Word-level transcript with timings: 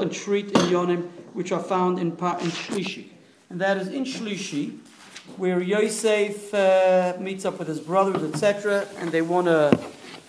and 0.00 0.12
treat 0.12 0.46
in 0.46 0.52
Yonim, 0.52 1.08
which 1.32 1.52
are 1.52 1.62
found 1.62 1.98
in, 1.98 2.12
pa- 2.12 2.38
in 2.38 2.48
Shlishi. 2.48 3.08
And 3.48 3.60
that 3.60 3.76
is 3.76 3.88
in 3.88 4.04
Shlishi, 4.04 4.78
where 5.36 5.60
Yosef 5.60 6.52
uh, 6.54 7.16
meets 7.18 7.44
up 7.44 7.58
with 7.58 7.68
his 7.68 7.80
brothers, 7.80 8.22
etc., 8.34 8.86
and 8.98 9.10
they 9.10 9.22
want 9.22 9.46
to 9.46 9.78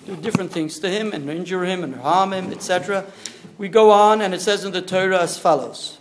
do 0.06 0.16
different 0.16 0.52
things 0.52 0.80
to 0.80 0.90
him 0.90 1.14
and 1.14 1.30
injure 1.30 1.64
him 1.64 1.84
and 1.84 1.96
harm 1.96 2.34
him, 2.34 2.52
etc. 2.52 3.06
We 3.58 3.70
go 3.70 3.92
on, 3.92 4.22
and 4.22 4.34
it 4.34 4.42
says 4.42 4.66
in 4.66 4.72
the 4.72 4.82
Torah 4.82 5.22
as 5.22 5.38
follows. 5.38 5.98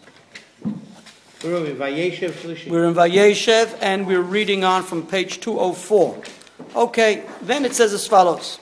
We're 1.45 1.67
in 1.67 1.77
Vayeshev 1.77 2.71
We're 2.71 2.85
in 2.85 2.95
Vayeshev, 2.95 3.79
and 3.81 4.07
we're 4.07 4.21
reading 4.21 4.63
on 4.63 4.83
from 4.83 5.07
page 5.07 5.41
204. 5.41 6.23
Okay, 6.77 7.25
then 7.43 7.65
it 7.65 7.75
says 7.75 7.93
as 7.93 8.07
follows. 8.07 8.59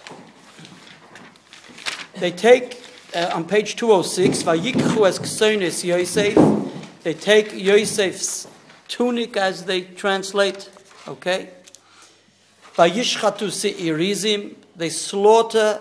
They 2.19 2.31
take, 2.31 2.78
uh, 3.15 3.31
on 3.35 3.45
page 3.47 3.77
206, 3.77 4.43
Vayikchu 4.43 5.07
es 5.07 5.19
ksonis 5.19 5.85
Yosef, 5.85 6.37
they 7.03 7.15
take 7.15 7.53
Yosef's 7.53 8.47
tunic 8.87 9.37
as 9.37 9.65
they 9.65 9.83
translate, 9.83 10.71
okay? 11.07 11.51
Vayishchatu 12.75 13.51
se'irizim, 13.51 14.55
they 14.77 14.91
slaughter 14.91 15.81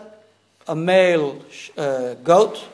a 0.68 0.76
male 0.76 1.42
uh, 1.78 2.14
goat. 2.16 2.66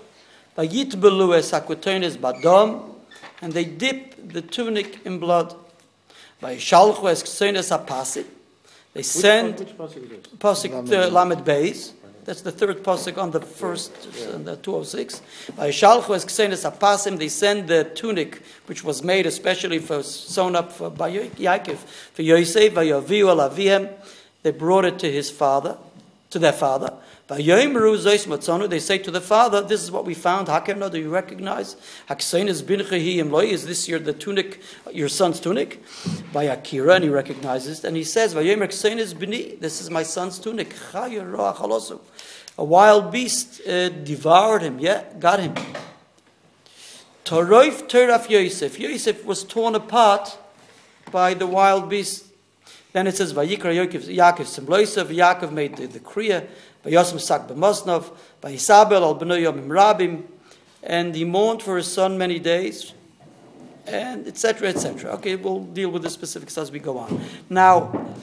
Vayitbelu 0.58 1.38
es 1.38 1.52
akwatonis 1.52 2.17
badom, 2.17 2.95
and 3.41 3.53
they 3.53 3.66
dip 3.66 4.16
the 4.31 4.41
tunic 4.41 5.05
in 5.05 5.20
blood. 5.20 5.55
Vayishalchu 6.41 7.09
es 7.09 7.23
ksonis 7.23 7.77
apasit, 7.77 8.25
they 8.94 9.02
send 9.02 9.59
Which 9.59 9.77
pasuk 10.38 10.83
is 10.85 10.91
uh, 10.91 11.09
Lamed 11.09 11.44
Beis. 11.44 11.94
That's 12.25 12.41
the 12.41 12.51
third 12.51 12.83
pasuk 12.83 13.17
on 13.17 13.31
the 13.31 13.41
first, 13.41 13.91
uh, 14.47 14.55
206. 14.55 15.21
By 15.57 15.69
Shalchu 15.69 16.15
es 16.15 16.23
Ksenes 16.23 16.69
Apasim, 16.69 17.17
they 17.17 17.27
send 17.27 17.67
the 17.67 17.83
tunic, 17.83 18.41
which 18.67 18.81
was 18.83 19.03
made 19.03 19.25
especially 19.25 19.79
for 19.79 20.03
sewn 20.03 20.55
up 20.55 20.71
for, 20.71 20.89
by 20.89 21.11
Yaakov, 21.11 21.77
for 22.13 22.21
Yosef, 22.21 22.73
by 22.73 22.85
Yaviu 22.85 23.27
al 23.27 23.89
They 24.41 24.52
brought 24.52 24.85
it 24.85 24.99
to 24.99 25.11
his 25.11 25.30
father, 25.30 25.77
to 26.30 26.39
their 26.39 26.53
father. 26.53 26.93
They 27.27 28.79
say 28.79 28.97
to 28.97 29.11
the 29.11 29.21
father, 29.21 29.61
This 29.61 29.81
is 29.81 29.91
what 29.91 30.03
we 30.03 30.13
found. 30.13 30.49
Hakemna, 30.49 30.91
do 30.91 30.99
you 30.99 31.09
recognize? 31.09 31.77
Haksenes 32.09 32.63
binchehi 32.63 33.15
imloi, 33.15 33.45
is 33.45 33.65
this 33.65 33.88
your 33.88 33.99
the 33.99 34.11
tunic, 34.11 34.61
your 34.91 35.07
son's 35.07 35.39
tunic? 35.39 35.81
By 36.33 36.43
Akira, 36.43 36.95
and 36.95 37.05
he 37.05 37.09
recognizes 37.09 37.80
it. 37.80 37.85
And 37.85 37.95
he 37.95 38.03
says, 38.03 38.33
bini, 38.33 39.55
this 39.55 39.80
is 39.80 39.89
my 39.89 40.03
son's 40.03 40.38
tunic. 40.38 40.75
A 42.55 42.57
wild 42.57 43.11
beast 43.11 43.67
uh, 43.67 43.89
devoured 43.89 44.61
him, 44.61 44.77
yeah, 44.80 45.05
got 45.17 45.39
him. 45.39 45.55
Toroif 47.23 47.87
Teraf 47.87 48.30
Yosef. 48.30 48.80
Yosef 48.80 49.25
was 49.25 49.43
torn 49.45 49.75
apart 49.75 50.37
by 51.09 51.33
the 51.33 51.47
wild 51.47 51.89
beast. 51.89 52.25
Then 52.91 53.08
it 53.08 53.15
says, 53.17 53.33
Yaakov 53.33 55.52
made 55.52 55.77
the, 55.77 55.87
the 55.87 55.99
Kriya, 55.99 56.47
Vayosem 56.84 57.20
Sak 57.20 57.48
B'Mosnov, 57.48 58.12
Vayisabel 58.42 59.02
al 59.02 59.16
Benoyom 59.16 59.67
Rabim, 59.67 60.23
and 60.81 61.16
he 61.16 61.23
mourned 61.23 61.64
for 61.64 61.78
his 61.78 61.92
son 61.92 62.17
many 62.17 62.39
days, 62.39 62.94
and 63.88 64.28
etc., 64.28 64.70
etc. 64.70 65.11
Okay, 65.14 65.36
we'll 65.36 65.64
deal 65.64 65.89
with 65.89 66.04
the 66.04 66.09
specifics 66.09 66.58
as 66.58 66.72
we 66.72 66.80
go 66.80 66.98
on. 66.98 67.22
Now, 67.50 68.14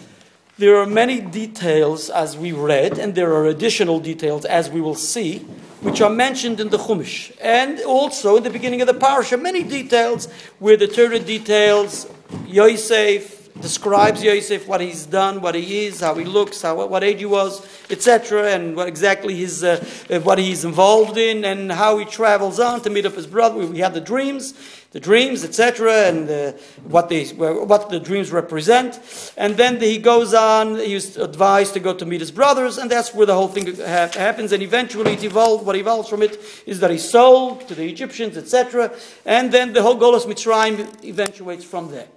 there 0.59 0.77
are 0.77 0.87
many 0.87 1.23
details 1.23 2.11
as 2.11 2.37
we 2.37 2.53
read, 2.53 2.99
and 2.99 3.15
there 3.15 3.33
are 3.33 3.47
additional 3.47 3.99
details 3.99 4.45
as 4.45 4.69
we 4.69 4.83
will 4.83 4.95
see, 4.95 5.39
which 5.81 6.03
are 6.03 6.11
mentioned 6.11 6.61
in 6.61 6.69
the 6.69 6.77
Chumash. 6.77 7.35
And 7.41 7.81
also 7.81 8.37
in 8.37 8.43
the 8.43 8.51
beginning 8.51 8.83
of 8.83 8.87
the 8.87 8.93
parasha, 8.93 9.39
many 9.39 9.63
details 9.63 10.31
where 10.59 10.77
the 10.77 10.87
Torah 10.87 11.19
details 11.19 12.07
Yosef, 12.47 13.40
describes 13.61 14.23
Yosef, 14.23 14.67
what 14.67 14.81
he's 14.81 15.07
done, 15.07 15.41
what 15.41 15.55
he 15.55 15.87
is, 15.87 16.01
how 16.01 16.15
he 16.15 16.25
looks, 16.25 16.63
how, 16.63 16.87
what 16.87 17.05
age 17.05 17.19
he 17.19 17.27
was, 17.27 17.67
etc., 17.91 18.53
and 18.53 18.77
what 18.77 18.89
exactly 18.89 19.35
his, 19.35 19.65
uh, 19.65 19.85
uh, 20.09 20.21
what 20.21 20.39
he's 20.39 20.65
involved 20.65 21.17
in, 21.17 21.45
and 21.45 21.73
how 21.73 21.99
he 21.99 22.05
travels 22.05 22.59
on 22.59 22.81
to 22.83 22.91
meet 22.91 23.07
up 23.07 23.15
his 23.15 23.27
brother. 23.27 23.67
We 23.67 23.79
have 23.81 23.95
the 23.95 24.01
dreams, 24.01 24.55
the 24.93 25.01
dreams, 25.01 25.45
etc., 25.45 26.09
and 26.09 26.31
uh, 26.31 26.53
what 26.85 27.09
they, 27.09 27.27
what 27.27 27.91
the 27.91 28.01
dreams 28.01 28.31
represent. 28.31 28.99
And 29.37 29.57
then 29.57 29.81
he 29.81 29.99
goes 29.99 30.33
on. 30.33 30.77
He's 30.77 31.17
advised 31.17 31.75
to 31.75 31.81
go 31.81 31.95
to 31.95 32.07
meet 32.07 32.21
his 32.21 32.31
brothers, 32.31 32.79
and 32.79 32.91
that's 32.91 33.15
where 33.15 33.27
the 33.27 33.35
whole 33.35 33.49
thing 33.49 33.77
ha- 33.77 34.11
happens. 34.15 34.53
And 34.53 34.63
eventually, 34.63 35.13
it 35.13 35.25
evolved. 35.25 35.67
What 35.67 35.77
evolves 35.77 36.09
from 36.09 36.23
it 36.23 36.39
is 36.67 36.81
that 36.81 36.91
he's 36.91 37.09
sold 37.09 37.69
to 37.69 37.75
the 37.75 37.89
Egyptians, 37.89 38.37
etc., 38.37 38.93
and 39.27 39.53
then 39.53 39.73
the 39.73 39.83
whole 39.83 39.97
Golos 39.97 40.27
Mitzrayim 40.27 41.05
eventuates 41.05 41.65
from 41.65 41.91
there. 41.91 42.09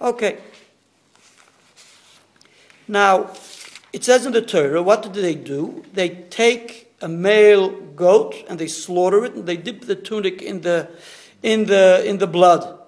Okay. 0.00 0.38
Now, 2.88 3.30
it 3.92 4.04
says 4.04 4.26
in 4.26 4.32
the 4.32 4.42
Torah, 4.42 4.82
what 4.82 5.02
do 5.02 5.08
they 5.08 5.34
do? 5.34 5.84
They 5.92 6.08
take 6.08 6.94
a 7.00 7.08
male 7.08 7.70
goat 7.70 8.34
and 8.48 8.58
they 8.58 8.68
slaughter 8.68 9.24
it 9.24 9.34
and 9.34 9.46
they 9.46 9.56
dip 9.56 9.82
the 9.82 9.94
tunic 9.94 10.42
in 10.42 10.60
the, 10.62 10.90
in 11.42 11.66
the, 11.66 12.04
in 12.04 12.18
the 12.18 12.26
blood. 12.26 12.78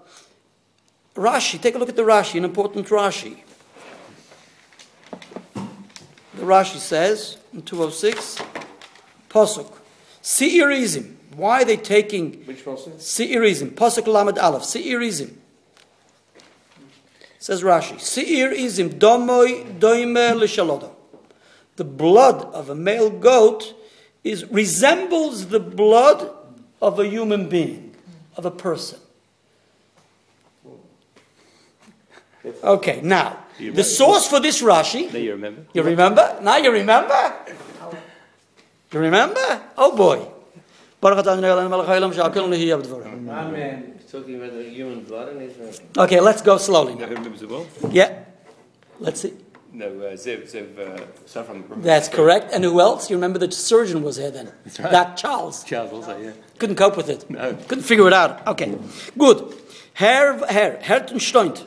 Rashi, 1.15 1.61
take 1.61 1.75
a 1.75 1.79
look 1.79 1.89
at 1.89 1.97
the 1.97 2.03
Rashi, 2.03 2.37
an 2.37 2.45
important 2.45 2.87
Rashi. 2.89 3.39
The 5.55 6.45
Rashi 6.45 6.79
says 6.79 7.39
in 7.53 7.63
206, 7.63 8.39
Posuk, 9.29 9.73
Seirizim. 10.23 11.15
Why 11.35 11.63
are 11.63 11.65
they 11.65 11.77
taking 11.77 12.45
Which 12.45 12.65
pasuk? 12.65 12.97
Seirizim? 12.97 13.71
Posuk 13.71 14.07
Lamed 14.07 14.39
Aleph, 14.39 14.63
Seirizim. 14.63 15.35
Says 17.39 17.63
Rashi, 17.63 18.01
Seir 18.01 18.51
izim 18.51 18.99
domoi 18.99 19.79
doime 19.79 20.35
l'shalodo. 20.35 20.91
The 21.77 21.85
blood 21.85 22.43
of 22.53 22.69
a 22.69 22.75
male 22.75 23.11
goat 23.11 23.75
is 24.25 24.45
resembles 24.47 25.47
the 25.49 25.61
blood 25.61 26.35
of 26.83 26.99
a 26.99 27.07
human 27.07 27.49
being, 27.49 27.95
of 28.37 28.45
a 28.45 28.51
person. 28.51 28.99
Okay, 32.65 33.01
now 33.03 33.45
the 33.59 33.85
source 33.85 34.27
for 34.27 34.41
this 34.41 34.63
Rashi. 34.63 35.13
Now 35.13 35.19
you 35.19 35.33
remember? 35.33 35.67
You 35.73 35.83
remember? 35.83 36.39
Now 36.43 36.57
you 36.57 36.73
remember? 36.73 37.35
You 38.93 38.99
remember? 39.01 39.63
Oh 39.77 39.95
boy. 39.95 40.27
Baruch 41.01 41.25
atah 41.25 41.39
Adonai 41.39 41.49
Eloheinu 41.49 41.71
melech 41.71 41.87
haolam 41.87 42.13
she'akol 42.13 42.49
nehi 42.49 42.69
avdvarim. 42.75 43.29
Amen. 43.29 43.98
He's 44.09 44.19
talking 44.19 44.37
about 44.37 44.55
the 44.55 44.63
human 44.65 45.05
blood 45.05 45.29
and 45.29 45.43
his. 45.43 45.83
Okay, 45.99 46.19
let's 46.19 46.41
go 46.41 46.57
slowly 46.57 46.95
now. 46.95 47.05
who 47.05 47.15
remembers 47.15 47.43
it 47.43 47.51
well? 47.51 47.67
Yeah. 47.91 48.25
Let's 48.99 49.21
see. 49.21 49.35
No, 49.71 49.85
uh, 49.89 50.13
Zev, 50.17 50.45
Zev, 50.51 50.79
uh, 50.79 51.05
Safran. 51.27 51.49
remembers 51.65 51.85
That's 51.85 52.09
it. 52.09 52.15
correct. 52.15 52.51
And 52.55 52.65
who 52.65 52.81
else? 52.81 53.11
You 53.11 53.17
remember 53.17 53.39
the 53.39 53.53
surgeon 53.53 54.03
was 54.03 54.17
here 54.17 54.31
then? 54.31 54.51
That's 54.65 54.81
right. 54.81 54.91
That 54.91 55.19
Charles. 55.19 55.63
Charles 55.63 55.93
also, 55.93 56.19
yeah. 56.19 56.33
Couldn't 56.59 56.77
cope 56.77 56.97
with 56.97 57.11
it. 57.11 57.29
No. 57.29 57.53
Couldn't 57.69 57.85
figure 57.85 58.07
it 58.07 58.15
out. 58.15 58.47
Okay. 58.47 58.79
Good. 59.19 59.55
Herr, 59.93 60.39
Herr, 60.47 60.79
Hertenstein. 60.79 61.67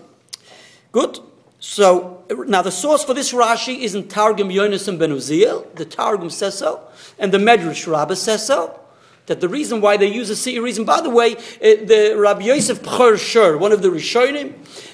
Good. 0.92 1.20
So, 1.60 2.24
now 2.48 2.64
the 2.64 2.72
source 2.72 3.04
for 3.04 3.14
this 3.14 3.34
Rashi 3.34 3.82
is 3.82 3.94
in 3.94 4.08
Targum 4.08 4.50
Yonis 4.50 4.88
and 4.88 4.98
Ben 4.98 5.12
Uziel. 5.12 5.76
The 5.76 5.86
Targum 5.86 6.32
says 6.32 6.58
so. 6.58 6.82
And 7.20 7.32
the 7.32 7.38
Medrash 7.38 7.86
Rabbah 7.86 8.16
says 8.16 8.48
so. 8.48 8.81
That 9.28 9.40
the 9.40 9.48
reason 9.48 9.82
why 9.82 9.98
they 9.98 10.08
use 10.08 10.30
a 10.30 10.36
sea 10.36 10.60
reason, 10.60 10.84
by 10.84 11.02
the 11.02 11.10
way, 11.10 11.36
uh, 11.36 11.40
the 11.60 12.16
Rabbi 12.18 12.42
Yosef 12.44 12.82
Bchor 12.82 13.60
one 13.60 13.72
of 13.72 13.82
the 13.82 13.90
Rishonim, 13.90 14.54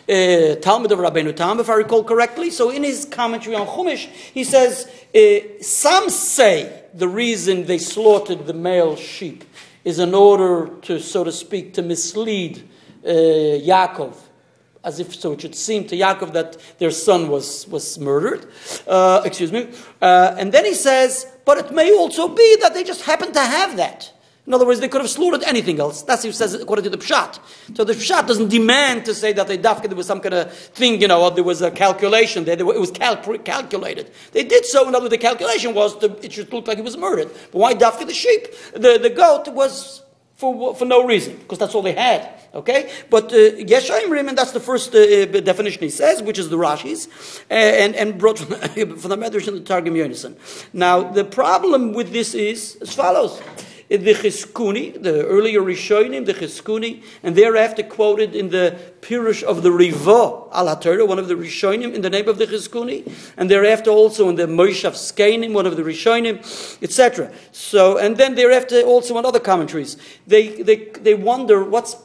uh, 0.09 0.59
Talmud 0.59 0.91
of 0.91 0.99
Rabbeinu 0.99 1.35
Tam, 1.35 1.59
if 1.59 1.69
I 1.69 1.75
recall 1.75 2.03
correctly. 2.03 2.49
So 2.49 2.69
in 2.69 2.83
his 2.83 3.05
commentary 3.05 3.55
on 3.55 3.65
Chumash, 3.67 4.05
he 4.07 4.43
says, 4.43 4.91
uh, 5.15 5.61
some 5.63 6.09
say 6.09 6.83
the 6.93 7.07
reason 7.07 7.65
they 7.65 7.77
slaughtered 7.77 8.45
the 8.47 8.53
male 8.53 8.95
sheep 8.95 9.43
is 9.83 9.99
in 9.99 10.13
order 10.13 10.67
to, 10.81 10.99
so 10.99 11.23
to 11.23 11.31
speak, 11.31 11.73
to 11.75 11.81
mislead 11.81 12.67
uh, 13.05 13.09
Yaakov 13.09 14.15
as 14.87 15.01
if 15.01 15.13
so 15.13 15.33
it 15.33 15.41
should 15.41 15.53
seem 15.53 15.85
to 15.85 15.97
Yaakov 15.97 16.31
that 16.31 16.57
their 16.79 16.91
son 16.91 17.27
was, 17.27 17.67
was 17.67 17.99
murdered. 17.99 18.47
Uh, 18.87 19.21
excuse 19.25 19.51
me. 19.51 19.67
Uh, 20.01 20.33
and 20.39 20.53
then 20.53 20.63
he 20.63 20.73
says, 20.73 21.27
but 21.43 21.57
it 21.57 21.71
may 21.73 21.93
also 21.93 22.29
be 22.29 22.57
that 22.61 22.73
they 22.73 22.85
just 22.85 23.01
happen 23.01 23.33
to 23.33 23.39
have 23.39 23.75
that. 23.75 24.13
In 24.47 24.53
other 24.53 24.65
words, 24.65 24.79
they 24.79 24.87
could 24.87 25.01
have 25.01 25.09
slaughtered 25.09 25.43
anything 25.43 25.77
else. 25.81 26.03
That's 26.03 26.23
what 26.23 26.29
he 26.29 26.31
says 26.31 26.53
according 26.53 26.85
to 26.85 26.89
the 26.89 26.97
Pshat. 26.97 27.37
So 27.75 27.83
the 27.83 27.91
Pshat 27.91 28.27
doesn't 28.27 28.47
demand 28.47 29.03
to 29.03 29.13
say 29.13 29.33
that 29.33 29.47
they 29.47 29.57
dafka, 29.57 29.87
there 29.87 29.95
was 29.95 30.07
some 30.07 30.21
kind 30.21 30.35
of 30.35 30.53
thing, 30.53 31.01
you 31.01 31.09
know, 31.09 31.21
or 31.21 31.31
there 31.31 31.43
was 31.43 31.61
a 31.61 31.69
calculation 31.69 32.45
there. 32.45 32.57
It 32.57 32.65
was 32.65 32.91
cal- 32.91 33.17
calculated. 33.39 34.09
They 34.31 34.45
did 34.45 34.65
so, 34.65 34.87
in 34.87 34.95
other 34.95 35.03
words, 35.03 35.09
the 35.09 35.17
calculation 35.17 35.73
was 35.73 35.97
to, 35.97 36.17
it 36.23 36.31
should 36.31 36.51
look 36.53 36.65
like 36.65 36.77
he 36.77 36.81
was 36.81 36.95
murdered. 36.95 37.29
But 37.51 37.59
why 37.59 37.73
dafka 37.73 38.07
the 38.07 38.13
sheep? 38.13 38.47
The, 38.71 38.97
the 38.97 39.09
goat 39.09 39.49
was 39.49 40.03
for, 40.37 40.73
for 40.75 40.85
no 40.85 41.05
reason, 41.05 41.35
because 41.35 41.57
that's 41.59 41.75
all 41.75 41.81
they 41.81 41.93
had. 41.93 42.29
Okay? 42.53 42.89
But 43.09 43.31
Yesh 43.31 43.89
Imrim, 43.89 44.29
and 44.29 44.37
that's 44.37 44.51
the 44.51 44.61
first 44.61 44.95
uh, 44.95 44.99
uh, 44.99 45.41
definition 45.41 45.81
he 45.81 45.89
says, 45.89 46.23
which 46.23 46.39
is 46.39 46.47
the 46.49 46.57
Rashi's, 46.57 47.07
uh, 47.51 47.53
and, 47.53 47.95
and 47.95 48.17
brought 48.17 48.39
from, 48.39 48.55
from 48.97 49.09
the 49.09 49.17
Medrash 49.17 49.49
and 49.49 49.57
the 49.57 49.61
Targum 49.61 49.95
Yonison. 49.95 50.37
Now, 50.71 51.03
the 51.03 51.25
problem 51.25 51.91
with 51.91 52.13
this 52.13 52.33
is 52.33 52.77
as 52.81 52.93
follows. 52.93 53.41
The 53.89 53.97
Chizkuni, 53.97 55.01
the 55.01 55.25
earlier 55.25 55.61
Rishonim, 55.61 56.25
the 56.25 56.33
Chizkuni, 56.33 57.03
and 57.23 57.35
thereafter 57.35 57.83
quoted 57.83 58.35
in 58.35 58.49
the 58.49 58.77
Pirush 59.01 59.43
of 59.43 59.63
the 59.63 59.71
Riva 59.71 60.43
al 60.51 61.07
one 61.07 61.19
of 61.19 61.27
the 61.27 61.35
Rishonim, 61.35 61.93
in 61.93 62.01
the 62.01 62.09
name 62.09 62.27
of 62.27 62.37
the 62.37 62.47
Chizkuni, 62.47 63.09
and 63.37 63.49
thereafter 63.49 63.89
also 63.89 64.27
in 64.27 64.35
the 64.35 64.47
Moshav 64.47 64.91
Zekeinim, 64.91 65.53
one 65.53 65.65
of 65.65 65.77
the 65.77 65.83
Rishonim, 65.83 66.37
etc. 66.83 67.31
So, 67.51 67.97
and 67.97 68.17
then 68.17 68.35
thereafter 68.35 68.81
also 68.81 69.17
in 69.17 69.25
other 69.25 69.39
commentaries. 69.39 69.95
They, 70.25 70.61
they, 70.61 70.75
they 70.99 71.13
wonder 71.13 71.63
what's 71.63 71.95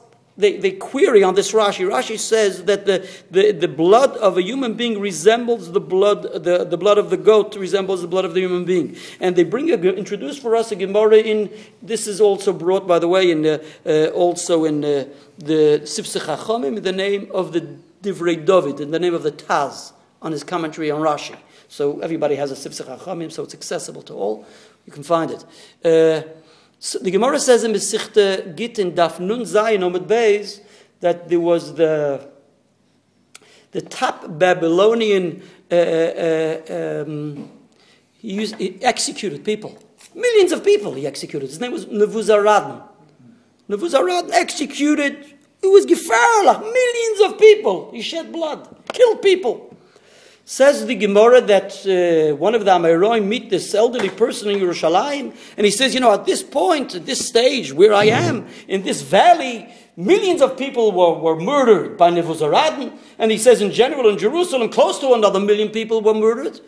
they, 0.42 0.56
they 0.56 0.72
query 0.72 1.22
on 1.22 1.34
this 1.34 1.52
Rashi. 1.52 1.88
Rashi 1.88 2.18
says 2.18 2.64
that 2.64 2.84
the, 2.84 3.08
the, 3.30 3.52
the 3.52 3.68
blood 3.68 4.16
of 4.16 4.36
a 4.36 4.42
human 4.42 4.74
being 4.74 5.00
resembles 5.00 5.72
the 5.72 5.80
blood, 5.80 6.22
the, 6.22 6.64
the 6.64 6.76
blood 6.76 6.98
of 6.98 7.10
the 7.10 7.16
goat 7.16 7.54
resembles 7.56 8.02
the 8.02 8.08
blood 8.08 8.24
of 8.24 8.34
the 8.34 8.40
human 8.40 8.64
being. 8.64 8.96
And 9.20 9.36
they 9.36 9.44
bring 9.44 9.70
a, 9.70 9.74
introduce 9.74 10.38
for 10.38 10.56
us 10.56 10.72
a 10.72 10.76
Gemara 10.76 11.18
in, 11.18 11.50
this 11.80 12.06
is 12.06 12.20
also 12.20 12.52
brought, 12.52 12.86
by 12.86 12.98
the 12.98 13.08
way, 13.08 13.30
in 13.30 13.46
uh, 13.46 13.58
uh, 13.86 14.06
also 14.08 14.64
in 14.64 14.84
uh, 14.84 15.04
the 15.38 15.80
Sifsei 15.84 16.20
Chachamim, 16.20 16.76
in 16.76 16.82
the 16.82 16.92
name 16.92 17.30
of 17.32 17.52
the 17.52 17.76
Divrei 18.02 18.44
David, 18.44 18.80
in 18.80 18.90
the 18.90 18.98
name 18.98 19.14
of 19.14 19.22
the 19.22 19.32
Taz, 19.32 19.92
on 20.20 20.32
his 20.32 20.42
commentary 20.42 20.90
on 20.90 21.00
Rashi. 21.00 21.36
So 21.68 22.00
everybody 22.00 22.34
has 22.34 22.50
a 22.50 22.54
Sifsei 22.54 22.84
Chachamim, 22.84 23.30
so 23.30 23.44
it's 23.44 23.54
accessible 23.54 24.02
to 24.02 24.14
all. 24.14 24.44
You 24.86 24.92
can 24.92 25.04
find 25.04 25.30
it. 25.30 26.41
Uh, 26.82 26.84
so 26.84 26.98
the 26.98 27.10
Gemara 27.10 27.38
says 27.38 27.64
in 27.64 27.72
Mesichte 27.72 28.56
Gittin 28.56 28.92
Daf 28.92 29.20
Nun 29.20 29.40
Zayin 29.40 29.80
Omid 29.80 30.06
Beis 30.06 30.60
that 31.00 31.28
there 31.28 31.40
was 31.40 31.74
the 31.74 32.28
the 33.70 33.80
top 33.80 34.38
Babylonian 34.38 35.42
uh, 35.70 35.74
uh, 35.74 37.04
um, 37.06 37.50
he, 38.18 38.34
used, 38.34 38.56
he 38.56 38.84
executed 38.84 39.44
people, 39.44 39.78
millions 40.14 40.52
of 40.52 40.62
people 40.62 40.92
he 40.92 41.06
executed. 41.06 41.48
His 41.48 41.58
name 41.58 41.72
was 41.72 41.86
Nebuzaradan. 41.86 42.82
Nebuzaradan 43.68 44.30
executed. 44.32 45.24
It 45.62 45.68
was 45.68 45.86
Gefarlach, 45.86 46.60
millions 46.60 47.32
of 47.32 47.38
people. 47.38 47.90
He 47.92 48.02
shed 48.02 48.30
blood, 48.30 48.68
killed 48.92 49.22
people. 49.22 49.71
Says 50.44 50.86
the 50.86 50.96
Gemara 50.96 51.40
that 51.42 51.86
uh, 51.86 52.34
one 52.34 52.56
of 52.56 52.64
the 52.64 52.70
Amoraim 52.72 53.26
meet 53.26 53.48
this 53.48 53.72
elderly 53.74 54.08
person 54.10 54.50
in 54.50 54.58
Yerushalayim, 54.58 55.34
and 55.56 55.64
he 55.64 55.70
says, 55.70 55.94
you 55.94 56.00
know, 56.00 56.12
at 56.12 56.26
this 56.26 56.42
point, 56.42 56.96
at 56.96 57.06
this 57.06 57.24
stage 57.26 57.72
where 57.72 57.94
I 57.94 58.06
am, 58.06 58.48
in 58.66 58.82
this 58.82 59.02
valley, 59.02 59.72
millions 59.96 60.42
of 60.42 60.58
people 60.58 60.90
were, 60.90 61.14
were 61.14 61.40
murdered 61.40 61.96
by 61.96 62.10
Nebuzaradan, 62.10 62.92
and 63.18 63.30
he 63.30 63.38
says 63.38 63.60
in 63.60 63.70
general 63.70 64.08
in 64.08 64.18
Jerusalem, 64.18 64.68
close 64.68 64.98
to 64.98 65.12
another 65.12 65.38
million 65.38 65.68
people 65.68 66.00
were 66.00 66.14
murdered. 66.14 66.60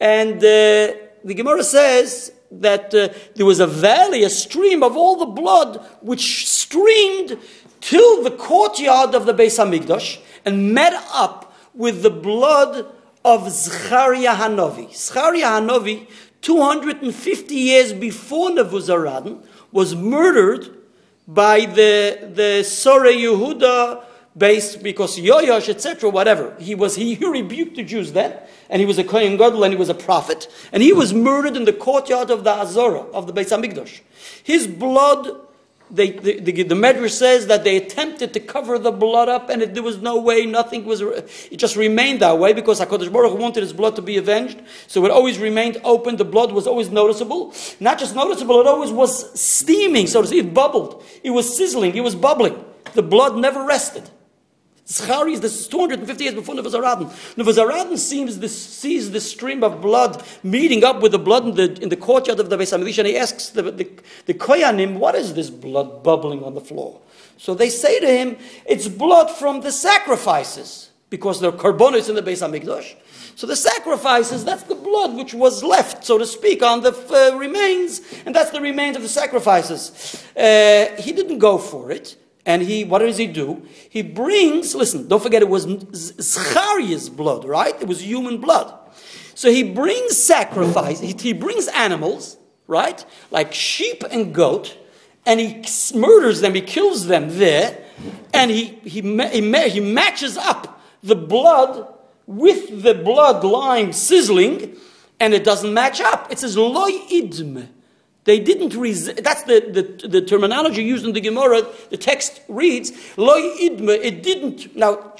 And 0.00 0.36
uh, 0.36 0.94
the 1.22 1.34
Gemara 1.36 1.64
says 1.64 2.32
that 2.50 2.94
uh, 2.94 3.10
there 3.34 3.44
was 3.44 3.60
a 3.60 3.66
valley, 3.66 4.24
a 4.24 4.30
stream 4.30 4.82
of 4.82 4.96
all 4.96 5.16
the 5.16 5.26
blood 5.26 5.84
which 6.00 6.48
streamed 6.48 7.36
till 7.82 8.22
the 8.22 8.30
courtyard 8.30 9.14
of 9.14 9.26
the 9.26 9.34
Beis 9.34 9.58
Hamikdash 9.58 10.18
and 10.46 10.72
met 10.72 10.94
up 11.12 11.54
with 11.74 12.02
the 12.02 12.10
blood 12.10 12.86
of 13.28 13.50
Zechariah 13.50 14.34
Hanovi. 14.34 14.94
Zechariah 14.94 15.60
Hanovi, 15.60 16.08
250 16.40 17.54
years 17.54 17.92
before 17.92 18.50
Nebuzaradan, 18.50 19.44
was 19.70 19.94
murdered 19.94 20.70
by 21.26 21.66
the, 21.66 22.30
the 22.32 22.62
Sore 22.64 23.04
Yehuda 23.04 24.02
based 24.36 24.82
because 24.82 25.18
Yoyash, 25.18 25.68
etc., 25.68 26.08
whatever. 26.08 26.56
He 26.58 26.74
was 26.74 26.96
he, 26.96 27.14
he 27.14 27.26
rebuked 27.26 27.76
the 27.76 27.82
Jews 27.82 28.12
then, 28.12 28.34
and 28.70 28.80
he 28.80 28.86
was 28.86 28.98
a 28.98 29.04
Kohen 29.04 29.36
Gadol 29.36 29.64
and 29.64 29.74
he 29.74 29.78
was 29.78 29.90
a 29.90 29.94
prophet, 29.94 30.48
and 30.72 30.82
he 30.82 30.92
was 30.92 31.12
murdered 31.12 31.56
in 31.56 31.64
the 31.64 31.72
courtyard 31.72 32.30
of 32.30 32.44
the 32.44 32.52
Azora, 32.52 33.00
of 33.12 33.26
the 33.26 33.32
Beis 33.34 33.50
Hamikdash. 33.50 34.00
His 34.42 34.66
blood 34.66 35.47
they, 35.90 36.10
the, 36.10 36.40
the, 36.40 36.62
the 36.62 36.74
Medrash 36.74 37.12
says 37.12 37.46
that 37.46 37.64
they 37.64 37.76
attempted 37.76 38.34
to 38.34 38.40
cover 38.40 38.78
the 38.78 38.90
blood 38.90 39.28
up, 39.28 39.48
and 39.48 39.62
it, 39.62 39.74
there 39.74 39.82
was 39.82 40.00
no 40.02 40.20
way, 40.20 40.44
nothing 40.44 40.84
was, 40.84 41.00
it 41.00 41.56
just 41.56 41.76
remained 41.76 42.20
that 42.20 42.38
way 42.38 42.52
because 42.52 42.80
HaKadosh 42.80 43.12
Baruch 43.12 43.38
wanted 43.38 43.62
his 43.62 43.72
blood 43.72 43.96
to 43.96 44.02
be 44.02 44.16
avenged. 44.16 44.60
So 44.86 45.04
it 45.04 45.10
always 45.10 45.38
remained 45.38 45.80
open, 45.84 46.16
the 46.16 46.24
blood 46.24 46.52
was 46.52 46.66
always 46.66 46.90
noticeable. 46.90 47.54
Not 47.80 47.98
just 47.98 48.14
noticeable, 48.14 48.60
it 48.60 48.66
always 48.66 48.90
was 48.90 49.40
steaming, 49.40 50.06
so 50.06 50.20
to 50.20 50.28
speak, 50.28 50.44
it 50.44 50.54
bubbled. 50.54 51.02
It 51.22 51.30
was 51.30 51.56
sizzling, 51.56 51.94
it 51.96 52.02
was 52.02 52.14
bubbling. 52.14 52.64
The 52.94 53.02
blood 53.02 53.36
never 53.36 53.64
rested. 53.64 54.10
Zacharias, 54.90 55.40
this 55.40 55.60
is 55.60 55.68
250 55.68 56.24
years 56.24 56.34
before 56.34 56.54
Nebuzaradan. 56.54 57.10
Nebuzaradan 57.36 57.98
sees 57.98 58.38
this, 58.38 58.66
sees 58.66 59.10
this 59.10 59.30
stream 59.30 59.62
of 59.62 59.82
blood 59.82 60.24
meeting 60.42 60.82
up 60.82 61.02
with 61.02 61.12
the 61.12 61.18
blood 61.18 61.44
in 61.44 61.54
the, 61.54 61.82
in 61.82 61.90
the 61.90 61.96
courtyard 61.96 62.40
of 62.40 62.48
the 62.48 62.56
Beis 62.56 62.76
Hamikdash, 62.76 62.98
and 62.98 63.08
he 63.08 63.16
asks 63.18 63.50
the, 63.50 63.62
the, 63.64 63.90
the 64.24 64.32
Koyanim, 64.32 64.96
what 64.96 65.14
is 65.14 65.34
this 65.34 65.50
blood 65.50 66.02
bubbling 66.02 66.42
on 66.42 66.54
the 66.54 66.62
floor? 66.62 67.02
So 67.36 67.54
they 67.54 67.68
say 67.68 68.00
to 68.00 68.06
him, 68.06 68.38
it's 68.64 68.88
blood 68.88 69.30
from 69.30 69.60
the 69.60 69.72
sacrifices, 69.72 70.88
because 71.10 71.40
there 71.40 71.50
are 71.50 71.56
korbanos 71.56 72.08
in 72.08 72.14
the 72.14 72.22
Beis 72.22 72.40
Hamikdash. 72.40 72.94
So 73.36 73.46
the 73.46 73.56
sacrifices, 73.56 74.42
that's 74.42 74.62
the 74.62 74.74
blood 74.74 75.14
which 75.16 75.34
was 75.34 75.62
left, 75.62 76.02
so 76.02 76.16
to 76.16 76.24
speak, 76.24 76.62
on 76.62 76.80
the 76.80 76.92
uh, 76.92 77.36
remains, 77.36 78.00
and 78.24 78.34
that's 78.34 78.52
the 78.52 78.60
remains 78.60 78.96
of 78.96 79.02
the 79.02 79.08
sacrifices. 79.08 80.24
Uh, 80.34 80.96
he 80.98 81.12
didn't 81.12 81.40
go 81.40 81.58
for 81.58 81.90
it. 81.90 82.16
And 82.48 82.62
he, 82.62 82.82
what 82.82 83.00
does 83.00 83.18
he 83.18 83.26
do? 83.26 83.62
He 83.90 84.00
brings, 84.00 84.74
listen, 84.74 85.06
don't 85.06 85.22
forget 85.22 85.42
it 85.42 85.50
was 85.50 85.64
Zachariah's 85.92 87.10
blood, 87.10 87.44
right? 87.44 87.74
It 87.78 87.86
was 87.86 88.02
human 88.02 88.38
blood. 88.38 88.74
So 89.34 89.50
he 89.50 89.62
brings 89.62 90.16
sacrifice, 90.16 90.98
he, 90.98 91.14
he 91.20 91.34
brings 91.34 91.68
animals, 91.68 92.38
right? 92.66 93.04
Like 93.30 93.52
sheep 93.52 94.02
and 94.10 94.34
goat, 94.34 94.78
and 95.26 95.38
he 95.38 95.62
murders 95.94 96.40
them, 96.40 96.54
he 96.54 96.62
kills 96.62 97.06
them 97.06 97.38
there, 97.38 97.84
and 98.32 98.50
he, 98.50 98.64
he, 98.82 99.02
he, 99.02 99.68
he 99.68 99.80
matches 99.80 100.38
up 100.38 100.80
the 101.02 101.16
blood 101.16 101.86
with 102.26 102.82
the 102.82 102.94
blood 102.94 103.44
lying 103.44 103.92
sizzling, 103.92 104.74
and 105.20 105.34
it 105.34 105.44
doesn't 105.44 105.74
match 105.74 106.00
up. 106.00 106.32
It 106.32 106.38
says, 106.38 106.56
loy 106.56 106.92
idm. 107.10 107.68
They 108.28 108.40
didn't 108.40 108.74
resist. 108.74 109.24
That's 109.24 109.44
the, 109.44 109.58
the, 109.72 110.06
the, 110.06 110.20
terminology 110.20 110.82
used 110.82 111.06
in 111.06 111.14
the 111.14 111.20
Gemara. 111.22 111.62
The 111.88 111.96
text 111.96 112.42
reads, 112.46 112.92
Loi 113.16 113.40
idme. 113.40 113.88
It 113.88 114.22
didn't. 114.22 114.76
Now, 114.76 115.14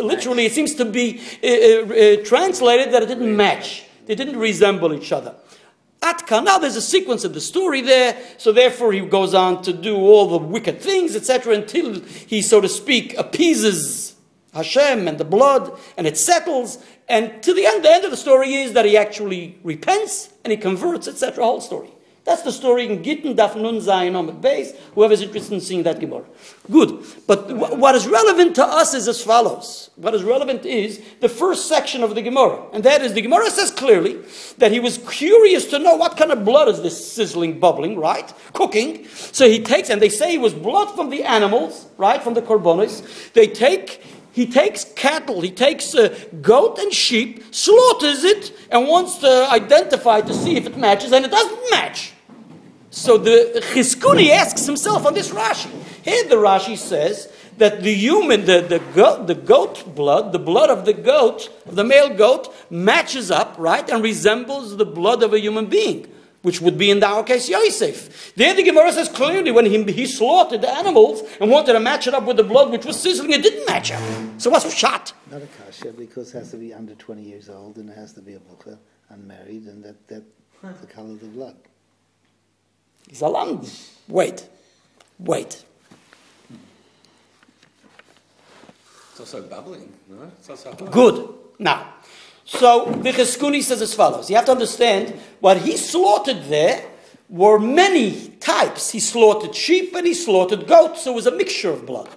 literally, 0.00 0.44
it 0.44 0.50
seems 0.50 0.74
to 0.74 0.84
be 0.84 1.20
uh, 1.40 1.46
uh, 1.46 2.20
uh, 2.20 2.24
translated 2.24 2.92
that 2.92 3.04
it 3.04 3.06
didn't 3.06 3.36
match. 3.36 3.84
They 4.06 4.16
didn't 4.16 4.40
resemble 4.40 4.92
each 4.92 5.12
other. 5.12 5.36
Atka. 6.02 6.42
Now, 6.42 6.58
there's 6.58 6.74
a 6.74 6.82
sequence 6.82 7.22
of 7.22 7.32
the 7.32 7.40
story 7.40 7.80
there. 7.80 8.20
So, 8.38 8.50
therefore, 8.50 8.92
he 8.92 9.02
goes 9.02 9.34
on 9.34 9.62
to 9.62 9.72
do 9.72 9.94
all 9.94 10.26
the 10.26 10.38
wicked 10.38 10.80
things, 10.80 11.14
etc., 11.14 11.54
until 11.54 12.00
he, 12.00 12.42
so 12.42 12.60
to 12.60 12.68
speak, 12.68 13.16
appeases 13.16 14.16
Hashem 14.52 15.06
and 15.06 15.16
the 15.16 15.24
blood, 15.24 15.78
and 15.96 16.08
it 16.08 16.18
settles. 16.18 16.84
And 17.08 17.40
to 17.44 17.54
the 17.54 17.66
end, 17.66 17.84
the 17.84 17.92
end 17.92 18.04
of 18.04 18.10
the 18.10 18.16
story 18.16 18.52
is 18.54 18.72
that 18.72 18.84
he 18.84 18.96
actually 18.96 19.60
repents 19.62 20.30
and 20.42 20.50
he 20.50 20.56
converts, 20.56 21.06
etc. 21.06 21.44
Whole 21.44 21.60
story. 21.60 21.92
That's 22.28 22.42
the 22.42 22.52
story 22.52 22.84
in 22.84 23.02
Gittin 23.02 23.34
Daf 23.34 23.56
Nun 23.56 23.76
Zayin 23.76 24.12
Omid 24.12 24.42
Beis. 24.42 24.76
Whoever's 24.94 25.22
interested 25.22 25.54
in 25.54 25.62
seeing 25.62 25.84
that 25.84 25.98
Gemara. 25.98 26.26
Good. 26.70 27.02
But 27.26 27.56
what 27.56 27.94
is 27.94 28.06
relevant 28.06 28.54
to 28.56 28.64
us 28.66 28.92
is 28.92 29.08
as 29.08 29.24
follows. 29.24 29.88
What 29.96 30.14
is 30.14 30.22
relevant 30.22 30.66
is 30.66 31.00
the 31.20 31.30
first 31.30 31.68
section 31.68 32.02
of 32.02 32.14
the 32.14 32.20
Gemara. 32.20 32.66
And 32.74 32.84
that 32.84 33.00
is 33.00 33.14
the 33.14 33.22
Gemara 33.22 33.48
says 33.48 33.70
clearly 33.70 34.18
that 34.58 34.72
he 34.72 34.78
was 34.78 34.98
curious 34.98 35.70
to 35.70 35.78
know 35.78 35.96
what 35.96 36.18
kind 36.18 36.30
of 36.30 36.44
blood 36.44 36.68
is 36.68 36.82
this 36.82 37.12
sizzling, 37.12 37.60
bubbling, 37.60 37.98
right? 37.98 38.30
Cooking. 38.52 39.06
So 39.08 39.48
he 39.48 39.62
takes, 39.62 39.88
and 39.88 40.02
they 40.02 40.10
say 40.10 40.34
it 40.34 40.42
was 40.42 40.52
blood 40.52 40.94
from 40.94 41.08
the 41.08 41.24
animals, 41.24 41.86
right? 41.96 42.22
From 42.22 42.34
the 42.34 42.42
korbanos. 42.42 43.32
They 43.32 43.46
take 43.46 44.02
he 44.32 44.44
takes 44.44 44.84
cattle, 44.84 45.40
he 45.40 45.50
takes 45.50 45.94
a 45.94 46.10
goat 46.42 46.78
and 46.78 46.92
sheep, 46.92 47.42
slaughters 47.54 48.22
it, 48.22 48.52
and 48.70 48.86
wants 48.86 49.16
to 49.18 49.48
identify 49.50 50.20
to 50.20 50.34
see 50.34 50.56
if 50.56 50.66
it 50.66 50.76
matches, 50.76 51.10
and 51.12 51.24
it 51.24 51.30
doesn't 51.30 51.70
match. 51.70 52.12
So 52.90 53.18
the 53.18 53.60
Chizkuni 53.72 54.30
asks 54.30 54.64
himself 54.64 55.04
on 55.04 55.14
this 55.14 55.30
Rashi. 55.30 55.70
Here 56.02 56.24
the 56.28 56.36
Rashi 56.36 56.76
says 56.76 57.30
that 57.58 57.82
the 57.82 57.92
human, 57.92 58.46
the, 58.46 58.60
the, 58.60 58.78
goat, 58.94 59.26
the 59.26 59.34
goat 59.34 59.94
blood, 59.94 60.32
the 60.32 60.38
blood 60.38 60.70
of 60.70 60.84
the 60.84 60.94
goat, 60.94 61.50
of 61.66 61.76
the 61.76 61.84
male 61.84 62.14
goat, 62.14 62.54
matches 62.70 63.30
up, 63.30 63.54
right, 63.58 63.88
and 63.90 64.02
resembles 64.02 64.76
the 64.76 64.86
blood 64.86 65.22
of 65.22 65.34
a 65.34 65.40
human 65.40 65.66
being, 65.66 66.06
which 66.42 66.62
would 66.62 66.78
be 66.78 66.90
in 66.90 67.02
our 67.04 67.22
case 67.24 67.48
Yosef. 67.48 68.34
There 68.36 68.54
the 68.54 68.62
Gemara 68.62 68.92
says 68.92 69.08
clearly 69.08 69.50
when 69.50 69.66
he, 69.66 69.82
he 69.92 70.06
slaughtered 70.06 70.62
the 70.62 70.70
animals 70.70 71.22
and 71.40 71.50
wanted 71.50 71.74
to 71.74 71.80
match 71.80 72.06
it 72.06 72.14
up 72.14 72.24
with 72.24 72.38
the 72.38 72.44
blood 72.44 72.70
which 72.70 72.86
was 72.86 72.98
sizzling, 72.98 73.32
it 73.32 73.42
didn't 73.42 73.66
match 73.66 73.92
up. 73.92 74.02
So 74.38 74.48
what's 74.48 74.72
shot? 74.72 75.12
Not 75.30 75.42
a 75.42 75.46
kasha 75.46 75.92
because 75.92 76.34
it 76.34 76.38
has 76.38 76.50
to 76.52 76.56
be 76.56 76.72
under 76.72 76.94
20 76.94 77.22
years 77.22 77.50
old 77.50 77.76
and 77.76 77.90
it 77.90 77.96
has 77.96 78.14
to 78.14 78.22
be 78.22 78.34
a 78.34 78.38
bukha, 78.38 78.78
unmarried, 79.10 79.64
and 79.66 79.84
that, 79.84 80.08
that 80.08 80.22
the 80.62 80.86
color 80.86 81.10
of 81.10 81.20
the 81.20 81.26
blood. 81.26 81.56
Zalam. 83.12 83.68
Wait. 84.08 84.48
Wait. 85.18 85.64
It's 89.10 89.20
also 89.20 89.42
bubbling, 89.42 89.92
no? 90.08 90.30
It's 90.38 90.48
also 90.48 90.72
Good. 90.72 91.28
Now, 91.58 91.94
so 92.44 92.84
the 92.86 93.10
Chizkuni 93.10 93.62
says 93.62 93.82
as 93.82 93.92
follows. 93.94 94.30
You 94.30 94.36
have 94.36 94.46
to 94.46 94.52
understand 94.52 95.18
what 95.40 95.58
he 95.58 95.76
slaughtered 95.76 96.44
there 96.44 96.84
were 97.28 97.58
many 97.58 98.30
types. 98.40 98.90
He 98.90 99.00
slaughtered 99.00 99.54
sheep 99.54 99.94
and 99.94 100.06
he 100.06 100.14
slaughtered 100.14 100.66
goats, 100.66 101.02
so 101.02 101.12
it 101.12 101.14
was 101.14 101.26
a 101.26 101.32
mixture 101.32 101.70
of 101.70 101.84
blood. 101.84 102.08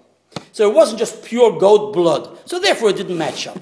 So 0.51 0.69
it 0.69 0.75
wasn't 0.75 0.99
just 0.99 1.23
pure 1.23 1.59
goat 1.59 1.93
blood. 1.93 2.37
So 2.45 2.59
therefore 2.59 2.91
it 2.91 2.97
didn't 2.97 3.17
match 3.17 3.47
up. 3.47 3.57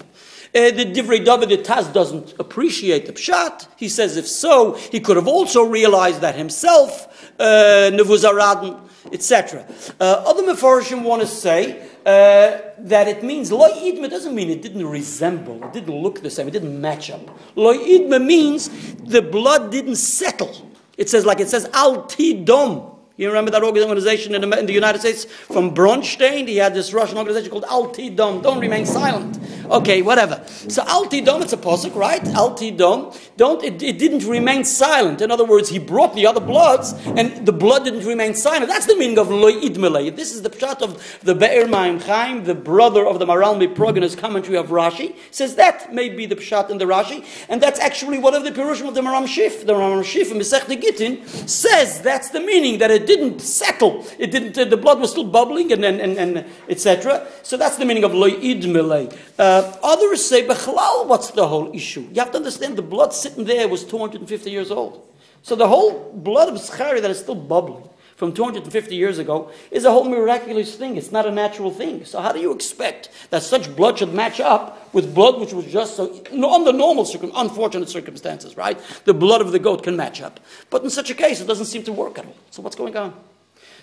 Uh, 0.53 0.71
the 0.71 0.85
Divrei 0.85 1.23
David, 1.23 1.63
Taz 1.63 1.93
doesn't 1.93 2.33
appreciate 2.39 3.05
the 3.05 3.13
pshat. 3.13 3.67
He 3.75 3.87
says 3.87 4.17
if 4.17 4.27
so, 4.27 4.73
he 4.73 4.99
could 4.99 5.15
have 5.15 5.27
also 5.27 5.63
realized 5.63 6.21
that 6.21 6.35
himself, 6.35 7.18
uh, 7.39 7.89
Nevuzaradan, 7.93 8.79
etc. 9.11 9.65
Uh, 9.99 10.23
other 10.27 10.43
Mefarshim 10.43 11.03
want 11.03 11.21
to 11.21 11.27
say 11.27 11.81
uh, 12.05 12.59
that 12.77 13.07
it 13.07 13.23
means 13.23 13.51
Lo 13.51 13.69
Idma 13.69 14.09
doesn't 14.09 14.35
mean 14.35 14.49
it 14.49 14.61
didn't 14.61 14.85
resemble, 14.85 15.63
it 15.63 15.73
didn't 15.73 15.95
look 15.95 16.21
the 16.21 16.29
same, 16.29 16.47
it 16.47 16.51
didn't 16.51 16.79
match 16.79 17.09
up. 17.09 17.21
Lo 17.55 17.73
Idma 17.73 18.23
means 18.23 18.69
the 18.95 19.21
blood 19.21 19.71
didn't 19.71 19.95
settle. 19.95 20.69
It 20.97 21.09
says 21.09 21.25
like 21.25 21.39
it 21.39 21.49
says 21.49 21.69
Al 21.73 22.03
Tidom. 22.03 22.98
You 23.19 23.27
remember 23.27 23.51
that 23.51 23.63
organization 23.63 24.33
in 24.33 24.49
the, 24.49 24.59
in 24.59 24.65
the 24.65 24.71
United 24.71 24.99
States 24.99 25.25
from 25.25 25.75
Bronstein? 25.75 26.47
He 26.47 26.55
had 26.55 26.73
this 26.73 26.93
Russian 26.93 27.17
organization 27.17 27.51
called 27.51 27.65
Alti 27.67 28.09
Dom. 28.11 28.41
Don't 28.41 28.61
remain 28.61 28.85
silent. 28.85 29.37
Okay, 29.69 30.01
whatever. 30.01 30.41
So 30.47 30.83
Alti 30.87 31.19
Dom, 31.19 31.41
it's 31.41 31.51
a 31.51 31.57
posuk, 31.57 31.95
right? 31.95 32.25
Alti 32.29 32.71
Dom. 32.71 33.11
Don't. 33.35 33.61
It, 33.61 33.83
it, 33.83 33.99
didn't 33.99 34.25
remain 34.25 34.63
silent. 34.63 35.19
In 35.19 35.31
other 35.31 35.43
words, 35.43 35.67
he 35.67 35.79
brought 35.79 36.15
the 36.15 36.25
other 36.25 36.39
bloods, 36.39 36.93
and 37.07 37.45
the 37.45 37.51
blood 37.51 37.83
didn't 37.83 38.05
remain 38.05 38.35
silent. 38.35 38.67
That's 38.67 38.85
the 38.85 38.95
meaning 38.95 39.19
of 39.19 39.29
Loy 39.29 39.51
Idmele. 39.51 40.15
This 40.15 40.33
is 40.33 40.41
the 40.41 40.49
pshat 40.49 40.81
of 40.81 41.19
the 41.21 41.35
Be'er 41.35 41.65
Ma'im 41.65 42.01
Chaim, 42.01 42.45
the 42.45 42.55
brother 42.55 43.05
of 43.05 43.19
the 43.19 43.25
Maharal 43.25 43.59
Miprog 43.59 43.97
in 43.97 44.03
his 44.03 44.15
commentary 44.15 44.55
of 44.55 44.67
Rashi. 44.67 45.13
Says 45.31 45.55
that 45.55 45.93
may 45.93 46.07
be 46.07 46.25
the 46.25 46.37
pshat 46.37 46.69
in 46.69 46.77
the 46.77 46.85
Rashi, 46.85 47.25
and 47.49 47.61
that's 47.61 47.81
actually 47.81 48.17
one 48.17 48.33
of 48.33 48.45
the 48.45 48.51
pirushim 48.51 48.87
of 48.87 48.95
the 48.95 49.01
Maharam 49.01 49.25
Shif. 49.25 49.65
The 49.65 49.73
Maharam 49.73 50.05
Shif 50.05 50.31
in 50.31 50.37
Mesech 50.37 50.67
Gittin 50.81 51.27
says 51.49 51.99
that's 51.99 52.29
the 52.29 52.39
meaning 52.39 52.77
that 52.77 52.89
it 52.89 53.08
didn't 53.09 53.39
settle. 53.41 54.05
It 54.17 54.29
didn't. 54.31 54.57
Uh, 54.57 54.65
the 54.65 54.77
blood 54.77 54.99
was 55.03 55.11
still 55.11 55.29
bubbling, 55.37 55.73
and 55.73 55.83
and, 55.83 55.99
and, 55.99 56.17
and 56.23 56.45
etc. 56.69 57.27
So 57.43 57.57
that's 57.57 57.77
the 57.77 57.85
meaning 57.85 58.05
of 58.05 58.13
loy 58.13 58.31
idmele. 58.51 59.01
Uh, 59.37 59.77
others 59.83 60.25
say. 60.29 60.39
What's 60.47 61.31
the 61.31 61.47
whole 61.47 61.75
issue? 61.75 62.05
You 62.13 62.19
have 62.23 62.31
to 62.31 62.37
understand 62.37 62.77
the 62.77 62.87
blood 62.95 63.13
sitting 63.13 63.45
there 63.45 63.67
was 63.67 63.83
250 63.83 64.51
years 64.51 64.71
old. 64.71 64.93
So 65.41 65.55
the 65.55 65.67
whole 65.67 66.11
blood 66.13 66.49
of 66.49 66.55
Schari 66.55 67.01
that 67.01 67.11
is 67.11 67.19
still 67.19 67.35
bubbling 67.35 67.89
from 68.19 68.33
250 68.33 68.95
years 68.97 69.17
ago 69.17 69.49
is 69.71 69.85
a 69.85 69.91
whole 69.91 70.03
miraculous 70.03 70.75
thing. 70.75 70.97
It's 70.97 71.09
not 71.09 71.25
a 71.25 71.31
natural 71.31 71.71
thing. 71.71 72.03
So 72.03 72.19
how 72.19 72.33
do 72.33 72.41
you 72.41 72.51
expect 72.51 73.07
that 73.29 73.43
such 73.43 73.73
blood 73.77 73.97
should 73.97 74.13
match 74.13 74.41
up 74.41 74.93
with 74.93 75.15
blood 75.15 75.39
which 75.39 75.53
was 75.53 75.65
just 75.65 75.95
so 75.95 76.21
under 76.33 76.73
normal 76.73 77.07
unfortunate 77.33 77.87
circumstances, 77.87 78.57
right? 78.57 78.77
The 79.05 79.13
blood 79.13 79.39
of 79.39 79.53
the 79.53 79.59
goat 79.59 79.83
can 79.83 79.95
match 79.95 80.21
up, 80.21 80.41
but 80.69 80.83
in 80.83 80.89
such 80.89 81.09
a 81.09 81.13
case, 81.13 81.39
it 81.39 81.47
doesn't 81.47 81.67
seem 81.67 81.83
to 81.83 81.93
work 81.93 82.19
at 82.19 82.25
all. 82.25 82.35
So 82.51 82.61
what's 82.61 82.75
going 82.75 82.97
on? 82.97 83.13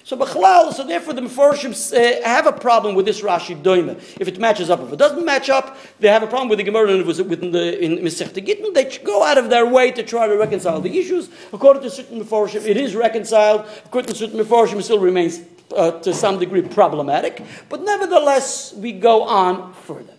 So 0.07 0.17
Bechlal, 0.17 0.73
so 0.73 0.87
therefore 0.87 1.15
the 1.15 1.21
Meforshim 1.21 1.73
uh, 1.93 2.25
have 2.25 2.47
a 2.47 2.53
problem 2.53 2.95
with 2.95 3.07
this 3.07 3.23
Rashi 3.23 3.61
Doime. 3.61 4.01
If 4.21 4.29
it 4.29 4.39
matches 4.39 4.71
up, 4.71 4.79
if 4.81 4.93
it 4.93 5.01
doesn't 5.01 5.25
match 5.25 5.51
up, 5.51 5.77
they 5.99 6.07
have 6.07 6.23
a 6.23 6.29
problem 6.29 6.49
with 6.49 6.59
the 6.59 6.63
Gemara 6.63 6.93
and 6.93 7.05
within 7.05 7.51
the 7.51 7.77
in 7.85 7.97
Gittin. 8.05 8.73
They 8.73 8.85
go 9.03 9.25
out 9.25 9.37
of 9.37 9.51
their 9.51 9.67
way 9.67 9.91
to 9.91 10.05
try 10.05 10.29
to 10.29 10.37
reconcile 10.37 10.81
the 10.81 10.97
issues. 10.97 11.29
According 11.53 11.83
to 11.83 11.91
certain 11.91 12.23
Meforshim, 12.23 12.65
it 12.65 12.77
is 12.77 12.95
reconciled. 12.95 13.67
According 13.85 14.13
to 14.13 14.15
certain 14.15 14.39
Meforshim, 14.39 14.79
it 14.79 14.85
still 14.85 15.01
remains 15.01 15.41
uh, 15.75 15.91
to 16.03 16.15
some 16.15 16.39
degree 16.39 16.63
problematic. 16.63 17.43
But 17.69 17.83
nevertheless, 17.83 18.75
we 18.75 18.93
go 18.93 19.25
on 19.25 19.73
further 19.73 20.16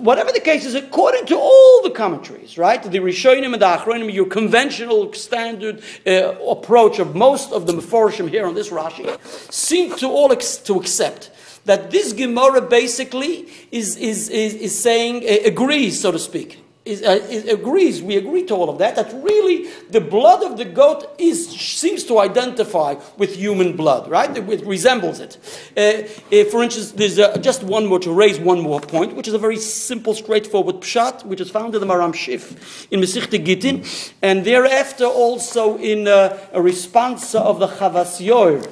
whatever 0.00 0.32
the 0.32 0.40
case 0.40 0.64
is, 0.64 0.74
according 0.74 1.26
to 1.26 1.36
all 1.36 1.82
the 1.82 1.90
commentaries, 1.90 2.56
right, 2.58 2.82
the 2.82 2.98
Rishonim 2.98 3.52
and 3.52 3.62
the 3.62 3.66
Achronim, 3.66 4.12
your 4.12 4.26
conventional 4.26 5.12
standard 5.12 5.82
uh, 6.06 6.34
approach 6.48 6.98
of 6.98 7.14
most 7.14 7.52
of 7.52 7.66
the 7.66 7.72
Meforshim 7.72 8.28
here 8.28 8.46
on 8.46 8.54
this 8.54 8.70
Rashi, 8.70 9.06
seem 9.52 9.94
to 9.96 10.06
all 10.08 10.32
ex- 10.32 10.56
to 10.58 10.78
accept 10.78 11.30
that 11.64 11.90
this 11.90 12.12
Gemara 12.12 12.62
basically 12.62 13.48
is, 13.70 13.96
is, 13.96 14.28
is, 14.28 14.54
is 14.54 14.78
saying, 14.78 15.24
uh, 15.24 15.46
agrees, 15.46 16.00
so 16.00 16.10
to 16.10 16.18
speak, 16.18 16.58
is, 16.84 17.02
uh, 17.02 17.20
is, 17.28 17.46
agrees, 17.46 18.02
we 18.02 18.16
agree 18.16 18.44
to 18.44 18.54
all 18.54 18.70
of 18.70 18.78
that, 18.78 18.96
that 18.96 19.12
really 19.22 19.68
the 19.90 20.00
blood 20.00 20.42
of 20.42 20.56
the 20.56 20.64
goat 20.64 21.14
is, 21.18 21.48
seems 21.48 22.04
to 22.04 22.18
identify 22.18 22.94
with 23.18 23.36
human 23.36 23.76
blood, 23.76 24.10
right? 24.10 24.34
It, 24.34 24.64
resembles 24.64 25.20
it. 25.20 25.36
Uh, 25.76 26.08
uh, 26.34 26.44
for 26.46 26.62
instance, 26.62 26.92
there's 26.92 27.18
uh, 27.18 27.36
just 27.38 27.62
one 27.62 27.86
more, 27.86 27.98
to 27.98 28.12
raise 28.12 28.38
one 28.38 28.60
more 28.60 28.80
point, 28.80 29.14
which 29.14 29.28
is 29.28 29.34
a 29.34 29.38
very 29.38 29.58
simple, 29.58 30.14
straightforward 30.14 30.76
pshat, 30.76 31.24
which 31.26 31.40
is 31.40 31.50
found 31.50 31.74
in 31.74 31.80
the 31.80 31.86
Maharam 31.86 32.14
Shif 32.14 32.86
in 32.90 33.00
Mesichte 33.00 33.44
Gittin, 33.44 33.84
and 34.22 34.44
thereafter 34.44 35.04
also 35.04 35.76
in 35.76 36.08
uh, 36.08 36.38
a 36.52 36.62
response 36.62 37.34
of 37.34 37.58
the 37.58 37.68
Chavas 37.68 38.24
Yor, 38.24 38.62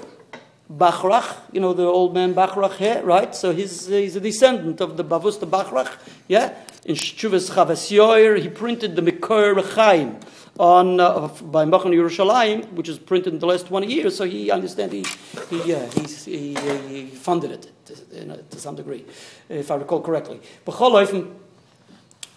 Bachrach, 0.71 1.37
you 1.51 1.61
know 1.61 1.73
the 1.73 1.85
old 1.85 2.13
man 2.13 2.35
Bachrach 2.35 2.77
here, 2.77 3.03
right? 3.03 3.35
So 3.35 3.53
he's, 3.53 3.87
he's 3.87 4.17
a 4.17 4.21
descendant 4.21 4.83
of 4.83 4.99
the 4.99 5.05
Bavus, 5.05 5.41
the 5.41 5.47
Bachrach, 5.47 5.91
yeah? 6.27 6.55
In 6.85 6.95
Shuvas 6.95 7.51
Chavas 7.51 8.41
he 8.41 8.49
printed 8.49 8.97
the 8.97 9.03
Mikor 9.03 9.63
Chaim 9.75 10.19
on 10.59 10.99
uh, 10.99 11.29
by 11.43 11.65
Machon 11.65 11.95
Yerushalayim, 11.95 12.73
which 12.73 12.89
is 12.89 12.99
printed 12.99 13.33
in 13.33 13.39
the 13.39 13.47
last 13.47 13.67
20 13.67 13.87
years. 13.87 14.17
So 14.17 14.25
he 14.25 14.51
understand 14.51 14.93
he 14.93 15.05
he, 15.51 15.75
uh, 15.75 15.87
he, 15.91 16.55
he, 16.55 17.07
funded 17.07 17.53
it 17.53 17.73
to, 17.87 18.43
to, 18.51 18.59
some 18.59 18.75
degree, 18.75 19.05
if 19.49 19.71
I 19.71 19.77
recall 19.77 20.03
correctly. 20.03 20.41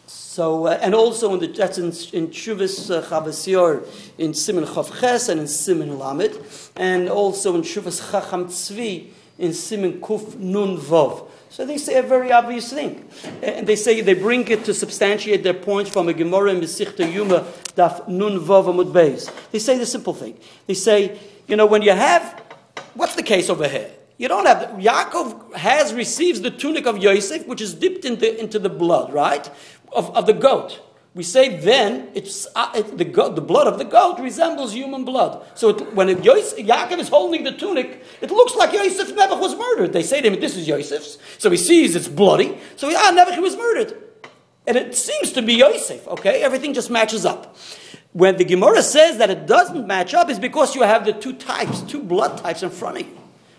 So 0.08 0.68
uh, 0.68 0.80
and 0.82 0.96
also 0.96 1.34
in 1.34 1.40
the 1.40 1.48
that's 1.48 1.78
in, 1.78 1.88
in 1.88 2.30
Shuvas 2.30 2.90
uh, 2.90 3.02
Chavas 3.02 3.48
Yoir 3.48 3.86
in 4.18 4.34
Simon 4.34 4.66
Chav 4.66 5.00
Ches 5.00 5.28
and 5.28 5.42
in 5.42 5.48
Simon 5.48 6.00
Lamed, 6.00 6.38
and 6.76 7.10
also 7.10 7.56
in 7.56 7.64
Shuvas 7.64 8.12
Chacham 8.12 8.46
Tzvi 8.46 9.10
in 9.40 9.54
Simon 9.54 10.00
Kuf 10.00 10.38
Nun 10.38 10.78
Vov. 10.78 11.28
So 11.52 11.66
they 11.66 11.78
say 11.78 11.98
a 11.98 12.02
very 12.02 12.32
obvious 12.32 12.72
thing. 12.72 13.06
Eh, 13.44 13.52
and 13.58 13.68
they 13.68 13.76
say 13.76 14.00
they 14.00 14.14
bring 14.14 14.48
it 14.48 14.64
to 14.64 14.74
substantiate 14.74 15.44
their 15.44 15.54
point 15.54 15.90
from 15.90 16.08
a 16.08 16.14
Gemara 16.14 16.52
in 16.52 16.62
Mesichta 16.62 17.12
Yuma 17.12 17.42
Daf 17.76 18.08
Nun 18.08 18.40
Vav 18.40 18.68
Amud 18.68 18.94
Beis. 18.94 19.30
They 19.52 19.60
say 19.60 19.78
the 19.78 19.86
simple 19.86 20.14
thing. 20.14 20.38
They 20.66 20.74
say, 20.74 21.20
you 21.50 21.58
know, 21.58 21.66
when 21.66 21.82
you 21.82 21.92
have, 21.92 22.42
what's 22.94 23.16
the 23.16 23.24
case 23.24 23.50
over 23.50 23.68
here? 23.68 23.92
You 24.18 24.30
don't 24.30 24.46
have, 24.46 24.70
Yaakov 24.80 25.56
has, 25.56 25.94
receives 25.94 26.40
the 26.40 26.52
tunic 26.52 26.86
of 26.86 27.00
Yosef, 27.00 27.46
which 27.46 27.60
is 27.60 27.74
dipped 27.74 28.06
into, 28.06 28.40
into 28.40 28.58
the 28.58 28.70
blood, 28.70 29.12
right? 29.12 29.46
Of, 29.92 30.16
of 30.16 30.28
the 30.28 30.34
goat. 30.34 30.80
We 31.14 31.24
say 31.24 31.58
then 31.58 32.10
it's 32.14 32.48
uh, 32.56 32.72
it, 32.74 32.98
the, 32.98 33.04
goat, 33.04 33.36
the 33.36 33.42
blood 33.42 33.68
of 33.68 33.78
the 33.78 33.84
goat 33.84 34.20
resembles 34.20 34.74
human 34.74 35.04
blood. 35.04 35.46
So 35.56 35.70
it, 35.70 35.94
when 35.94 36.08
it, 36.08 36.24
Yosef, 36.24 36.58
Yaakov 36.60 37.00
is 37.00 37.10
holding 37.10 37.44
the 37.44 37.52
tunic, 37.52 38.02
it 38.22 38.32
looks 38.32 38.56
like 38.56 38.72
Yosef 38.72 39.14
Nebuch 39.14 39.40
was 39.40 39.54
murdered. 39.56 39.92
They 39.92 40.04
say 40.04 40.22
to 40.22 40.28
him, 40.30 40.40
"This 40.40 40.56
is 40.56 40.70
Yosef's." 40.70 41.18
So 41.38 41.50
he 41.50 41.58
sees 41.58 41.98
it's 41.98 42.08
bloody. 42.08 42.58
So 42.78 42.88
he, 42.88 42.96
ah, 42.96 43.12
Nebuch 43.14 43.42
was 43.42 43.58
murdered, 43.58 44.02
and 44.66 44.78
it 44.78 44.96
seems 44.96 45.34
to 45.34 45.42
be 45.42 45.56
Yosef. 45.56 46.08
Okay, 46.08 46.44
everything 46.44 46.74
just 46.74 46.90
matches 46.90 47.26
up. 47.26 47.58
When 48.14 48.38
the 48.38 48.46
Gemara 48.46 48.82
says 48.82 49.18
that 49.18 49.30
it 49.30 49.48
doesn't 49.48 49.86
match 49.86 50.14
up, 50.14 50.30
is 50.30 50.40
because 50.40 50.76
you 50.76 50.84
have 50.84 51.04
the 51.04 51.12
two 51.12 51.34
types, 51.34 51.82
two 51.82 52.02
blood 52.02 52.38
types 52.38 52.64
in 52.64 52.70
front 52.70 53.02
of 53.02 53.08
you. 53.08 53.18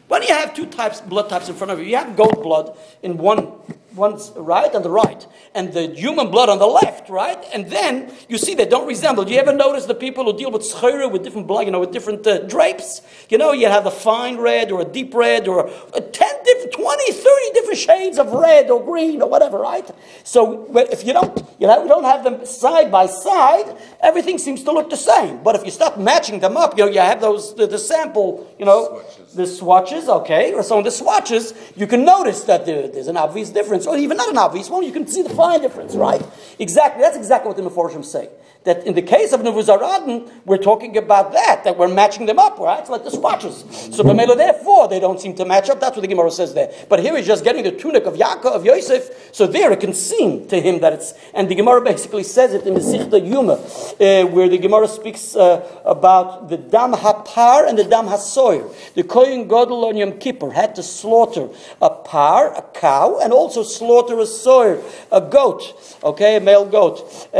When 0.08 0.22
you 0.22 0.28
have 0.28 0.54
two 0.54 0.66
types, 0.66 1.00
blood 1.02 1.28
types 1.28 1.48
in 1.50 1.54
front 1.54 1.70
of 1.70 1.78
you, 1.78 1.86
you 1.86 1.96
have 1.96 2.16
goat 2.16 2.42
blood 2.42 2.76
in 3.02 3.16
one 3.16 3.52
one's 3.94 4.32
right 4.36 4.72
and 4.74 4.84
the 4.84 4.90
right, 4.90 5.26
and 5.54 5.72
the 5.72 5.88
human 5.88 6.30
blood 6.30 6.48
on 6.48 6.58
the 6.58 6.66
left, 6.66 7.08
right? 7.08 7.38
And 7.52 7.70
then 7.70 8.12
you 8.28 8.38
see 8.38 8.54
they 8.54 8.66
don't 8.66 8.86
resemble. 8.86 9.24
Do 9.24 9.32
you 9.32 9.38
ever 9.38 9.52
notice 9.52 9.86
the 9.86 9.94
people 9.94 10.24
who 10.24 10.36
deal 10.36 10.50
with 10.50 10.62
schera 10.62 11.10
with 11.10 11.22
different 11.22 11.46
blood, 11.46 11.66
you 11.66 11.70
know, 11.70 11.80
with 11.80 11.92
different 11.92 12.26
uh, 12.26 12.38
drapes? 12.40 13.02
You 13.28 13.38
know, 13.38 13.52
you 13.52 13.68
have 13.68 13.86
a 13.86 13.90
fine 13.90 14.38
red 14.38 14.72
or 14.72 14.80
a 14.80 14.84
deep 14.84 15.14
red 15.14 15.48
or 15.48 15.70
a 15.94 16.00
10 16.00 16.44
different, 16.44 16.72
20, 16.72 17.12
30 17.12 17.52
different 17.54 17.78
shades 17.78 18.18
of 18.18 18.32
red 18.32 18.70
or 18.70 18.84
green 18.84 19.22
or 19.22 19.28
whatever, 19.28 19.58
right? 19.58 19.88
So 20.24 20.66
if 20.76 21.06
you 21.06 21.12
don't, 21.12 21.36
you, 21.58 21.66
know, 21.66 21.82
you 21.82 21.88
don't 21.88 22.04
have 22.04 22.24
them 22.24 22.44
side 22.46 22.90
by 22.90 23.06
side, 23.06 23.76
everything 24.00 24.38
seems 24.38 24.62
to 24.64 24.72
look 24.72 24.90
the 24.90 24.96
same. 24.96 25.42
But 25.42 25.56
if 25.56 25.64
you 25.64 25.70
start 25.70 26.00
matching 26.00 26.40
them 26.40 26.56
up, 26.56 26.76
you 26.76 26.84
know, 26.84 26.90
you 26.90 27.00
have 27.00 27.20
those, 27.20 27.54
the, 27.54 27.66
the 27.66 27.78
sample, 27.78 28.52
you 28.58 28.64
know, 28.64 29.02
swatches. 29.02 29.34
the 29.34 29.46
swatches, 29.46 30.08
okay? 30.08 30.52
Or 30.54 30.62
some 30.62 30.78
of 30.78 30.84
the 30.84 30.90
swatches, 30.90 31.54
you 31.76 31.86
can 31.86 32.04
notice 32.04 32.44
that 32.44 32.66
there, 32.66 32.88
there's 32.88 33.08
an 33.08 33.16
obvious 33.16 33.50
difference 33.50 33.81
difference, 33.82 33.98
or 33.98 34.02
even 34.02 34.16
not 34.16 34.30
an 34.30 34.38
obvious 34.38 34.70
one, 34.70 34.82
you 34.82 34.92
can 34.92 35.06
see 35.06 35.22
the 35.22 35.30
fine 35.30 35.60
difference, 35.60 35.94
right? 35.94 36.22
Exactly, 36.58 37.02
that's 37.02 37.16
exactly 37.16 37.48
what 37.48 37.56
the 37.56 37.62
Meforshim 37.62 38.04
say. 38.04 38.28
That 38.64 38.86
in 38.86 38.94
the 38.94 39.02
case 39.02 39.32
of 39.32 39.40
Nevuzaradin, 39.40 40.30
we're 40.44 40.56
talking 40.56 40.96
about 40.96 41.32
that, 41.32 41.64
that 41.64 41.76
we're 41.76 41.88
matching 41.88 42.26
them 42.26 42.38
up, 42.38 42.58
right? 42.58 42.78
It's 42.78 42.90
like 42.90 43.02
the 43.02 43.10
swatches. 43.10 43.64
So 43.94 44.04
Bamela, 44.04 44.36
therefore, 44.36 44.86
they 44.88 45.00
don't 45.00 45.20
seem 45.20 45.34
to 45.36 45.44
match 45.44 45.68
up. 45.68 45.80
That's 45.80 45.96
what 45.96 46.02
the 46.02 46.08
Gemara 46.08 46.30
says 46.30 46.54
there. 46.54 46.72
But 46.88 47.00
here 47.00 47.16
he's 47.16 47.26
just 47.26 47.42
getting 47.42 47.64
the 47.64 47.72
tunic 47.72 48.04
of 48.06 48.14
Yaakov, 48.14 48.52
of 48.52 48.64
Yosef, 48.64 49.30
so 49.32 49.46
there 49.46 49.72
it 49.72 49.80
can 49.80 49.94
seem 49.94 50.46
to 50.48 50.60
him 50.60 50.80
that 50.80 50.92
it's, 50.92 51.14
and 51.34 51.48
the 51.48 51.56
Gemara 51.56 51.80
basically 51.80 52.22
says 52.22 52.54
it 52.54 52.66
in 52.66 52.74
the 52.74 52.80
Sichta 52.80 53.18
Yuma, 53.26 53.54
uh, 53.54 54.26
where 54.28 54.48
the 54.48 54.58
Gemara 54.58 54.86
speaks 54.86 55.34
uh, 55.34 55.66
about 55.84 56.48
the 56.48 56.56
Dam 56.56 56.92
HaPar 56.92 57.68
and 57.68 57.76
the 57.76 57.84
Dam 57.84 58.06
HaSoyer. 58.06 58.72
The 58.94 59.02
Kohen 59.02 59.48
Gadol 59.48 59.86
on 59.86 59.96
Yom 59.96 60.18
Kippur 60.18 60.50
had 60.52 60.74
to 60.76 60.82
slaughter 60.82 61.48
a 61.80 61.90
par, 61.90 62.54
a 62.54 62.62
cow, 62.78 63.18
and 63.18 63.32
also 63.32 63.62
slaughter 63.62 64.18
a 64.20 64.26
soyer, 64.26 64.82
a 65.10 65.20
goat, 65.20 65.62
okay, 66.04 66.36
a 66.36 66.40
male 66.40 66.66
goat. 66.66 67.28
Uh, 67.34 67.36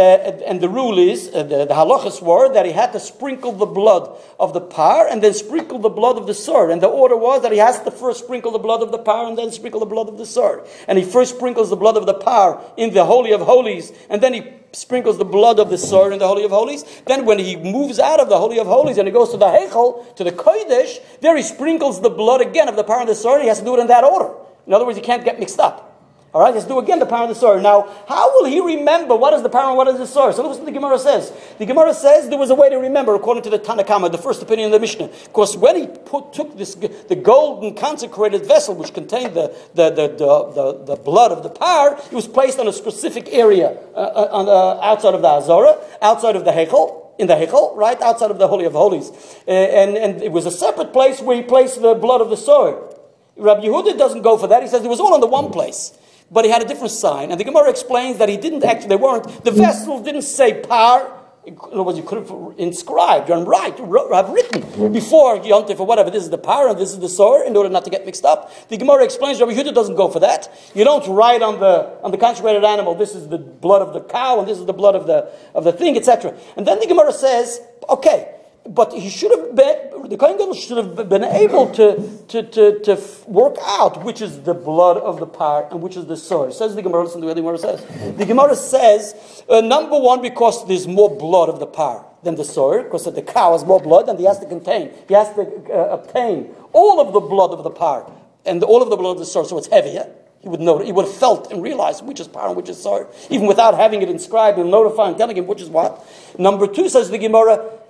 and 0.47 0.61
the 0.61 0.69
rule 0.69 0.99
is, 0.99 1.12
uh, 1.13 1.43
the, 1.43 1.65
the 1.65 1.75
halachas 1.75 2.23
were 2.23 2.53
that 2.53 2.67
he 2.67 2.73
had 2.73 2.93
to 2.93 3.01
sprinkle 3.01 3.53
the 3.53 3.67
blood 3.67 4.19
of 4.39 4.53
the 4.53 4.61
par 4.61 5.07
and 5.09 5.23
then 5.23 5.35
sprinkle 5.35 5.79
the 5.79 5.89
blood 5.89 6.17
of 6.17 6.27
the 6.27 6.35
soyer. 6.35 6.71
And 6.71 6.83
the 6.83 6.89
order 6.89 7.17
was 7.17 7.43
that 7.43 7.53
he 7.53 7.59
has 7.59 7.81
to 7.83 7.91
first 7.91 8.25
sprinkle 8.25 8.53
the 8.53 8.59
blood 8.59 8.83
of 8.83 8.91
the 8.91 8.99
par 8.99 9.29
and 9.29 9.37
then 9.37 9.53
sprinkle 9.53 9.81
the 9.81 9.87
blood 9.87 10.09
of 10.09 10.19
the 10.19 10.25
soyer. 10.25 10.67
And 10.89 10.99
he 10.99 11.05
first 11.05 11.37
sprinkles 11.37 11.71
the 11.71 11.77
blood 11.77 11.97
of 11.97 12.07
the 12.07 12.15
par 12.15 12.61
in 12.77 12.93
the 12.93 13.05
Holy 13.05 13.33
of 13.33 13.41
Holies, 13.41 13.93
and 14.09 14.23
then 14.23 14.35
he 14.35 14.43
sprinkles 14.73 15.19
the 15.19 15.25
blood 15.25 15.59
of 15.59 15.69
the 15.69 15.79
soyer 15.79 16.13
in 16.13 16.19
the 16.19 16.27
Holy 16.27 16.45
of 16.45 16.51
Holies. 16.51 16.85
Then 17.07 17.27
when 17.27 17.39
he 17.39 17.57
moves 17.57 17.99
out 17.99 18.21
of 18.21 18.29
the 18.29 18.39
Holy 18.39 18.59
of 18.59 18.67
Holies 18.67 18.99
and 18.99 19.07
he 19.07 19.13
goes 19.13 19.31
to 19.31 19.37
the 19.37 19.47
Heichel, 19.47 20.15
to 20.17 20.25
the 20.25 20.33
Kodesh, 20.33 20.99
there 21.21 21.37
he 21.37 21.43
sprinkles 21.43 22.01
the 22.01 22.11
blood 22.11 22.41
again 22.41 22.69
of 22.69 22.77
the 22.77 22.85
par 22.85 23.01
and 23.01 23.09
the 23.09 23.15
soyer. 23.15 23.41
He 23.41 23.49
has 23.49 23.59
to 23.59 23.65
do 23.65 23.77
it 23.77 23.81
in 23.81 23.89
that 23.89 24.05
order. 24.05 24.35
In 24.67 24.73
other 24.73 24.87
words, 24.87 24.97
he 24.97 25.05
can't 25.05 25.25
get 25.25 25.39
mixed 25.39 25.59
up. 25.59 25.92
All 26.35 26.41
right, 26.41 26.55
let's 26.55 26.67
do 26.67 26.79
again 26.79 26.99
the 26.99 27.05
par 27.05 27.25
of 27.25 27.29
the 27.29 27.35
soyer. 27.35 27.61
Now, 27.61 27.95
how 28.09 28.33
will 28.33 28.47
he 28.47 28.59
remember 28.59 29.15
what 29.15 29.35
is 29.35 29.43
the 29.43 29.51
par 29.51 29.69
and 29.69 29.77
what 29.77 29.87
is 29.89 29.99
the 29.99 30.07
soyer? 30.07 30.33
So 30.33 30.49
listen 30.49 30.65
what 30.65 30.73
the 30.73 30.73
Gemara 30.73 30.99
says. 30.99 31.31
The 31.59 31.67
Gemara 31.67 31.93
says 31.93 32.31
there 32.31 32.39
was 32.39 32.49
a 32.49 32.55
way 32.55 32.71
to 32.71 32.77
remember 32.77 33.15
according 33.15 33.43
to 33.43 33.51
the 33.51 33.59
Tanna 33.59 33.85
Kamma, 33.85 34.11
the 34.11 34.17
first 34.17 34.41
opinion 34.41 34.67
of 34.69 34.73
the 34.73 34.81
Mishnah. 34.81 35.11
Because 35.25 35.59
when 35.59 35.77
he 35.77 35.87
put, 35.87 36.33
took 36.33 36.57
this, 36.57 36.75
the 36.75 37.17
golden 37.17 37.75
consecrated 37.75 38.47
vessel 38.47 38.75
which 38.75 38.95
contained 38.95 39.35
the, 39.35 39.55
the, 39.75 39.91
the, 39.91 40.09
the, 40.09 40.53
the, 40.53 40.85
the 40.85 40.97
blood 40.97 41.33
of 41.33 41.43
the 41.43 41.51
par, 41.51 41.99
it 41.99 42.13
was 42.13 42.27
placed 42.27 42.59
on 42.59 42.67
a 42.67 42.73
specific 42.73 43.29
area 43.31 43.77
uh, 43.95 43.99
uh 43.99 44.29
on, 44.33 44.49
uh, 44.49 44.81
outside 44.81 45.13
of 45.13 45.21
the 45.21 45.29
Azora, 45.29 45.77
outside 46.01 46.35
of 46.35 46.47
the 46.47 46.51
Hechel, 46.51 47.11
in 47.19 47.27
the 47.27 47.35
Hechel, 47.35 47.77
right 47.77 48.01
outside 48.01 48.31
of 48.31 48.39
the 48.39 48.49
Holy 48.49 48.65
of 48.65 48.73
Holies. 48.73 49.11
Uh, 49.47 49.51
and, 49.51 49.99
and 49.99 50.23
it 50.23 50.33
was 50.33 50.47
a 50.47 50.51
separate 50.51 50.95
place 50.95 51.21
where 51.21 51.37
he 51.37 51.43
placed 51.43 51.83
the 51.83 51.93
blood 51.93 52.23
of 52.23 52.31
the 52.31 52.37
soyer. 52.39 52.89
Rabbi 53.37 53.65
Yehuda 53.65 53.99
doesn't 53.99 54.23
go 54.23 54.39
for 54.39 54.47
that. 54.47 54.63
He 54.63 54.69
says 54.69 54.83
it 54.83 54.89
was 54.89 55.01
all 55.01 55.15
in 55.15 55.21
the 55.21 55.27
one 55.27 55.51
place 55.51 55.99
but 56.33 56.45
he 56.45 56.51
had 56.51 56.63
a 56.63 56.65
different 56.65 56.93
sign. 56.93 57.31
And 57.31 57.39
the 57.39 57.45
Gemara 57.45 57.69
explains 57.69 58.19
that 58.19 58.29
he 58.29 58.37
didn't 58.37 58.65
actually, 58.65 58.89
they 58.89 58.97
weren't, 58.97 59.45
the 59.45 59.51
vessel 59.51 60.03
didn't 60.03 60.23
say 60.23 60.63
par. 60.63 61.19
In 61.45 61.59
other 61.59 61.83
words, 61.83 61.99
you 61.99 62.05
could 62.05 62.19
have 62.19 62.55
inscribed 62.57 63.29
and 63.29 63.47
write, 63.47 63.79
have 63.79 64.31
written 64.31 64.93
before 64.93 65.39
Yontif 65.39 65.81
or 65.81 65.87
whatever. 65.87 66.09
This 66.09 66.23
is 66.23 66.31
the 66.31 66.39
par 66.39 66.69
and 66.69 66.79
this 66.79 66.93
is 66.93 67.01
the 67.01 67.09
soyer 67.09 67.45
in 67.45 67.57
order 67.57 67.69
not 67.69 67.85
to 67.85 67.91
get 67.91 68.07
mixed 68.07 68.25
up. 68.25 68.51
The 68.69 68.77
Gemara 68.77 69.05
explains 69.05 69.41
Rabbi 69.41 69.53
Yehuda 69.53 69.75
doesn't 69.75 69.97
go 69.97 70.09
for 70.09 70.21
that. 70.21 70.49
You 70.73 70.85
don't 70.85 71.07
write 71.09 71.43
on 71.43 71.59
the 71.59 71.99
on 72.03 72.13
the 72.13 72.17
consecrated 72.17 72.65
animal. 72.65 72.95
This 72.95 73.17
is 73.17 73.29
the 73.29 73.39
blood 73.39 73.83
of 73.83 73.93
the 73.93 74.03
cow 74.03 74.39
and 74.39 74.49
this 74.49 74.59
is 74.59 74.67
the 74.67 74.73
blood 74.73 74.95
of 74.95 75.09
the 75.09 75.33
of 75.53 75.65
the 75.65 75.73
thing, 75.73 75.97
etc. 75.97 76.39
And 76.57 76.65
then 76.65 76.79
the 76.79 76.87
Gemara 76.87 77.13
says, 77.13 77.61
okay, 77.89 78.37
but 78.69 78.93
he 78.93 79.11
should 79.11 79.31
have 79.33 79.57
been, 79.57 80.09
the 80.09 80.17
Kohen 80.17 80.39
Gadol 80.39 80.55
should 80.55 80.77
have 80.77 81.09
been 81.09 81.25
able 81.25 81.69
to, 81.73 82.19
to, 82.29 82.43
to, 82.43 82.79
to 82.81 83.03
work 83.27 83.57
out 83.63 84.05
which 84.05 84.23
is 84.23 84.43
the 84.43 84.55
blood 84.55 84.99
of 84.99 85.19
the 85.19 85.27
par 85.27 85.69
and 85.71 85.83
which 85.83 85.97
is 85.97 86.07
the 86.07 86.17
soyer. 86.17 86.53
Says 86.53 86.75
the 86.75 86.83
Gemara, 86.83 87.05
listen 87.05 87.21
to 87.21 87.27
what 87.27 87.35
the 87.35 87.43
Gemara 87.43 87.59
says. 87.59 87.85
The 88.17 88.25
Gemara 88.25 88.55
says, 88.55 89.43
uh, 89.49 89.61
number 89.61 89.99
one, 89.99 90.23
because 90.23 90.67
there's 90.69 90.87
more 90.87 91.15
blood 91.15 91.49
of 91.49 91.59
the 91.59 91.67
par 91.67 92.07
than 92.23 92.37
the 92.37 92.45
soyer, 92.45 92.85
because 92.85 93.05
the 93.05 93.23
cow 93.23 93.53
has 93.53 93.65
more 93.65 93.81
blood 93.81 94.09
and 94.09 94.19
he 94.19 94.27
has 94.27 94.39
to 94.39 94.47
contain, 94.47 94.93
he 95.09 95.15
has 95.15 95.35
to 95.35 95.43
uh, 95.73 95.95
obtain 95.95 96.55
all 96.73 97.01
of 97.01 97.13
the 97.13 97.21
blood 97.21 97.51
of 97.51 97.65
the 97.65 97.71
par 97.71 98.11
and 98.45 98.63
all 98.63 98.81
of 98.83 98.91
the 98.91 98.97
blood 98.97 99.13
of 99.13 99.19
the 99.19 99.27
soyer, 99.27 99.45
so 99.45 99.59
it's 99.59 99.67
heavier. 99.67 100.09
He 100.41 100.49
would 100.49 100.61
know, 100.61 100.79
he 100.79 100.91
would 100.91 101.05
have 101.05 101.15
felt 101.15 101.53
and 101.53 101.63
realized 101.63 102.05
which 102.05 102.19
is 102.19 102.27
par 102.27 102.49
and 102.49 102.57
which 102.57 102.69
is 102.69 102.81
soyer, 102.81 103.09
even 103.31 103.47
without 103.47 103.75
having 103.75 104.03
it 104.03 104.09
inscribed 104.09 104.59
and 104.59 104.71
notifying, 104.71 105.17
telling 105.17 105.37
him 105.37 105.47
which 105.47 105.61
is 105.61 105.69
what. 105.69 106.05
Number 106.39 106.67
two, 106.67 106.89
says 106.89 107.11
the 107.11 107.19
Gemara, 107.19 107.82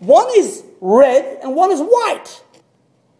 one 0.00 0.28
is 0.36 0.64
red 0.80 1.40
and 1.42 1.54
one 1.54 1.70
is 1.72 1.80
white, 1.80 2.42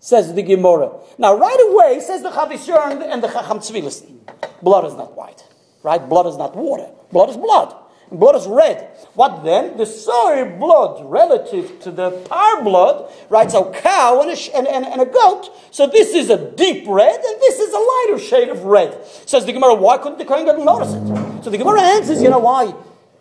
says 0.01 0.33
the 0.35 0.43
Gemara. 0.43 0.93
Now, 1.19 1.37
right 1.37 1.69
away, 1.71 2.01
says 2.01 2.23
the 2.23 2.31
Chavisher 2.31 3.03
and 3.13 3.23
the 3.23 3.29
Chacham 3.29 3.59
Tzvi, 3.59 3.83
listen, 3.83 4.21
blood 4.63 4.87
is 4.87 4.95
not 4.95 5.17
white, 5.17 5.45
right? 5.83 6.07
Blood 6.09 6.27
is 6.27 6.37
not 6.37 6.57
water. 6.57 6.89
Blood 7.11 7.31
is 7.31 7.37
blood. 7.37 7.75
Blood 8.11 8.37
is 8.37 8.47
red. 8.47 8.89
What 9.15 9.45
then? 9.45 9.77
The 9.77 9.85
soy 9.85 10.57
blood 10.59 11.05
relative 11.05 11.79
to 11.81 11.91
the 11.91 12.11
par 12.11 12.63
blood, 12.63 13.13
right? 13.29 13.51
So 13.51 13.71
cow 13.71 14.23
and 14.23 14.31
a, 14.31 14.57
and, 14.57 14.67
and, 14.67 14.87
and 14.87 15.03
a 15.03 15.05
goat. 15.05 15.51
So 15.71 15.87
this 15.87 16.15
is 16.15 16.31
a 16.31 16.51
deep 16.53 16.85
red 16.89 17.15
and 17.15 17.41
this 17.41 17.59
is 17.59 17.73
a 17.73 17.79
lighter 17.79 18.19
shade 18.19 18.49
of 18.49 18.65
red. 18.65 19.05
Says 19.27 19.45
the 19.45 19.53
Gemara, 19.53 19.75
why 19.75 19.99
couldn't 19.99 20.19
the 20.19 20.25
Kohen 20.25 20.47
notice 20.65 20.95
it? 20.95 21.45
So 21.45 21.51
the 21.51 21.59
Gemara 21.59 21.83
answers, 21.83 22.23
you 22.23 22.31
know 22.31 22.39
why? 22.39 22.75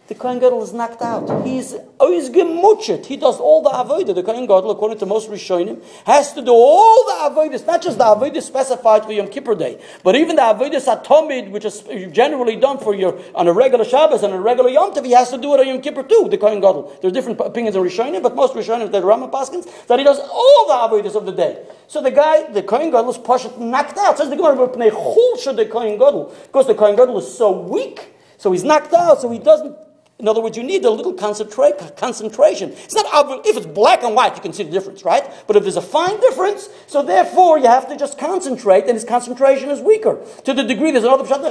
The 0.08 0.16
Kohen 0.16 0.40
Gadol 0.40 0.64
is 0.64 0.74
knocked 0.74 1.02
out. 1.02 1.46
He's 1.46 1.76
always 2.00 2.30
gemuchet. 2.30 3.06
He 3.06 3.18
does 3.18 3.40
all 3.40 3.62
the 3.62 3.70
avodah. 3.70 4.16
The 4.16 4.24
Kohen 4.24 4.46
Gadol, 4.46 4.72
according 4.72 5.00
to 5.00 5.06
most 5.06 5.30
Rishonim, 5.30 5.84
has 6.06 6.34
to 6.34 6.42
do 6.42 6.52
all 6.52 7.06
the 7.06 7.30
avodas, 7.30 7.66
not 7.66 7.82
just 7.82 7.98
the 7.98 8.06
avodah 8.06 8.42
specified 8.42 9.04
for 9.04 9.12
Yom 9.12 9.28
Kippur 9.28 9.56
Day, 9.56 9.82
but 10.04 10.16
even 10.16 10.36
the 10.36 10.42
avodah 10.42 10.82
satomid, 10.82 11.52
which 11.52 11.66
is 11.66 11.84
generally 12.14 12.56
done 12.56 12.78
for 12.78 12.96
your 12.96 13.20
on 13.36 13.48
a 13.48 13.54
regular 13.54 13.84
Shabbos 13.84 14.24
and 14.24 14.34
a 14.34 14.40
regular 14.40 14.70
Yom 14.70 14.94
Tov. 14.94 15.06
He 15.06 15.12
has 15.12 15.30
to 15.32 15.38
do 15.38 15.54
it 15.56 15.60
on 15.60 15.68
Yom 15.68 15.82
Kippur 15.82 16.04
too. 16.04 16.28
The 16.30 16.38
Kohen 16.38 16.62
Gadol. 16.62 16.98
There 17.02 17.10
are 17.10 17.14
different 17.14 17.40
opinions 17.42 17.76
in 17.76 17.84
Rishonim, 17.84 18.24
but 18.24 18.36
most 18.36 18.54
Rishonim, 18.54 18.92
the 18.92 19.02
Rama 19.02 19.28
Paskins, 19.28 19.88
that 19.88 20.00
he 20.00 20.06
does 20.06 20.20
all 20.20 20.66
the 20.68 20.74
avodas 20.74 21.16
of 21.16 21.26
the 21.26 21.32
day. 21.32 21.66
So 21.88 22.02
the 22.02 22.12
guy, 22.12 22.50
the 22.52 22.64
Kohen 22.64 22.92
Gadol, 22.92 23.10
is 23.10 23.18
pashat 23.18 23.58
knocked 23.58 23.98
out. 23.98 24.18
Says 24.18 24.30
the 24.30 24.36
Gemara, 24.36 24.56
the 24.56 25.66
Kohen 25.72 25.98
Gadol, 25.98 26.34
because 26.44 26.68
the 26.68 26.76
Kohen 26.76 26.96
Gadol 26.96 27.18
is 27.18 27.38
so 27.38 27.52
weak. 27.52 28.14
So 28.38 28.52
he's 28.52 28.64
knocked 28.64 28.94
out, 28.94 29.20
so 29.20 29.32
he 29.32 29.40
doesn't 29.40 29.76
in 30.20 30.28
other 30.28 30.42
words, 30.42 30.58
you 30.58 30.64
need 30.64 30.84
a 30.84 30.90
little 30.90 31.14
concentra- 31.14 31.96
concentration. 31.96 32.72
It's 32.72 32.96
not 32.96 33.06
obvious. 33.14 33.42
If 33.46 33.58
it's 33.58 33.66
black 33.68 34.02
and 34.02 34.16
white, 34.16 34.36
you 34.36 34.42
can 34.42 34.52
see 34.52 34.64
the 34.64 34.72
difference, 34.72 35.06
right? 35.06 35.24
But 35.46 35.56
if 35.56 35.64
there's 35.64 35.78
a 35.78 35.82
fine 35.82 36.20
difference, 36.20 36.70
so 36.88 37.04
therefore 37.04 37.60
you 37.60 37.68
have 37.68 37.88
to 37.90 37.96
just 37.96 38.18
concentrate, 38.18 38.86
and 38.86 38.94
his 38.94 39.04
concentration 39.04 39.70
is 39.70 39.80
weaker. 39.80 40.20
To 40.46 40.54
the 40.56 40.64
degree 40.64 40.90
there's 40.90 41.04
another 41.04 41.24
Pshat 41.24 41.44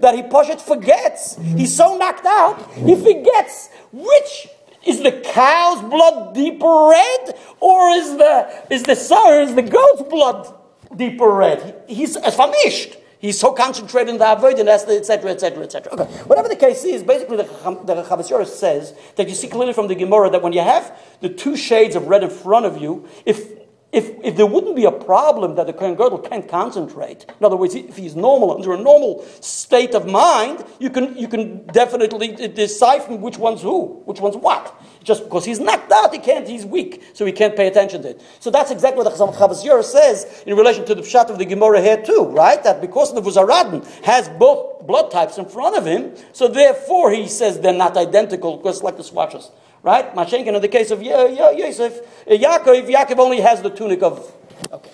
that 0.00 0.14
he 0.14 0.22
Poshet 0.22 0.62
forgets. 0.62 1.36
He's 1.36 1.76
so 1.76 1.98
knocked 1.98 2.24
out, 2.24 2.72
he 2.72 2.94
forgets 2.94 3.68
which 3.92 4.48
is 4.86 5.02
the 5.02 5.12
cow's 5.12 5.82
blood 5.82 6.34
deeper 6.34 6.88
red, 6.90 7.38
or 7.60 7.90
is 7.90 8.16
the 8.16 8.64
is 8.70 8.84
the 8.84 8.96
sire, 8.96 9.42
is 9.42 9.54
the 9.54 9.62
goat's 9.62 10.02
blood 10.08 10.54
deeper 10.96 11.28
red? 11.28 11.82
He's 11.86 12.16
famished. 12.16 12.96
He's 13.24 13.40
so 13.40 13.52
concentrated 13.52 14.10
in 14.10 14.18
the 14.18 14.26
avodah, 14.26 14.68
etc., 14.68 15.30
etc., 15.30 15.62
etc. 15.64 15.94
Okay, 15.94 16.04
whatever 16.24 16.46
the 16.46 16.56
case 16.56 16.84
is, 16.84 17.02
basically 17.02 17.38
the, 17.38 17.44
Chavasyoris 17.44 18.48
says 18.48 18.92
that 19.16 19.30
you 19.30 19.34
see 19.34 19.48
clearly 19.48 19.72
from 19.72 19.88
the 19.88 19.94
Gemara 19.94 20.28
that 20.28 20.42
when 20.42 20.52
you 20.52 20.60
have 20.60 20.94
the 21.22 21.30
two 21.30 21.56
shades 21.56 21.96
of 21.96 22.06
red 22.06 22.22
in 22.22 22.28
front 22.28 22.66
of 22.66 22.76
you, 22.76 23.08
if 23.24 23.63
if, 23.94 24.10
if 24.24 24.36
there 24.36 24.46
wouldn't 24.46 24.74
be 24.74 24.84
a 24.84 24.92
problem 24.92 25.54
that 25.54 25.66
the 25.66 25.72
Kohen 25.72 25.94
Gadol 25.94 26.18
can't 26.18 26.48
concentrate, 26.48 27.26
in 27.38 27.44
other 27.44 27.56
words, 27.56 27.74
if 27.74 27.96
he's 27.96 28.16
normal, 28.16 28.52
under 28.52 28.74
a 28.74 28.76
normal 28.76 29.24
state 29.40 29.94
of 29.94 30.06
mind, 30.06 30.64
you 30.80 30.90
can, 30.90 31.16
you 31.16 31.28
can 31.28 31.64
definitely 31.66 32.48
decipher 32.48 33.14
which 33.14 33.38
one's 33.38 33.62
who, 33.62 34.02
which 34.04 34.20
one's 34.20 34.36
what. 34.36 34.74
Just 35.04 35.24
because 35.24 35.44
he's 35.44 35.60
knocked 35.60 35.92
out, 35.92 36.12
he 36.12 36.18
can't, 36.18 36.48
he's 36.48 36.66
weak, 36.66 37.04
so 37.12 37.24
he 37.24 37.32
can't 37.32 37.54
pay 37.54 37.68
attention 37.68 38.02
to 38.02 38.10
it. 38.10 38.22
So 38.40 38.50
that's 38.50 38.70
exactly 38.70 39.04
what 39.04 39.16
the 39.16 39.24
Chavas 39.24 39.84
says 39.84 40.42
in 40.46 40.56
relation 40.56 40.84
to 40.86 40.94
the 40.94 41.02
pshat 41.02 41.30
of 41.30 41.38
the 41.38 41.44
Gemara 41.44 41.80
here 41.80 42.02
too, 42.02 42.24
right? 42.30 42.62
That 42.64 42.80
because 42.80 43.14
the 43.14 43.22
Vuzaradin 43.22 43.86
has 44.02 44.28
both 44.28 44.86
blood 44.86 45.10
types 45.10 45.38
in 45.38 45.46
front 45.46 45.76
of 45.76 45.86
him, 45.86 46.14
so 46.32 46.48
therefore 46.48 47.12
he 47.12 47.28
says 47.28 47.60
they're 47.60 47.72
not 47.72 47.96
identical, 47.96 48.56
because 48.56 48.82
like 48.82 48.96
the 48.96 49.04
swatches. 49.04 49.50
Right? 49.84 50.14
Mashenkin, 50.14 50.54
in 50.54 50.62
the 50.62 50.68
case 50.68 50.90
of 50.90 51.02
Yosef, 51.02 52.00
uh, 52.26 52.30
Yaakov, 52.30 52.88
Yaakov 52.88 53.18
only 53.18 53.40
has 53.42 53.60
the 53.60 53.68
tunic 53.68 54.02
of. 54.02 54.34
Okay. 54.72 54.90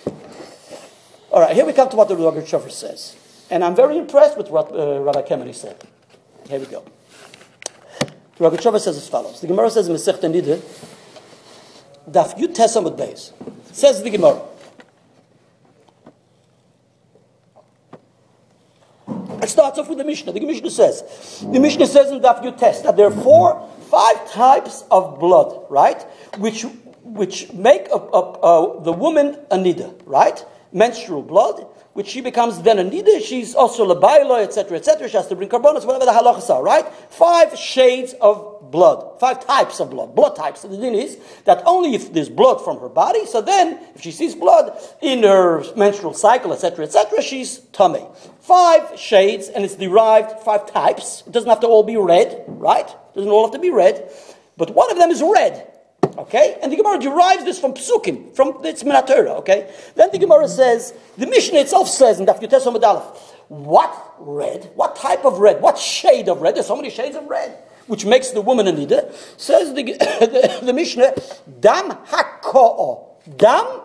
All 1.31 1.41
right, 1.41 1.55
here 1.55 1.65
we 1.65 1.73
come 1.73 1.89
to 1.91 1.97
what 1.97 2.09
the 2.09 2.17
Rogatchover 2.17 2.73
says. 2.73 3.17
And 3.51 3.63
I'm 3.63 3.77
very 3.77 3.97
impressed 3.97 4.37
with 4.37 4.51
what 4.51 4.73
uh, 4.73 5.01
Rabbi 5.01 5.23
Kemeny 5.23 5.55
said. 5.55 5.81
Here 6.49 6.59
we 6.59 6.67
go. 6.67 6.85
Rogatchover 8.41 8.81
says 8.81 8.97
as 8.97 9.09
follows. 9.09 9.41
The 9.41 9.47
Gemara 9.47 9.71
says 9.71 9.87
in 9.87 9.95
Masech 9.95 10.19
Nideh, 10.19 10.61
Daf 12.11 12.37
Yud 12.37 12.57
Tesamud 12.57 12.99
Beis. 12.99 13.33
Says 13.73 14.03
the 14.03 14.11
Gemara. 14.11 14.43
It 19.41 19.49
starts 19.49 19.79
off 19.79 19.89
with 19.89 19.99
the 19.99 20.05
Mishnah. 20.05 20.33
The 20.33 20.41
Mishnah 20.41 20.71
says, 20.71 21.47
the 21.49 21.61
Mishnah 21.61 21.87
says 21.87 22.11
in 22.11 22.21
Daf 22.21 22.43
Yud 22.43 22.59
Tes 22.59 22.83
that 22.83 22.97
there 22.97 23.07
are 23.07 23.23
four 23.23 23.71
five 23.91 24.31
types 24.31 24.85
of 24.91 25.19
blood, 25.19 25.67
right? 25.69 26.01
Which, 26.39 26.63
which 27.03 27.53
make 27.53 27.89
a, 27.89 27.97
a, 27.97 28.21
uh, 28.21 28.83
the 28.83 28.93
woman 28.93 29.37
a 29.51 29.57
nida, 29.57 30.01
right? 30.05 30.45
Menstrual 30.73 31.23
blood, 31.23 31.67
which 32.01 32.09
she 32.09 32.23
becomes 32.23 32.63
then 32.63 32.79
a 32.79 32.83
nida, 32.83 33.23
she's 33.23 33.55
also 33.55 33.85
labaila, 33.85 34.43
etc., 34.43 34.79
etc. 34.79 35.07
She 35.07 35.19
has 35.19 35.27
to 35.27 35.37
bring 35.37 35.51
korbanos, 35.51 35.85
whatever 35.85 36.07
the 36.07 36.13
halachas 36.13 36.49
are, 36.49 36.63
right? 36.63 36.89
Five 37.11 37.59
shades 37.59 38.15
of 38.23 38.71
blood, 38.71 39.21
five 39.21 39.45
types 39.47 39.81
of 39.81 39.91
blood, 39.91 40.15
blood 40.15 40.35
types. 40.35 40.63
So 40.63 40.69
the 40.69 40.79
thing 40.79 40.95
is 40.95 41.19
that 41.45 41.63
only 41.67 41.95
if 41.95 42.11
there's 42.15 42.31
blood 42.31 42.65
from 42.65 42.81
her 42.81 42.89
body, 42.89 43.27
so 43.27 43.43
then 43.43 43.79
if 43.95 44.01
she 44.01 44.13
sees 44.13 44.35
blood 44.35 44.73
in 45.03 45.25
her 45.25 45.63
menstrual 45.77 46.15
cycle, 46.15 46.55
etc., 46.55 46.87
etc., 46.87 47.21
she's 47.21 47.59
tummy. 47.75 48.07
Five 48.41 48.99
shades, 48.99 49.49
and 49.49 49.63
it's 49.63 49.77
derived 49.77 50.41
five 50.41 50.73
types. 50.73 51.23
It 51.27 51.33
doesn't 51.35 51.51
have 51.51 51.61
to 51.61 51.67
all 51.67 51.83
be 51.83 51.99
red, 51.99 52.45
right? 52.47 52.89
It 52.89 53.15
doesn't 53.15 53.31
all 53.31 53.45
have 53.45 53.53
to 53.53 53.59
be 53.59 53.69
red, 53.69 54.11
but 54.57 54.75
one 54.75 54.91
of 54.91 54.97
them 54.97 55.11
is 55.11 55.23
red. 55.23 55.71
Okay? 56.21 56.59
And 56.63 56.71
the 56.71 56.77
Gemara 56.77 56.99
derives 56.99 57.45
this 57.45 57.59
from 57.59 57.73
Psukim, 57.73 58.37
from 58.37 58.63
its 58.63 58.83
Minatora, 58.83 59.39
okay? 59.39 59.75
Then 59.95 60.11
the 60.13 60.19
Gemara 60.19 60.49
says, 60.49 60.93
the 61.17 61.27
Mishnah 61.27 61.61
itself 61.61 61.89
says 61.89 62.21
in 62.21 62.27
Daf 62.27 62.43
Yotes 62.43 62.67
Aleph, 62.67 63.35
What 63.49 64.15
red? 64.19 64.71
What 64.75 64.97
type 64.97 65.25
of 65.25 65.39
red? 65.39 65.63
What 65.63 65.79
shade 65.79 66.29
of 66.29 66.43
red? 66.43 66.57
There's 66.57 66.67
so 66.67 66.77
many 66.77 66.91
shades 66.91 67.17
of 67.17 67.27
red, 67.27 67.57
which 67.87 68.05
makes 68.05 68.33
the 68.33 68.43
woman 68.43 68.69
a 68.69 68.73
nida. 68.73 69.15
Says 69.39 69.73
the, 69.73 69.83
the, 69.95 70.61
the 70.63 70.73
Mishnah, 70.75 71.15
dam 71.59 71.91
hako'o. 71.91 73.07
Dam 73.39 73.81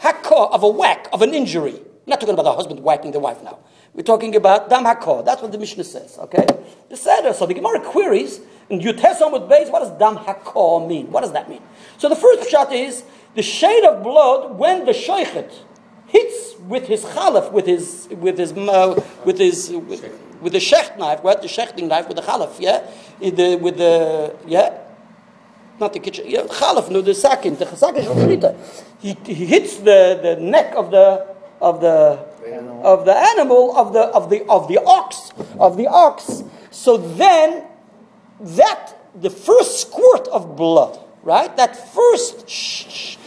hako'o, 0.00 0.52
of 0.52 0.62
a 0.62 0.68
whack, 0.68 1.08
of 1.12 1.20
an 1.20 1.34
injury. 1.34 1.74
I'm 1.74 2.10
not 2.10 2.20
talking 2.20 2.32
about 2.34 2.44
the 2.44 2.54
husband 2.54 2.80
whacking 2.80 3.12
the 3.12 3.20
wife 3.20 3.42
now. 3.42 3.58
We're 3.92 4.02
talking 4.02 4.34
about 4.34 4.70
dam 4.70 4.84
hako'o. 4.84 5.26
That's 5.26 5.42
what 5.42 5.52
the 5.52 5.58
Mishnah 5.58 5.84
says, 5.84 6.16
okay? 6.20 6.46
The 6.88 6.96
Seder. 6.96 7.34
So 7.34 7.44
the 7.44 7.52
Gemara 7.52 7.80
queries, 7.80 8.40
test 8.68 9.22
on 9.22 9.32
with 9.32 9.48
base, 9.48 9.68
what 9.70 9.80
does 9.80 9.96
dam 9.98 10.16
hako'o 10.16 10.86
mean? 10.86 11.10
What 11.10 11.22
does 11.22 11.32
that 11.32 11.48
mean? 11.48 11.62
So 11.98 12.08
the 12.08 12.16
first 12.16 12.50
shot 12.50 12.72
is, 12.72 13.04
the 13.34 13.42
shade 13.42 13.84
of 13.84 14.02
blood 14.02 14.58
when 14.58 14.86
the 14.86 14.92
sheikhet 14.92 15.52
hits 16.06 16.54
with 16.60 16.86
his 16.86 17.04
chalaf, 17.04 17.52
with 17.52 17.66
his 17.66 18.08
with 18.10 18.38
his 18.38 18.52
uh, 18.52 19.02
with 19.24 19.38
his 19.38 19.70
with, 19.70 20.02
with 20.40 20.52
the 20.52 20.58
shecht 20.58 20.98
knife, 20.98 21.22
what 21.22 21.42
the 21.42 21.48
shechting 21.48 21.88
knife 21.88 22.08
with 22.08 22.16
the 22.16 22.22
chalaf, 22.22 22.56
yeah, 22.58 22.88
the, 23.20 23.56
with 23.56 23.76
the 23.76 24.34
yeah, 24.46 24.78
not 25.78 25.92
the 25.92 26.00
kitchen, 26.00 26.24
yeah, 26.26 26.42
chalaf, 26.42 26.90
no, 26.90 27.02
the 27.02 27.14
sakin, 27.14 27.56
the 27.56 27.66
sakin. 27.76 28.56
He, 29.00 29.16
he 29.24 29.46
hits 29.46 29.76
the, 29.76 30.18
the 30.22 30.36
neck 30.40 30.74
of 30.74 30.90
the 30.90 31.26
of 31.60 31.80
the 31.80 32.18
of 32.82 33.04
the 33.04 33.14
animal 33.14 33.76
of 33.76 33.92
the 33.92 34.00
of 34.00 34.30
the 34.30 34.46
of 34.48 34.68
the 34.68 34.78
ox 34.84 35.30
of 35.58 35.76
the 35.76 35.86
ox. 35.86 36.42
So 36.70 36.96
then 36.96 37.64
that 38.40 38.94
the 39.14 39.30
first 39.30 39.80
squirt 39.80 40.28
of 40.28 40.56
blood, 40.56 40.98
right? 41.22 41.54
That 41.56 41.76
first. 41.94 43.18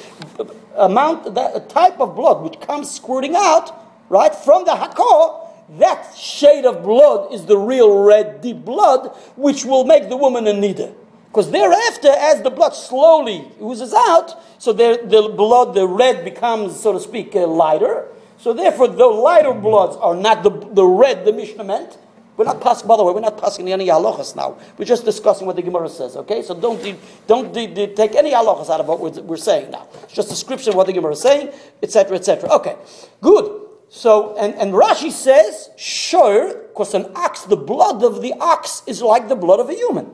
Amount, 0.76 1.36
that 1.36 1.69
type 1.69 2.00
of 2.00 2.15
blood 2.15 2.41
which 2.41 2.60
comes 2.62 2.89
squirting 2.89 3.36
out, 3.36 3.74
right, 4.08 4.34
from 4.34 4.63
the 4.63 4.72
hakor, 4.72 5.50
that 5.78 6.15
shade 6.17 6.65
of 6.65 6.84
blood 6.84 7.34
is 7.34 7.45
the 7.45 7.58
real 7.58 8.04
red 8.04 8.41
deep 8.41 8.63
blood, 8.63 9.08
which 9.36 9.65
will 9.65 9.84
make 9.84 10.10
the 10.10 10.17
woman 10.17 10.48
a 10.48 10.54
nida. 10.54 10.93
Because 11.28 11.52
thereafter, 11.52 12.10
as 12.10 12.41
the 12.41 12.50
blood 12.50 12.74
slowly 12.74 13.52
oozes 13.62 13.93
out, 13.93 14.41
so 14.58 14.74
the, 14.74 15.00
the 15.04 15.30
blood, 15.30 15.76
the 15.76 15.88
red 15.88 16.26
becomes, 16.26 16.80
so 16.80 16.93
to 16.93 17.00
speak, 17.00 17.36
uh, 17.36 17.45
lighter. 17.45 18.08
So 18.38 18.54
therefore, 18.54 18.88
the 18.88 19.06
lighter 19.06 19.54
bloods 19.54 19.95
are 19.98 20.15
not 20.15 20.43
the, 20.43 20.50
the 20.50 20.86
red 20.86 21.26
the 21.26 21.34
Mishnah 21.34 21.63
meant, 21.63 21.98
we're 22.39 22.45
not 22.45 22.62
passing, 22.62 22.88
by 22.88 22.95
the 22.95 23.04
way, 23.04 23.12
we're 23.12 23.19
not 23.19 23.38
passing 23.38 23.69
any 23.69 23.88
halachas 23.88 24.34
now. 24.34 24.58
We're 24.78 24.86
just 24.86 25.04
discussing 25.04 25.45
what 25.45 25.58
the 25.58 25.62
Gemara 25.62 25.89
says, 25.89 26.15
okay? 26.15 26.41
So 26.41 26.58
don't, 26.58 26.82
de- 26.82 26.95
don't 27.28 27.52
de- 27.52 27.67
de- 27.67 27.93
take 27.93 28.15
any 28.15 28.32
halachas 28.32 28.69
out 28.69 28.80
of 28.80 28.88
what 28.88 29.02
we're, 29.02 29.21
we're 29.23 29.36
saying 29.36 29.71
now. 29.71 29.89
It's 30.04 30.13
just 30.13 30.30
a 30.30 30.32
description 30.32 30.69
of 30.69 30.78
what 30.78 30.88
the 30.88 30.93
Gemara 30.93 31.12
is 31.12 31.21
saying, 31.21 31.52
etc., 31.84 32.15
etc. 32.15 32.49
Okay, 32.49 32.78
good. 33.19 33.67
So, 33.89 34.38
and, 34.38 34.56
and 34.56 34.71
Rashi 34.71 35.12
says, 35.12 35.69
sure, 35.75 36.67
because 36.69 36.93
an 36.93 37.12
ox, 37.13 37.41
the 37.41 37.58
blood 37.58 38.06
of 38.06 38.21
the 38.21 38.32
ox 38.39 38.84
is 38.88 39.02
like 39.02 39.28
the 39.28 39.36
blood 39.36 39.60
of 39.60 39.69
a 39.69 39.73
human, 39.73 40.10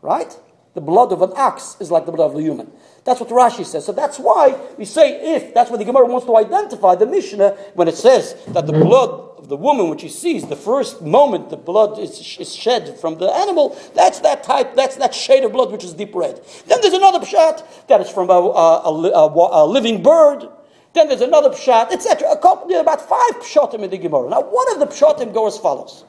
right? 0.00 0.34
The 0.72 0.80
blood 0.80 1.12
of 1.12 1.20
an 1.20 1.32
ox 1.36 1.76
is 1.78 1.90
like 1.90 2.06
the 2.06 2.12
blood 2.12 2.30
of 2.30 2.38
a 2.38 2.40
human. 2.40 2.72
That's 3.04 3.20
what 3.20 3.28
Rashi 3.28 3.66
says. 3.66 3.84
So 3.84 3.92
that's 3.92 4.18
why 4.18 4.58
we 4.78 4.86
say 4.86 5.36
if, 5.36 5.52
that's 5.52 5.70
what 5.70 5.78
the 5.78 5.84
Gemara 5.84 6.06
wants 6.06 6.26
to 6.26 6.38
identify 6.38 6.94
the 6.94 7.06
Mishnah 7.06 7.50
when 7.74 7.86
it 7.86 7.96
says 7.96 8.34
that 8.48 8.66
the 8.66 8.72
blood 8.72 9.25
of 9.38 9.48
the 9.48 9.56
woman 9.56 9.88
when 9.88 9.98
she 9.98 10.08
sees 10.08 10.46
the 10.46 10.56
first 10.56 11.02
moment 11.02 11.50
the 11.50 11.56
blood 11.56 11.98
is, 11.98 12.38
is 12.38 12.54
shed 12.54 12.98
from 12.98 13.18
the 13.18 13.26
animal, 13.26 13.76
that's 13.94 14.20
that 14.20 14.42
type, 14.42 14.74
that's 14.74 14.96
that 14.96 15.14
shade 15.14 15.44
of 15.44 15.52
blood 15.52 15.70
which 15.70 15.84
is 15.84 15.92
deep 15.92 16.14
red. 16.14 16.40
Then 16.66 16.80
there's 16.80 16.94
another 16.94 17.20
pshat 17.20 17.86
that 17.88 18.00
is 18.00 18.08
from 18.08 18.30
a, 18.30 18.32
a, 18.32 18.90
a, 18.90 19.64
a 19.64 19.66
living 19.66 20.02
bird. 20.02 20.48
Then 20.94 21.08
there's 21.08 21.20
another 21.20 21.50
pshat, 21.50 21.92
etc. 21.92 22.32
About 22.32 23.08
five 23.08 23.42
pshatim 23.42 23.82
in 23.82 23.90
the 23.90 23.98
Gemara. 23.98 24.30
Now, 24.30 24.40
one 24.40 24.72
of 24.72 24.78
the 24.78 24.86
pshatim 24.86 25.34
go 25.34 25.46
as 25.46 25.58
follows. 25.58 26.04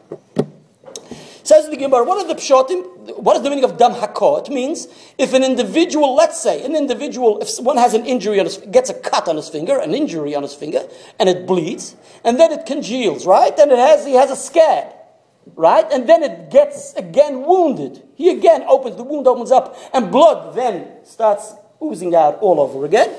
Says 1.48 1.70
the 1.70 1.78
Gemara, 1.78 2.04
what 2.04 2.18
are 2.18 2.28
the 2.28 2.36
pshatim? 2.36 3.20
What 3.20 3.38
is 3.38 3.42
the 3.42 3.50
meaning 3.50 3.64
of 3.64 3.78
dam 3.78 3.94
hakor? 3.94 4.46
It 4.46 4.52
means 4.52 4.90
if 5.18 5.32
an 5.32 5.46
individual, 5.46 6.14
let's 6.14 6.38
say, 6.44 6.62
an 6.66 6.76
individual, 6.76 7.40
if 7.40 7.58
one 7.64 7.78
has 7.78 7.94
an 7.94 8.06
injury 8.06 8.38
on 8.42 8.48
his, 8.48 8.58
gets 8.58 8.90
a 8.90 8.94
cut 8.94 9.30
on 9.30 9.38
his 9.38 9.48
finger, 9.48 9.80
an 9.80 9.96
injury 9.96 10.36
on 10.36 10.44
his 10.44 10.54
finger, 10.54 10.86
and 11.18 11.30
it 11.30 11.48
bleeds, 11.48 11.96
and 12.26 12.38
then 12.38 12.52
it 12.52 12.66
congeals, 12.66 13.26
right? 13.26 13.58
And 13.58 13.72
it 13.72 13.80
has, 13.80 14.06
he 14.06 14.16
has 14.16 14.30
a 14.30 14.36
scab, 14.36 14.94
right? 15.56 15.86
And 15.90 16.10
then 16.10 16.22
it 16.22 16.52
gets 16.52 16.94
again 16.96 17.46
wounded. 17.46 18.04
He 18.16 18.30
again 18.30 18.64
opens, 18.68 18.98
the 18.98 19.04
wound 19.04 19.26
opens 19.26 19.50
up, 19.50 19.78
and 19.94 20.12
blood 20.12 20.54
then 20.54 21.06
starts 21.06 21.54
oozing 21.82 22.14
out 22.14 22.40
all 22.40 22.60
over 22.60 22.84
again. 22.84 23.16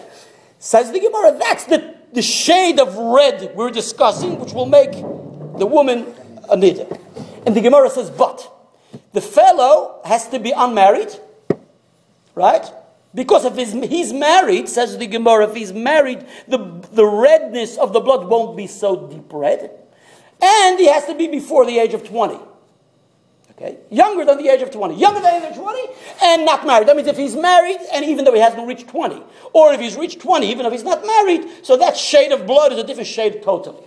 Says 0.59 0.93
the 0.93 1.01
Gemara, 1.01 1.38
that's 1.38 1.64
the, 1.64 1.97
the 2.12 2.21
shade 2.21 2.79
of 2.79 2.95
red 2.95 3.53
we're 3.55 3.71
discussing, 3.71 4.38
which 4.38 4.53
will 4.53 4.67
make 4.67 4.93
the 4.93 5.64
woman 5.64 6.14
a 6.51 6.57
niddah. 6.59 7.08
And 7.49 7.57
the 7.57 7.63
Gemara 7.63 7.89
says, 7.89 8.11
but 8.11 8.47
the 9.15 9.23
fellow 9.23 10.03
has 10.05 10.29
to 10.29 10.39
be 10.39 10.51
unmarried, 10.51 11.09
right? 12.35 12.71
Because 13.15 13.47
if 13.47 13.57
he's, 13.57 13.73
he's 13.73 14.13
married, 14.13 14.69
says 14.69 14.99
the 14.99 15.07
Gemara, 15.07 15.49
if 15.49 15.57
he's 15.57 15.73
married, 15.73 16.27
the, 16.47 16.59
the 16.93 17.07
redness 17.07 17.79
of 17.79 17.95
the 17.95 18.01
blood 18.01 18.29
won't 18.29 18.55
be 18.55 18.67
so 18.67 19.07
deep 19.07 19.33
red. 19.33 19.71
And 20.43 20.79
he 20.79 20.89
has 20.89 21.07
to 21.07 21.15
be 21.15 21.27
before 21.27 21.65
the 21.65 21.79
age 21.79 21.95
of 21.95 22.07
20. 22.07 22.39
Okay? 23.53 23.79
Younger 23.89 24.27
than 24.27 24.37
the 24.37 24.51
age 24.51 24.61
of 24.61 24.71
20. 24.71 24.97
Younger 24.97 25.23
than 25.23 25.41
the 25.41 25.47
age 25.47 25.57
of 25.57 25.63
20 25.63 25.89
and 26.25 26.45
not 26.45 26.67
married. 26.67 26.87
That 26.87 26.97
means 26.97 27.09
if 27.09 27.17
he's 27.17 27.35
married 27.35 27.79
and 27.95 28.05
even 28.05 28.27
though 28.27 28.35
he 28.35 28.41
hasn't 28.41 28.69
reached 28.69 28.89
20. 28.89 29.23
Or 29.55 29.73
if 29.73 29.81
he's 29.81 29.97
reached 29.97 30.21
20, 30.21 30.51
even 30.51 30.67
if 30.67 30.73
he's 30.73 30.85
not 30.85 31.07
married, 31.07 31.49
so 31.63 31.79
that 31.79 31.97
shade 31.97 32.31
of 32.31 32.47
blood 32.47 32.73
is 32.73 32.79
a 32.79 32.85
different 32.85 33.09
shade 33.09 33.43
totally. 33.43 33.85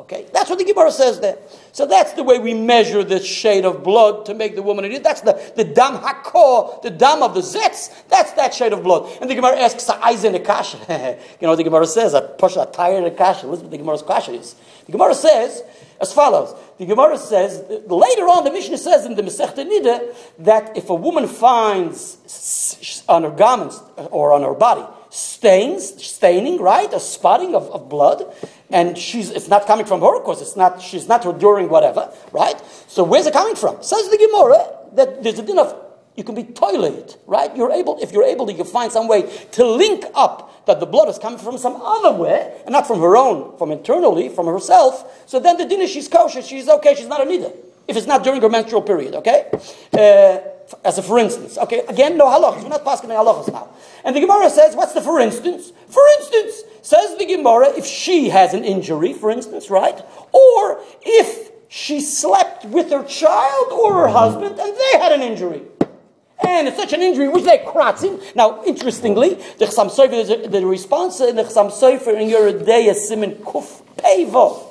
Okay, 0.00 0.26
that's 0.32 0.48
what 0.48 0.58
the 0.58 0.64
Gemara 0.64 0.90
says 0.90 1.20
there. 1.20 1.36
So 1.72 1.84
that's 1.84 2.14
the 2.14 2.22
way 2.22 2.38
we 2.38 2.54
measure 2.54 3.04
the 3.04 3.20
shade 3.20 3.66
of 3.66 3.84
blood 3.84 4.24
to 4.26 4.34
make 4.34 4.54
the 4.54 4.62
woman 4.62 4.86
an 4.86 5.02
That's 5.02 5.20
the, 5.20 5.52
the 5.56 5.64
dam 5.64 5.98
hakor, 5.98 6.80
the 6.80 6.88
dam 6.88 7.22
of 7.22 7.34
the 7.34 7.40
zetz. 7.40 7.92
That's 8.08 8.32
that 8.32 8.54
shade 8.54 8.72
of 8.72 8.82
blood. 8.82 9.14
And 9.20 9.28
the 9.28 9.34
Gemara 9.34 9.58
asks, 9.58 9.84
"Aizen 9.84 10.42
kasha." 10.42 10.78
You 11.40 11.46
know 11.46 11.50
what 11.50 11.56
the 11.56 11.64
Gemara 11.64 11.86
says? 11.86 12.14
A 12.14 12.22
push 12.22 12.56
a 12.56 12.64
tire 12.64 13.04
a 13.04 13.10
kasha. 13.10 13.46
Listen 13.46 13.64
what 13.66 13.72
the 13.72 13.76
Gemara's 13.76 14.00
kasha 14.00 14.32
is. 14.32 14.56
The 14.86 14.92
Gemara 14.92 15.14
says 15.14 15.62
as 16.00 16.14
follows. 16.14 16.54
The 16.78 16.86
Gemara 16.86 17.18
says 17.18 17.62
later 17.68 18.22
on. 18.22 18.44
The 18.44 18.52
Mishnah 18.52 18.78
says 18.78 19.04
in 19.04 19.16
the 19.16 19.22
Masechta 19.22 19.66
Nida 19.66 20.14
that 20.38 20.78
if 20.78 20.88
a 20.88 20.94
woman 20.94 21.28
finds 21.28 23.04
on 23.06 23.24
her 23.24 23.30
garments 23.30 23.82
uh, 23.98 24.04
or 24.06 24.32
on 24.32 24.42
her 24.44 24.54
body 24.54 24.82
stains, 25.10 26.04
staining, 26.04 26.60
right, 26.60 26.92
a 26.92 27.00
spotting 27.00 27.54
of, 27.54 27.70
of 27.70 27.88
blood 27.88 28.24
and 28.70 28.96
she's 28.96 29.30
it's 29.30 29.48
not 29.48 29.66
coming 29.66 29.84
from 29.84 30.00
her, 30.00 30.16
of 30.16 30.22
course, 30.22 30.40
it's 30.40 30.56
not 30.56 30.80
she's 30.80 31.08
not 31.08 31.24
enduring 31.26 31.68
whatever, 31.68 32.12
right? 32.32 32.60
So 32.86 33.04
where's 33.04 33.26
it 33.26 33.32
coming 33.32 33.56
from? 33.56 33.82
Says 33.82 34.08
the 34.08 34.18
Gemara 34.18 34.78
that 34.94 35.22
there's 35.22 35.38
a 35.38 35.42
din 35.42 35.58
of 35.58 35.74
you 36.16 36.24
can 36.24 36.34
be 36.34 36.44
toilet, 36.44 37.18
right? 37.26 37.54
You're 37.56 37.72
able, 37.72 37.98
if 38.02 38.12
you're 38.12 38.24
able, 38.24 38.46
to 38.46 38.52
you 38.52 38.58
can 38.58 38.66
find 38.66 38.92
some 38.92 39.08
way 39.08 39.22
to 39.52 39.64
link 39.64 40.04
up 40.14 40.66
that 40.66 40.78
the 40.78 40.86
blood 40.86 41.08
is 41.08 41.18
coming 41.18 41.38
from 41.38 41.56
some 41.56 41.76
other 41.76 42.12
way, 42.12 42.60
and 42.66 42.72
not 42.72 42.86
from 42.86 43.00
her 43.00 43.16
own, 43.16 43.56
from 43.58 43.70
internally, 43.70 44.28
from 44.28 44.46
herself. 44.46 45.24
So 45.26 45.40
then 45.40 45.56
the 45.56 45.64
din 45.64 45.80
is 45.80 45.90
she's 45.90 46.08
kosher, 46.08 46.42
she's 46.42 46.68
okay, 46.68 46.94
she's 46.94 47.06
not 47.06 47.20
a 47.20 47.24
nida. 47.24 47.56
If 47.90 47.96
it's 47.96 48.06
not 48.06 48.22
during 48.22 48.40
her 48.40 48.48
menstrual 48.48 48.82
period, 48.82 49.16
okay? 49.16 49.50
Uh, 49.92 50.38
as 50.84 50.96
a 50.96 51.02
for 51.02 51.18
instance, 51.18 51.58
okay? 51.58 51.80
Again, 51.88 52.16
no 52.16 52.26
halachas. 52.26 52.62
We're 52.62 52.68
not 52.68 52.84
passing 52.84 53.10
halachas 53.10 53.52
now. 53.52 53.68
And 54.04 54.14
the 54.14 54.20
Gemara 54.20 54.48
says, 54.48 54.76
what's 54.76 54.92
the 54.92 55.00
for 55.00 55.18
instance? 55.18 55.72
For 55.88 56.02
instance, 56.18 56.62
says 56.82 57.18
the 57.18 57.26
Gemara, 57.26 57.70
if 57.76 57.84
she 57.84 58.28
has 58.28 58.54
an 58.54 58.64
injury, 58.64 59.12
for 59.12 59.28
instance, 59.28 59.70
right? 59.70 60.00
Or 60.32 60.80
if 61.02 61.50
she 61.68 62.00
slept 62.00 62.64
with 62.66 62.92
her 62.92 63.02
child 63.02 63.72
or 63.72 63.94
her 63.94 64.08
husband 64.08 64.60
and 64.60 64.76
they 64.76 64.98
had 64.98 65.10
an 65.10 65.22
injury. 65.22 65.62
And 66.46 66.68
it's 66.68 66.76
such 66.76 66.92
an 66.92 67.02
injury 67.02 67.28
which 67.28 67.44
they 67.44 67.58
kratzim. 67.58 68.36
Now, 68.36 68.62
interestingly, 68.64 69.34
the 69.34 69.66
Chassam 69.66 69.90
Sofer, 69.90 70.48
the 70.48 70.64
response 70.64 71.20
in 71.20 71.34
the 71.34 71.42
Chassam 71.42 71.70
Sofer 71.72 72.14
in 72.20 72.28
Yoreh 72.28 72.64
De'ah 72.64 72.94
Simin 72.94 73.34
Kuf 73.36 73.82
Pevo, 73.96 74.69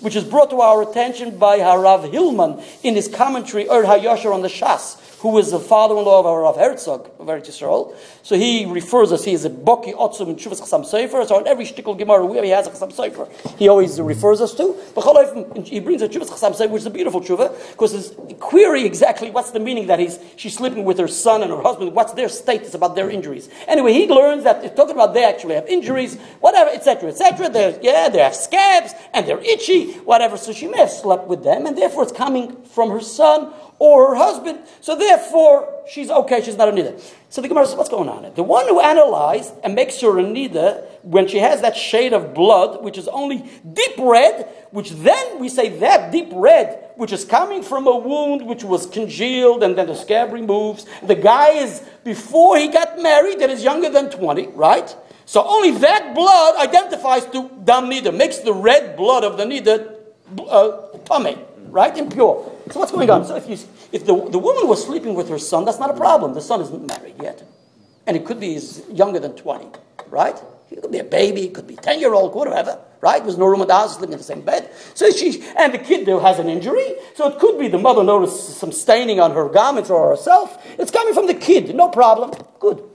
which 0.00 0.16
is 0.16 0.24
brought 0.24 0.50
to 0.50 0.60
our 0.60 0.82
attention 0.82 1.38
by 1.38 1.58
Harav 1.58 2.10
Hillman 2.10 2.62
in 2.82 2.94
his 2.94 3.08
commentary 3.08 3.68
Ur 3.68 3.84
HaYosher 3.84 4.32
on 4.32 4.42
the 4.42 4.48
Shas, 4.48 4.99
who 5.20 5.36
is 5.36 5.50
the 5.50 5.60
father-in-law 5.60 6.20
of 6.20 6.24
Rav 6.24 6.56
Herzog 6.56 7.10
of 7.18 7.26
Eretz 7.26 7.46
Yisrael. 7.46 7.94
So 8.22 8.36
he 8.36 8.64
refers 8.64 9.12
us, 9.12 9.22
he 9.22 9.34
is 9.34 9.44
a 9.44 9.50
Boki 9.50 9.94
Otzum 9.94 10.34
Chuvas 10.36 10.62
Chassam 10.62 10.80
Sofer. 10.80 11.26
So 11.28 11.36
on 11.36 11.46
every 11.46 11.66
shtickle 11.66 11.98
Gemara 11.98 12.24
where 12.24 12.42
he 12.42 12.50
has 12.50 12.66
a 12.66 12.70
Chassam 12.70 12.90
Sofer, 12.90 13.30
he 13.58 13.68
always 13.68 14.00
refers 14.00 14.40
us 14.40 14.54
to. 14.54 14.74
But 14.94 15.66
he 15.66 15.80
brings 15.80 16.00
a 16.00 16.08
Chuvas 16.08 16.30
Chassam 16.30 16.56
Sofer, 16.56 16.70
which 16.70 16.80
is 16.80 16.86
a 16.86 16.90
beautiful 16.90 17.20
Chuva, 17.20 17.54
because 17.72 17.92
his 17.92 18.16
query 18.40 18.86
exactly 18.86 19.30
what's 19.30 19.50
the 19.50 19.60
meaning 19.60 19.88
that 19.88 19.98
he's, 19.98 20.18
she's 20.36 20.56
sleeping 20.56 20.84
with 20.84 20.98
her 20.98 21.08
son 21.08 21.42
and 21.42 21.50
her 21.50 21.60
husband, 21.60 21.94
what's 21.94 22.14
their 22.14 22.30
status 22.30 22.72
about 22.72 22.96
their 22.96 23.10
injuries. 23.10 23.50
Anyway, 23.68 23.92
he 23.92 24.08
learns 24.08 24.44
that 24.44 24.74
talking 24.74 24.94
about 24.94 25.12
they 25.12 25.24
actually 25.24 25.54
have 25.54 25.66
injuries, 25.66 26.16
whatever, 26.40 26.70
etc., 26.70 27.10
etc. 27.10 27.78
Yeah, 27.82 28.08
they 28.08 28.20
have 28.20 28.34
scabs 28.34 28.94
and 29.12 29.26
they're 29.26 29.40
itchy, 29.40 29.92
whatever. 29.98 30.38
So 30.38 30.54
she 30.54 30.66
may 30.66 30.78
have 30.78 30.90
slept 30.90 31.28
with 31.28 31.44
them, 31.44 31.66
and 31.66 31.76
therefore 31.76 32.04
it's 32.04 32.12
coming 32.12 32.62
from 32.64 32.88
her 32.90 33.00
son 33.00 33.52
or 33.80 34.10
her 34.10 34.14
husband. 34.14 34.60
So 34.82 34.94
therefore, 34.94 35.82
she's 35.90 36.10
okay, 36.10 36.42
she's 36.42 36.56
not 36.56 36.68
a 36.68 36.72
nida. 36.72 37.00
So 37.30 37.40
the 37.40 37.48
Gemara 37.48 37.66
says, 37.66 37.76
what's 37.76 37.88
going 37.88 38.08
on? 38.08 38.30
The 38.34 38.42
one 38.42 38.68
who 38.68 38.78
analyzed 38.78 39.54
and 39.64 39.74
makes 39.74 40.00
her 40.02 40.18
a 40.18 40.22
nida 40.22 40.84
when 41.02 41.26
she 41.26 41.38
has 41.38 41.62
that 41.62 41.76
shade 41.76 42.12
of 42.12 42.34
blood, 42.34 42.84
which 42.84 42.98
is 42.98 43.08
only 43.08 43.50
deep 43.72 43.94
red, 43.98 44.46
which 44.70 44.90
then 44.90 45.40
we 45.40 45.48
say 45.48 45.70
that 45.78 46.12
deep 46.12 46.28
red, 46.32 46.90
which 46.96 47.10
is 47.10 47.24
coming 47.24 47.62
from 47.62 47.86
a 47.86 47.96
wound 47.96 48.46
which 48.46 48.62
was 48.62 48.84
congealed 48.84 49.62
and 49.62 49.78
then 49.78 49.86
the 49.86 49.94
scab 49.94 50.32
removes. 50.32 50.84
The 51.02 51.14
guy 51.14 51.52
is, 51.52 51.82
before 52.04 52.58
he 52.58 52.68
got 52.68 53.00
married, 53.00 53.40
that 53.40 53.48
is 53.48 53.64
younger 53.64 53.88
than 53.88 54.10
20, 54.10 54.48
right? 54.48 54.94
So 55.24 55.42
only 55.42 55.70
that 55.78 56.14
blood 56.14 56.56
identifies 56.56 57.24
to 57.26 57.50
dam 57.64 57.84
nida, 57.88 58.14
makes 58.14 58.38
the 58.40 58.52
red 58.52 58.96
blood 58.96 59.24
of 59.24 59.38
the 59.38 59.44
nida 59.44 59.96
uh, 60.38 60.98
tummy, 61.04 61.38
right? 61.70 61.96
Impure. 61.96 62.52
So 62.70 62.80
what's 62.80 62.92
going 62.92 63.10
on? 63.10 63.24
So 63.24 63.36
if, 63.36 63.48
you, 63.48 63.58
if 63.92 64.06
the, 64.06 64.28
the 64.28 64.38
woman 64.38 64.68
was 64.68 64.84
sleeping 64.84 65.14
with 65.14 65.28
her 65.28 65.38
son, 65.38 65.64
that's 65.64 65.78
not 65.78 65.90
a 65.90 65.94
problem. 65.96 66.34
The 66.34 66.40
son 66.40 66.60
isn't 66.60 66.86
married 66.86 67.16
yet. 67.22 67.42
And 68.06 68.16
it 68.16 68.24
could 68.24 68.40
be 68.40 68.54
he's 68.54 68.82
younger 68.90 69.18
than 69.18 69.34
20, 69.36 69.68
right? 70.08 70.38
He 70.68 70.76
could 70.76 70.92
be 70.92 70.98
a 70.98 71.04
baby, 71.04 71.46
it 71.46 71.54
could 71.54 71.66
be 71.66 71.76
10 71.76 72.00
year 72.00 72.14
old, 72.14 72.34
whatever, 72.34 72.78
right? 73.00 73.22
There's 73.22 73.38
no 73.38 73.46
room 73.46 73.60
in 73.60 73.68
the 73.68 73.74
house, 73.74 73.96
sleeping 73.96 74.12
in 74.12 74.18
the 74.18 74.24
same 74.24 74.42
bed. 74.42 74.70
So 74.94 75.10
she, 75.10 75.44
and 75.58 75.74
the 75.74 75.78
kid 75.78 76.06
there 76.06 76.20
has 76.20 76.38
an 76.38 76.48
injury. 76.48 76.94
So 77.14 77.28
it 77.28 77.38
could 77.38 77.58
be 77.58 77.68
the 77.68 77.78
mother 77.78 78.04
noticed 78.04 78.58
some 78.58 78.72
staining 78.72 79.20
on 79.20 79.32
her 79.32 79.48
garments 79.48 79.90
or 79.90 80.10
herself. 80.10 80.64
It's 80.78 80.90
coming 80.90 81.14
from 81.14 81.26
the 81.26 81.34
kid, 81.34 81.74
no 81.74 81.88
problem. 81.88 82.30
Good 82.60 82.90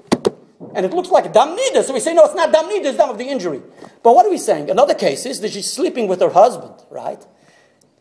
and 0.76 0.86
it 0.86 0.94
looks 0.94 1.10
like 1.10 1.32
dam 1.32 1.56
nida. 1.56 1.84
So 1.84 1.94
we 1.94 2.00
say, 2.00 2.14
no, 2.14 2.26
it's 2.26 2.36
not 2.36 2.52
dam 2.52 2.66
nida, 2.66 2.86
it's 2.86 2.98
dam 2.98 3.10
of 3.10 3.18
the 3.18 3.26
injury. 3.26 3.62
But 4.04 4.14
what 4.14 4.26
are 4.26 4.30
we 4.30 4.38
saying? 4.38 4.70
Another 4.70 4.94
case 4.94 5.26
is 5.26 5.40
that 5.42 5.52
she's 5.52 5.72
sleeping 5.72 6.08
with 6.08 6.20
her 6.22 6.30
husband, 6.30 6.74
right? 6.90 7.26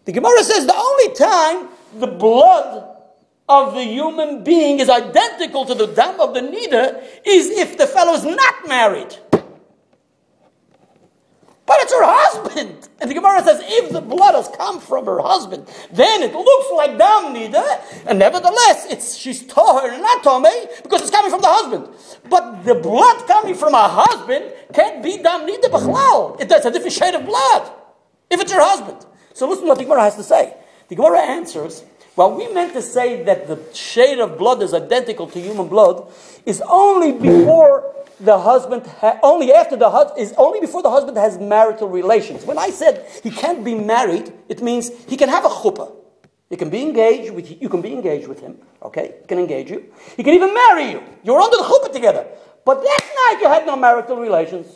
The 0.04 0.12
Gemara 0.12 0.42
says 0.42 0.66
the 0.66 0.76
only 0.76 1.14
time 1.14 1.68
the 1.98 2.06
blood 2.06 2.90
of 3.48 3.74
the 3.74 3.84
human 3.84 4.42
being 4.44 4.80
is 4.80 4.88
identical 4.88 5.64
to 5.66 5.74
the 5.74 5.86
dam 5.86 6.20
of 6.20 6.34
the 6.34 6.40
nida 6.40 7.02
is 7.24 7.50
if 7.50 7.76
the 7.76 7.86
fellow 7.86 8.14
is 8.14 8.24
not 8.24 8.68
married. 8.68 9.16
But 11.66 11.76
it's 11.80 11.94
her 11.94 12.04
husband. 12.04 12.88
And 13.00 13.10
the 13.10 13.14
Gemara 13.14 13.42
says, 13.42 13.60
if 13.62 13.90
the 13.90 14.02
blood 14.02 14.34
has 14.34 14.48
come 14.48 14.80
from 14.80 15.06
her 15.06 15.20
husband, 15.20 15.66
then 15.90 16.22
it 16.22 16.34
looks 16.34 16.70
like 16.76 16.98
dam 16.98 17.34
nida, 17.34 18.04
and 18.06 18.18
nevertheless, 18.18 18.86
it's 18.90 19.16
she's 19.16 19.42
tahor 19.44 19.90
and 19.90 20.02
not 20.02 20.22
tome 20.22 20.46
because 20.82 21.00
it's 21.00 21.10
coming 21.10 21.30
from 21.30 21.40
the 21.40 21.48
husband. 21.48 21.88
But 22.28 22.64
the 22.64 22.74
blood 22.74 23.26
coming 23.26 23.54
from 23.54 23.74
a 23.74 23.88
husband 23.88 24.52
can't 24.74 25.02
be 25.02 25.16
dam 25.22 25.46
nida 25.46 25.70
b'chlal. 25.70 26.38
It's 26.38 26.66
a 26.66 26.70
different 26.70 26.92
shade 26.92 27.14
of 27.14 27.24
blood 27.24 27.72
if 28.30 28.40
it's 28.40 28.52
her 28.52 28.60
husband. 28.60 29.06
So 29.34 29.48
listen 29.48 29.64
to 29.64 29.68
what 29.68 29.78
the 29.78 29.84
Gemara 29.84 30.02
has 30.02 30.16
to 30.16 30.22
say. 30.22 30.54
The 30.88 30.94
Gemara 30.94 31.20
answers, 31.20 31.84
well, 32.16 32.36
we 32.36 32.52
meant 32.54 32.72
to 32.74 32.82
say 32.82 33.24
that 33.24 33.48
the 33.48 33.58
shade 33.74 34.20
of 34.20 34.38
blood 34.38 34.62
is 34.62 34.72
identical 34.72 35.26
to 35.26 35.40
human 35.40 35.68
blood 35.68 36.10
is 36.46 36.62
only 36.68 37.12
before 37.12 37.92
the 38.20 38.38
husband 38.38 38.86
ha- 38.86 39.18
only 39.24 39.52
after 39.52 39.76
the 39.76 39.90
husband 39.90 40.20
is 40.20 40.32
only 40.38 40.60
before 40.60 40.82
the 40.82 40.90
husband 40.90 41.16
has 41.16 41.36
marital 41.38 41.88
relations. 41.88 42.44
When 42.44 42.58
I 42.58 42.70
said 42.70 43.04
he 43.24 43.30
can't 43.32 43.64
be 43.64 43.74
married, 43.74 44.32
it 44.48 44.62
means 44.62 44.90
he 45.06 45.16
can 45.16 45.28
have 45.28 45.44
a 45.44 45.48
chuppah. 45.48 45.92
He 46.48 46.56
can 46.56 46.70
be 46.70 46.82
engaged 46.82 47.34
with 47.34 47.60
you 47.60 47.68
can 47.68 47.82
be 47.82 47.92
engaged 47.92 48.28
with 48.28 48.38
him, 48.38 48.58
okay? 48.82 49.16
He 49.22 49.26
can 49.26 49.40
engage 49.40 49.68
you. 49.68 49.92
He 50.16 50.22
can 50.22 50.34
even 50.34 50.54
marry 50.54 50.92
you. 50.92 51.02
You're 51.24 51.40
under 51.40 51.56
the 51.56 51.64
chuppah 51.64 51.92
together. 51.92 52.24
But 52.64 52.82
that 52.82 53.00
night 53.16 53.38
you 53.42 53.48
had 53.48 53.66
no 53.66 53.74
marital 53.74 54.16
relations. 54.16 54.68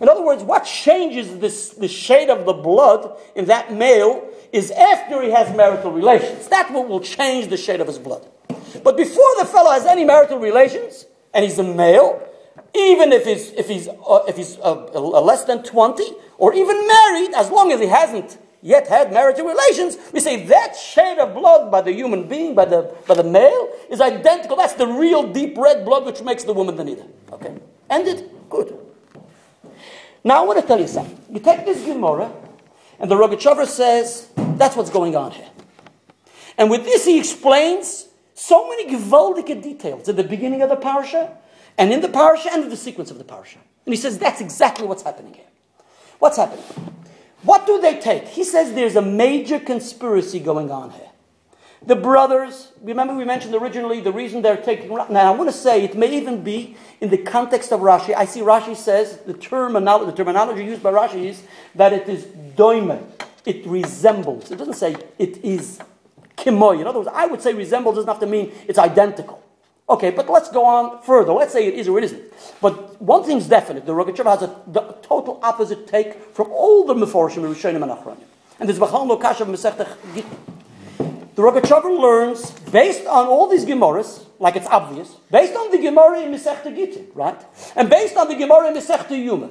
In 0.00 0.08
other 0.08 0.24
words, 0.24 0.42
what 0.42 0.64
changes 0.64 1.38
this, 1.38 1.70
the 1.70 1.88
shade 1.88 2.30
of 2.30 2.46
the 2.46 2.54
blood 2.54 3.18
in 3.34 3.44
that 3.46 3.72
male 3.72 4.26
is 4.52 4.70
after 4.70 5.22
he 5.22 5.30
has 5.30 5.54
marital 5.54 5.92
relations. 5.92 6.48
That's 6.48 6.70
what 6.70 6.88
will 6.88 7.00
change 7.00 7.48
the 7.48 7.56
shade 7.56 7.80
of 7.80 7.86
his 7.86 7.98
blood. 7.98 8.26
But 8.82 8.96
before 8.96 9.30
the 9.38 9.44
fellow 9.44 9.70
has 9.70 9.84
any 9.84 10.04
marital 10.04 10.38
relations, 10.38 11.06
and 11.34 11.44
he's 11.44 11.58
a 11.58 11.62
male, 11.62 12.26
even 12.74 13.12
if 13.12 13.24
he's, 13.26 13.52
if 13.52 13.68
he's, 13.68 13.88
uh, 13.88 14.24
if 14.26 14.36
he's 14.36 14.58
uh, 14.58 14.74
less 14.98 15.44
than 15.44 15.62
20, 15.62 16.02
or 16.38 16.54
even 16.54 16.86
married, 16.86 17.34
as 17.34 17.50
long 17.50 17.70
as 17.70 17.80
he 17.80 17.86
hasn't 17.86 18.38
yet 18.62 18.88
had 18.88 19.12
marital 19.12 19.46
relations, 19.46 19.98
we 20.12 20.20
say 20.20 20.46
that 20.46 20.76
shade 20.76 21.18
of 21.18 21.34
blood 21.34 21.70
by 21.70 21.82
the 21.82 21.92
human 21.92 22.26
being, 22.26 22.54
by 22.54 22.64
the, 22.64 22.94
by 23.06 23.14
the 23.14 23.24
male, 23.24 23.70
is 23.90 24.00
identical. 24.00 24.56
That's 24.56 24.74
the 24.74 24.86
real 24.86 25.30
deep 25.30 25.58
red 25.58 25.84
blood 25.84 26.06
which 26.06 26.22
makes 26.22 26.44
the 26.44 26.54
woman 26.54 26.76
the 26.76 26.84
needle. 26.84 27.10
Okay? 27.32 27.54
Ended? 27.88 28.30
Now 30.22 30.42
I 30.42 30.46
want 30.46 30.60
to 30.60 30.66
tell 30.66 30.80
you 30.80 30.88
something. 30.88 31.18
You 31.30 31.40
take 31.40 31.64
this 31.64 31.84
Gemara, 31.84 32.32
and 32.98 33.10
the 33.10 33.14
Rogachover 33.14 33.66
says, 33.66 34.28
that's 34.36 34.76
what's 34.76 34.90
going 34.90 35.16
on 35.16 35.32
here. 35.32 35.48
And 36.58 36.70
with 36.70 36.84
this 36.84 37.04
he 37.04 37.18
explains 37.18 38.08
so 38.34 38.68
many 38.68 38.94
gewaldige 38.94 39.62
details 39.62 40.08
at 40.08 40.16
the 40.16 40.24
beginning 40.24 40.62
of 40.62 40.68
the 40.68 40.76
parasha, 40.76 41.36
and 41.78 41.92
in 41.92 42.00
the 42.00 42.08
parasha 42.08 42.50
and 42.52 42.64
in 42.64 42.68
the 42.68 42.76
sequence 42.76 43.10
of 43.10 43.18
the 43.18 43.24
parasha. 43.24 43.58
And 43.86 43.94
he 43.94 44.00
says 44.00 44.18
that's 44.18 44.40
exactly 44.40 44.86
what's 44.86 45.02
happening 45.02 45.34
here. 45.34 45.46
What's 46.18 46.36
happening? 46.36 46.64
What 47.42 47.66
do 47.66 47.80
they 47.80 47.98
take? 47.98 48.28
He 48.28 48.44
says 48.44 48.74
there's 48.74 48.96
a 48.96 49.02
major 49.02 49.58
conspiracy 49.58 50.40
going 50.40 50.70
on 50.70 50.90
here. 50.90 51.09
The 51.86 51.96
brothers, 51.96 52.72
remember 52.82 53.14
we 53.14 53.24
mentioned 53.24 53.54
originally 53.54 54.00
the 54.00 54.12
reason 54.12 54.42
they're 54.42 54.56
taking. 54.58 54.90
Now 54.90 55.32
I 55.32 55.36
want 55.36 55.48
to 55.48 55.56
say 55.56 55.82
it 55.82 55.96
may 55.96 56.14
even 56.14 56.42
be 56.42 56.76
in 57.00 57.08
the 57.08 57.16
context 57.16 57.72
of 57.72 57.80
Rashi. 57.80 58.14
I 58.14 58.26
see 58.26 58.40
Rashi 58.40 58.76
says 58.76 59.18
the, 59.20 59.32
terminology, 59.32 60.10
the 60.10 60.16
terminology 60.16 60.62
used 60.62 60.82
by 60.82 60.92
Rashi 60.92 61.24
is 61.24 61.42
that 61.74 61.94
it 61.94 62.06
is 62.08 62.24
doime. 62.54 63.02
It 63.46 63.66
resembles. 63.66 64.50
It 64.50 64.56
doesn't 64.56 64.74
say 64.74 64.94
it 65.18 65.38
is 65.42 65.80
kimoy. 66.36 66.82
In 66.82 66.86
other 66.86 66.98
words, 66.98 67.10
I 67.12 67.24
would 67.24 67.40
say 67.40 67.54
resembles 67.54 67.94
doesn't 67.94 68.08
have 68.08 68.20
to 68.20 68.26
mean 68.26 68.52
it's 68.68 68.78
identical. 68.78 69.42
Okay, 69.88 70.10
but 70.10 70.28
let's 70.28 70.50
go 70.50 70.66
on 70.66 71.02
further. 71.02 71.32
Let's 71.32 71.52
say 71.52 71.66
it 71.66 71.74
is 71.74 71.88
or 71.88 71.98
it 71.98 72.04
isn't. 72.04 72.22
But 72.60 73.00
one 73.00 73.24
thing's 73.24 73.48
definite: 73.48 73.86
the 73.86 73.92
Rogachev 73.92 74.26
has 74.26 74.42
a, 74.42 74.54
the 74.66 74.82
total 75.02 75.40
opposite 75.42 75.88
take 75.88 76.14
from 76.34 76.50
all 76.52 76.84
the 76.84 76.94
Meforshim, 76.94 77.42
Rishonim, 77.42 77.82
and 77.82 77.90
Achronim. 77.90 78.22
And 78.60 78.68
there's 78.68 78.78
Bachal 78.78 79.08
Lokash 79.08 79.40
of 79.40 79.48
Masechta 79.48 79.88
The 81.34 81.42
Rogachev 81.42 81.84
learns 82.00 82.50
based 82.72 83.06
on 83.06 83.26
all 83.26 83.46
these 83.48 83.64
Gemaras, 83.64 84.24
like 84.38 84.56
it's 84.56 84.66
obvious, 84.66 85.08
based 85.30 85.54
on 85.54 85.70
the 85.70 85.78
Gemara 85.78 86.20
in 86.20 86.32
Masechta 86.32 86.74
Gittin, 86.74 87.06
right, 87.14 87.40
and 87.76 87.88
based 87.88 88.16
on 88.16 88.28
the 88.28 88.34
Gemara 88.34 88.68
in 88.68 88.74
Masechta 88.74 89.10
Yuma, 89.16 89.50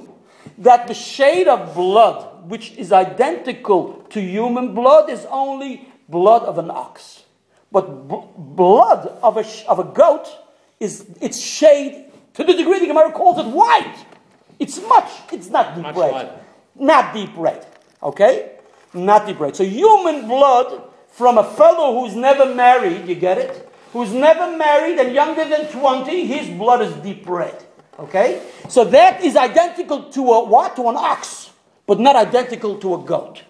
that 0.58 0.86
the 0.86 0.94
shade 0.94 1.48
of 1.48 1.74
blood 1.74 2.48
which 2.48 2.72
is 2.72 2.92
identical 2.92 3.94
to 4.10 4.20
human 4.20 4.74
blood 4.74 5.08
is 5.10 5.26
only 5.30 5.88
blood 6.08 6.42
of 6.42 6.58
an 6.58 6.70
ox. 6.70 7.24
But 7.72 8.08
b- 8.08 8.22
blood 8.36 9.06
of 9.22 9.36
a, 9.36 9.44
sh- 9.44 9.64
of 9.68 9.78
a 9.78 9.84
goat 9.84 10.26
is 10.80 11.06
its 11.20 11.40
shade 11.40 12.06
to 12.34 12.44
the 12.44 12.52
degree 12.54 12.78
the 12.80 12.86
Gemara 12.86 13.12
calls 13.12 13.38
it 13.38 13.46
white. 13.46 14.04
It's 14.58 14.80
much, 14.86 15.08
it's 15.32 15.48
not 15.48 15.74
deep 15.74 15.82
Much 15.84 15.96
red. 15.96 16.12
lighter. 16.12 16.40
Not 16.76 17.14
deep 17.14 17.30
red. 17.36 17.66
Okay? 18.02 18.56
Not 18.92 19.26
deep 19.26 19.38
red. 19.38 19.54
So 19.56 19.64
human 19.64 20.26
blood 20.26 20.82
from 21.10 21.38
a 21.38 21.44
fellow 21.44 22.00
who's 22.00 22.16
never 22.16 22.54
married, 22.54 23.06
you 23.08 23.14
get 23.14 23.38
it? 23.38 23.68
Who's 23.92 24.12
never 24.12 24.56
married 24.56 24.98
and 24.98 25.14
younger 25.14 25.44
than 25.48 25.66
20, 25.66 26.26
his 26.26 26.48
blood 26.56 26.82
is 26.82 26.92
deep 27.02 27.28
red. 27.28 27.64
Okay? 27.98 28.42
So 28.68 28.84
that 28.84 29.22
is 29.22 29.36
identical 29.36 30.04
to 30.10 30.20
a 30.32 30.44
what? 30.44 30.76
To 30.76 30.88
an 30.88 30.96
ox, 30.96 31.50
but 31.86 32.00
not 32.00 32.16
identical 32.16 32.78
to 32.78 32.94
a 32.94 32.98
goat. 32.98 33.42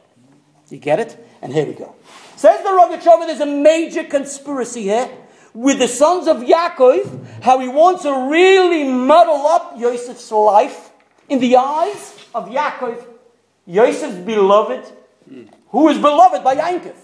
You 0.71 0.79
get 0.79 0.99
it? 1.01 1.27
And 1.43 1.53
here 1.53 1.67
we 1.67 1.75
go. 1.75 1.95
Says 2.37 2.63
the 2.63 2.71
Rogachover, 2.71 3.27
there's 3.27 3.41
a 3.41 3.47
major 3.47 4.05
conspiracy 4.05 4.83
here 4.83 5.11
with 5.53 5.79
the 5.79 5.89
sons 5.89 6.27
of 6.29 6.39
Yaakov, 6.39 7.43
how 7.43 7.59
he 7.59 7.69
wants 7.69 8.03
to 8.03 8.29
really 8.31 8.85
muddle 8.85 9.47
up 9.47 9.75
Yosef's 9.77 10.31
life 10.31 10.91
in 11.29 11.41
the 11.41 11.57
eyes 11.57 12.17
of 12.35 12.49
Yaakov, 12.49 13.05
Yosef's 13.67 14.17
beloved, 14.25 14.85
who 15.69 15.89
is 15.89 15.99
beloved 15.99 16.43
by 16.43 16.57
Yaakov. 16.57 16.97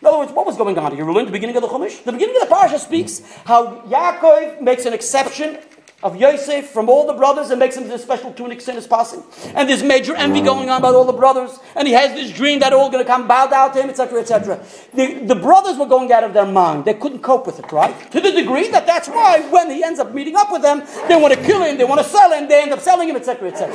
In 0.00 0.06
other 0.06 0.18
words, 0.18 0.32
what 0.32 0.46
was 0.46 0.56
going 0.56 0.78
on 0.78 0.94
here? 0.94 1.04
You 1.04 1.12
learned 1.12 1.28
the 1.28 1.32
beginning 1.32 1.56
of 1.56 1.62
the 1.62 1.68
Chumash? 1.68 2.04
The 2.04 2.12
beginning 2.12 2.36
of 2.36 2.42
the 2.42 2.54
parasha 2.54 2.78
speaks 2.78 3.22
how 3.44 3.82
Yaakov 3.86 4.60
makes 4.60 4.86
an 4.86 4.92
exception 4.92 5.58
of 6.04 6.16
Yosef 6.16 6.68
from 6.68 6.90
all 6.90 7.06
the 7.06 7.14
brothers 7.14 7.50
and 7.50 7.58
makes 7.58 7.76
him 7.76 7.88
the 7.88 7.98
special 7.98 8.30
tunic 8.34 8.60
sin 8.60 8.76
is 8.76 8.86
passing. 8.86 9.22
And 9.54 9.66
there's 9.66 9.82
major 9.82 10.14
envy 10.14 10.42
mm. 10.42 10.44
going 10.44 10.68
on 10.68 10.82
by 10.82 10.88
all 10.90 11.06
the 11.06 11.14
brothers. 11.14 11.58
And 11.74 11.88
he 11.88 11.94
has 11.94 12.12
this 12.12 12.30
dream 12.30 12.58
that 12.58 12.74
all 12.74 12.90
going 12.90 13.02
to 13.02 13.10
come 13.10 13.26
bow 13.26 13.46
down 13.46 13.72
to 13.72 13.80
him, 13.80 13.88
etc., 13.88 14.20
etc. 14.20 14.62
The, 14.92 15.24
the 15.24 15.34
brothers 15.34 15.78
were 15.78 15.86
going 15.86 16.12
out 16.12 16.22
of 16.22 16.34
their 16.34 16.44
mind. 16.44 16.84
They 16.84 16.92
couldn't 16.92 17.20
cope 17.20 17.46
with 17.46 17.58
it, 17.58 17.72
right? 17.72 17.94
To 18.12 18.20
the 18.20 18.32
degree 18.32 18.68
that 18.68 18.86
that's 18.86 19.08
why 19.08 19.40
when 19.48 19.70
he 19.70 19.82
ends 19.82 19.98
up 19.98 20.12
meeting 20.12 20.36
up 20.36 20.52
with 20.52 20.60
them, 20.60 20.82
they 21.08 21.16
want 21.16 21.32
to 21.32 21.42
kill 21.42 21.62
him, 21.62 21.78
they 21.78 21.84
want 21.84 22.02
to 22.02 22.06
sell 22.06 22.30
him, 22.32 22.48
they 22.48 22.62
end 22.62 22.72
up 22.72 22.80
selling 22.80 23.08
him, 23.08 23.16
etc., 23.16 23.48
etc. 23.48 23.74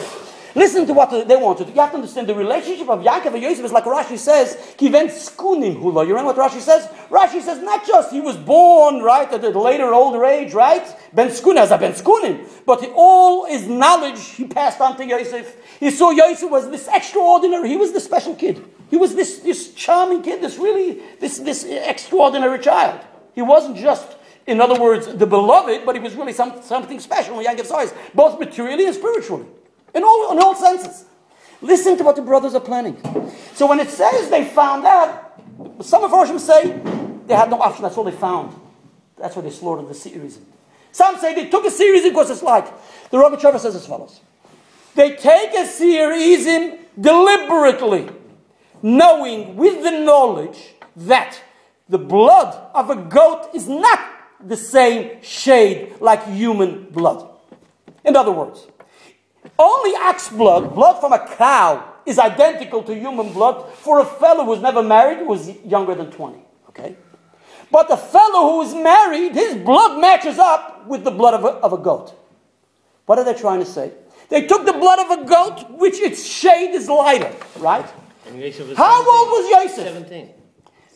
Listen 0.56 0.86
to 0.88 0.94
what 0.94 1.10
they 1.28 1.36
wanted. 1.36 1.68
You 1.70 1.76
have 1.76 1.92
to 1.92 1.96
understand 1.96 2.28
the 2.28 2.36
relationship 2.36 2.90
of 2.90 3.02
Yaakov 3.02 3.34
and 3.34 3.44
Yosef 3.44 3.66
is 3.66 3.72
like 3.72 3.84
Rashi 3.84 4.18
says, 4.18 4.56
Kiven 4.78 5.08
skunim 5.08 5.80
hula. 5.80 6.06
You 6.06 6.16
remember 6.16 6.34
what 6.34 6.52
Rashi 6.52 6.60
says? 6.60 6.88
Rashi 7.10 7.42
says 7.42 7.62
not 7.62 7.86
just 7.86 8.12
he 8.12 8.20
was 8.20 8.38
born, 8.38 9.02
right, 9.02 9.32
at 9.32 9.44
a 9.44 9.60
later 9.60 9.94
older 9.94 10.26
age, 10.26 10.54
right? 10.54 10.86
Ben 11.14 11.30
skunim 11.30 11.58
as 11.58 11.72
a 11.72 11.78
Ben 11.78 11.94
skunim. 11.94 12.48
But 12.66 12.90
all 12.96 13.46
his 13.46 13.68
knowledge 13.68 14.24
he 14.30 14.46
passed 14.48 14.82
on 14.82 14.98
to 14.98 15.06
Yosef. 15.06 15.56
He 15.80 15.92
saw 15.92 16.12
Yosef 16.12 16.50
was 16.50 16.70
this 16.70 16.88
extraordinary, 16.92 17.70
he 17.70 17.78
was 17.78 17.94
the 17.94 18.00
special 18.00 18.36
kid. 18.36 18.66
He 18.90 18.98
was 18.98 19.14
this, 19.16 19.40
this 19.40 19.74
charming 19.74 20.24
kid, 20.24 20.42
this 20.42 20.58
really, 20.58 21.00
this, 21.20 21.38
this 21.38 21.64
extraordinary 21.64 22.60
child. 22.60 23.02
He 23.36 23.44
wasn't 23.44 23.78
just 23.78 24.16
in 24.50 24.60
other 24.60 24.82
words, 24.82 25.06
the 25.06 25.28
beloved, 25.28 25.86
but 25.86 25.96
he 25.96 26.02
was 26.02 26.16
really 26.16 26.34
some, 26.34 26.60
something 26.64 27.00
special 27.00 27.40
in 27.40 27.46
Yaakov's 27.46 27.72
eyes, 27.72 27.94
both 28.16 28.40
materially 28.40 28.88
and 28.88 28.96
spiritually, 28.96 29.46
in 29.94 30.04
all, 30.04 30.32
in 30.32 30.40
all 30.40 30.56
senses. 30.56 31.06
Listen 31.62 31.98
to 31.98 32.04
what 32.04 32.16
the 32.16 32.22
brothers 32.22 32.56
are 32.56 32.62
planning. 32.62 32.98
So 33.54 33.68
when 33.68 33.80
it 33.80 33.90
says 33.90 34.30
they 34.30 34.46
found 34.46 34.86
out, 34.86 35.42
some 35.82 36.04
of 36.04 36.12
Roshim 36.12 36.40
say 36.40 36.80
they 37.28 37.36
had 37.36 37.50
no 37.50 37.60
option, 37.60 37.84
that's 37.84 37.98
all 37.98 38.06
they 38.06 38.12
found. 38.12 38.56
That's 39.18 39.36
why 39.36 39.42
they 39.42 39.50
slaughtered 39.50 39.90
the 39.90 39.94
series. 39.94 40.40
Some 40.92 41.18
say 41.18 41.36
they 41.36 41.50
took 41.50 41.66
a 41.66 41.72
series 41.72 42.04
because 42.04 42.30
it's 42.30 42.42
like, 42.42 42.66
the 43.12 43.18
Rogachover 43.18 43.60
says 43.60 43.76
as 43.76 43.86
follows. 43.86 44.22
They 44.96 45.16
take 45.16 45.54
a 45.54 45.68
series 45.68 46.46
deliberately, 47.00 48.10
knowing 48.82 49.56
with 49.56 49.84
the 49.84 49.92
knowledge 49.92 50.76
that 50.96 51.42
the 51.88 51.98
blood 51.98 52.56
of 52.74 52.90
a 52.90 52.96
goat 52.96 53.50
is 53.54 53.68
not 53.68 54.00
the 54.40 54.58
same 54.58 55.22
shade 55.22 55.96
like 56.00 56.26
human 56.28 56.86
blood. 56.86 57.28
In 58.06 58.16
other 58.16 58.32
words, 58.32 58.66
only 59.58 59.96
ox 59.96 60.30
blood, 60.30 60.74
blood 60.76 61.00
from 61.00 61.14
a 61.14 61.28
cow, 61.36 61.94
is 62.06 62.18
identical 62.20 62.84
to 62.84 62.96
human 62.96 63.34
blood 63.34 63.72
for 63.74 64.00
a 64.00 64.06
fellow 64.06 64.46
who's 64.46 64.62
never 64.62 64.82
married, 64.82 65.20
who 65.20 65.34
is 65.34 65.52
younger 65.66 65.96
than 65.96 66.12
20. 66.12 66.40
Okay? 66.70 66.96
But 67.72 67.88
the 67.88 67.98
fellow 67.98 68.52
who 68.52 68.62
is 68.64 68.74
married, 68.74 69.34
his 69.34 69.56
blood 69.56 70.00
matches 70.02 70.40
up 70.40 70.88
with 70.88 71.04
the 71.04 71.12
blood 71.12 71.36
of 71.36 71.44
a, 71.46 71.50
of 71.60 71.74
a 71.74 71.78
goat. 71.78 72.14
What 73.06 73.20
are 73.20 73.26
they 73.26 73.34
trying 73.34 73.60
to 73.60 73.66
say? 73.66 73.92
They 74.30 74.46
took 74.46 74.66
the 74.66 74.74
blood 74.74 75.00
of 75.00 75.20
a 75.20 75.26
goat, 75.26 75.72
which 75.72 76.00
its 76.00 76.26
shade 76.26 76.74
is 76.74 76.88
lighter, 76.88 77.34
right? 77.58 77.86
How 78.26 78.34
17. 78.34 78.78
old 79.08 79.30
was 79.30 79.50
Yosef? 79.50 79.94
17. 79.94 80.30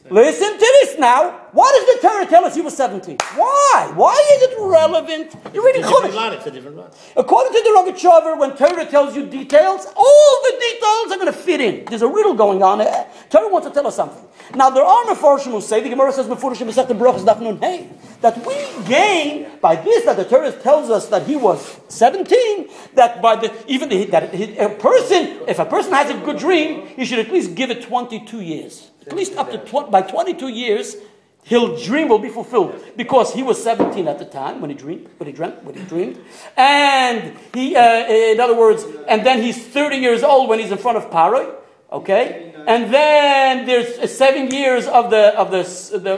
Listen 0.10 0.52
to 0.52 0.78
this 0.82 1.00
now. 1.00 1.32
Why 1.54 1.72
does 1.72 1.96
the 1.96 2.08
Torah 2.08 2.26
tell 2.26 2.44
us 2.44 2.56
he 2.56 2.62
was 2.62 2.76
17? 2.76 3.18
Why? 3.36 3.92
Why 3.96 4.14
is 4.36 4.42
it 4.44 4.58
relevant? 4.60 5.36
You're 5.54 5.64
reading 5.64 5.84
Chumash. 5.84 6.34
It's 6.34 6.46
a 6.46 6.52
different 6.52 6.78
lot. 6.78 6.98
According 7.16 7.54
to 7.54 7.62
the 7.62 7.92
Rogachover, 7.92 8.38
when 8.38 8.58
Torah 8.58 8.86
tells 8.86 9.16
you 9.16 9.26
details, 9.28 9.86
all 9.96 10.42
the 10.44 10.58
details 10.60 11.12
are 11.12 11.18
going 11.18 11.28
to 11.28 11.34
fit 11.34 11.62
in. 11.62 11.86
There's 11.86 12.02
a 12.02 12.08
riddle 12.08 12.34
going 12.34 12.62
on. 12.64 12.80
There. 12.80 13.08
Torah 13.30 13.50
wants 13.50 13.68
to 13.68 13.74
tell 13.74 13.88
us 13.88 13.96
something. 13.96 14.28
Now, 14.56 14.70
there 14.70 14.84
are 14.84 15.06
Mefarshim 15.06 15.52
who 15.52 15.62
say, 15.62 15.82
the 15.82 15.90
Gemara 15.90 16.12
says, 16.12 16.28
Mefarshim 16.28 16.68
is 16.68 16.76
the 16.76 16.84
Brachas 16.84 17.26
Dafnun 17.26 17.60
Hey, 17.62 17.90
that 18.24 18.46
we 18.48 18.56
gain 18.88 19.48
by 19.60 19.76
this, 19.76 20.06
that 20.06 20.16
the 20.16 20.24
Torah 20.24 20.52
tells 20.52 20.90
us 20.90 21.08
that 21.10 21.28
he 21.28 21.36
was 21.36 21.80
17, 21.90 22.70
that 22.96 23.22
by 23.22 23.36
the, 23.36 23.54
even 23.68 23.90
the, 23.90 24.06
that 24.06 24.34
a 24.34 24.70
person, 24.70 25.44
if 25.46 25.60
a 25.60 25.66
person 25.66 25.92
has 25.92 26.10
a 26.10 26.18
good 26.26 26.40
dream, 26.40 26.88
he 26.88 27.04
should 27.06 27.20
at 27.20 27.30
least 27.32 27.54
give 27.54 27.70
it 27.70 27.84
22 27.84 28.40
years. 28.40 28.90
At 29.06 29.14
least 29.14 29.36
up 29.36 29.52
to 29.52 29.58
tw- 29.60 29.92
by 29.92 30.02
22 30.02 30.48
years, 30.48 30.96
his 31.44 31.84
dream 31.84 32.08
will 32.08 32.20
be 32.20 32.30
fulfilled 32.30 32.82
because 32.96 33.34
he 33.34 33.44
was 33.44 33.62
17 33.62 34.08
at 34.08 34.20
the 34.20 34.26
time 34.26 34.62
when 34.62 34.70
he 34.70 34.76
dreamed, 34.78 35.10
when 35.18 35.28
he 35.28 35.34
dreamt, 35.34 35.62
when 35.66 35.76
he 35.76 35.84
dreamed, 35.84 36.18
and 36.56 37.38
he, 37.54 37.76
uh, 37.76 38.08
in 38.08 38.40
other 38.40 38.56
words, 38.56 38.86
and 39.10 39.26
then 39.26 39.44
he's 39.44 39.62
30 39.62 39.98
years 39.98 40.24
old 40.24 40.48
when 40.48 40.60
he's 40.60 40.72
in 40.72 40.78
front 40.78 40.98
of 40.98 41.12
Paroi. 41.12 41.54
Okay, 41.92 42.56
and 42.66 42.92
then 42.92 43.68
there's 43.68 44.10
seven 44.12 44.50
years 44.50 44.88
of 44.88 45.12
the 45.12 45.38
of 45.38 45.52
the, 45.52 45.60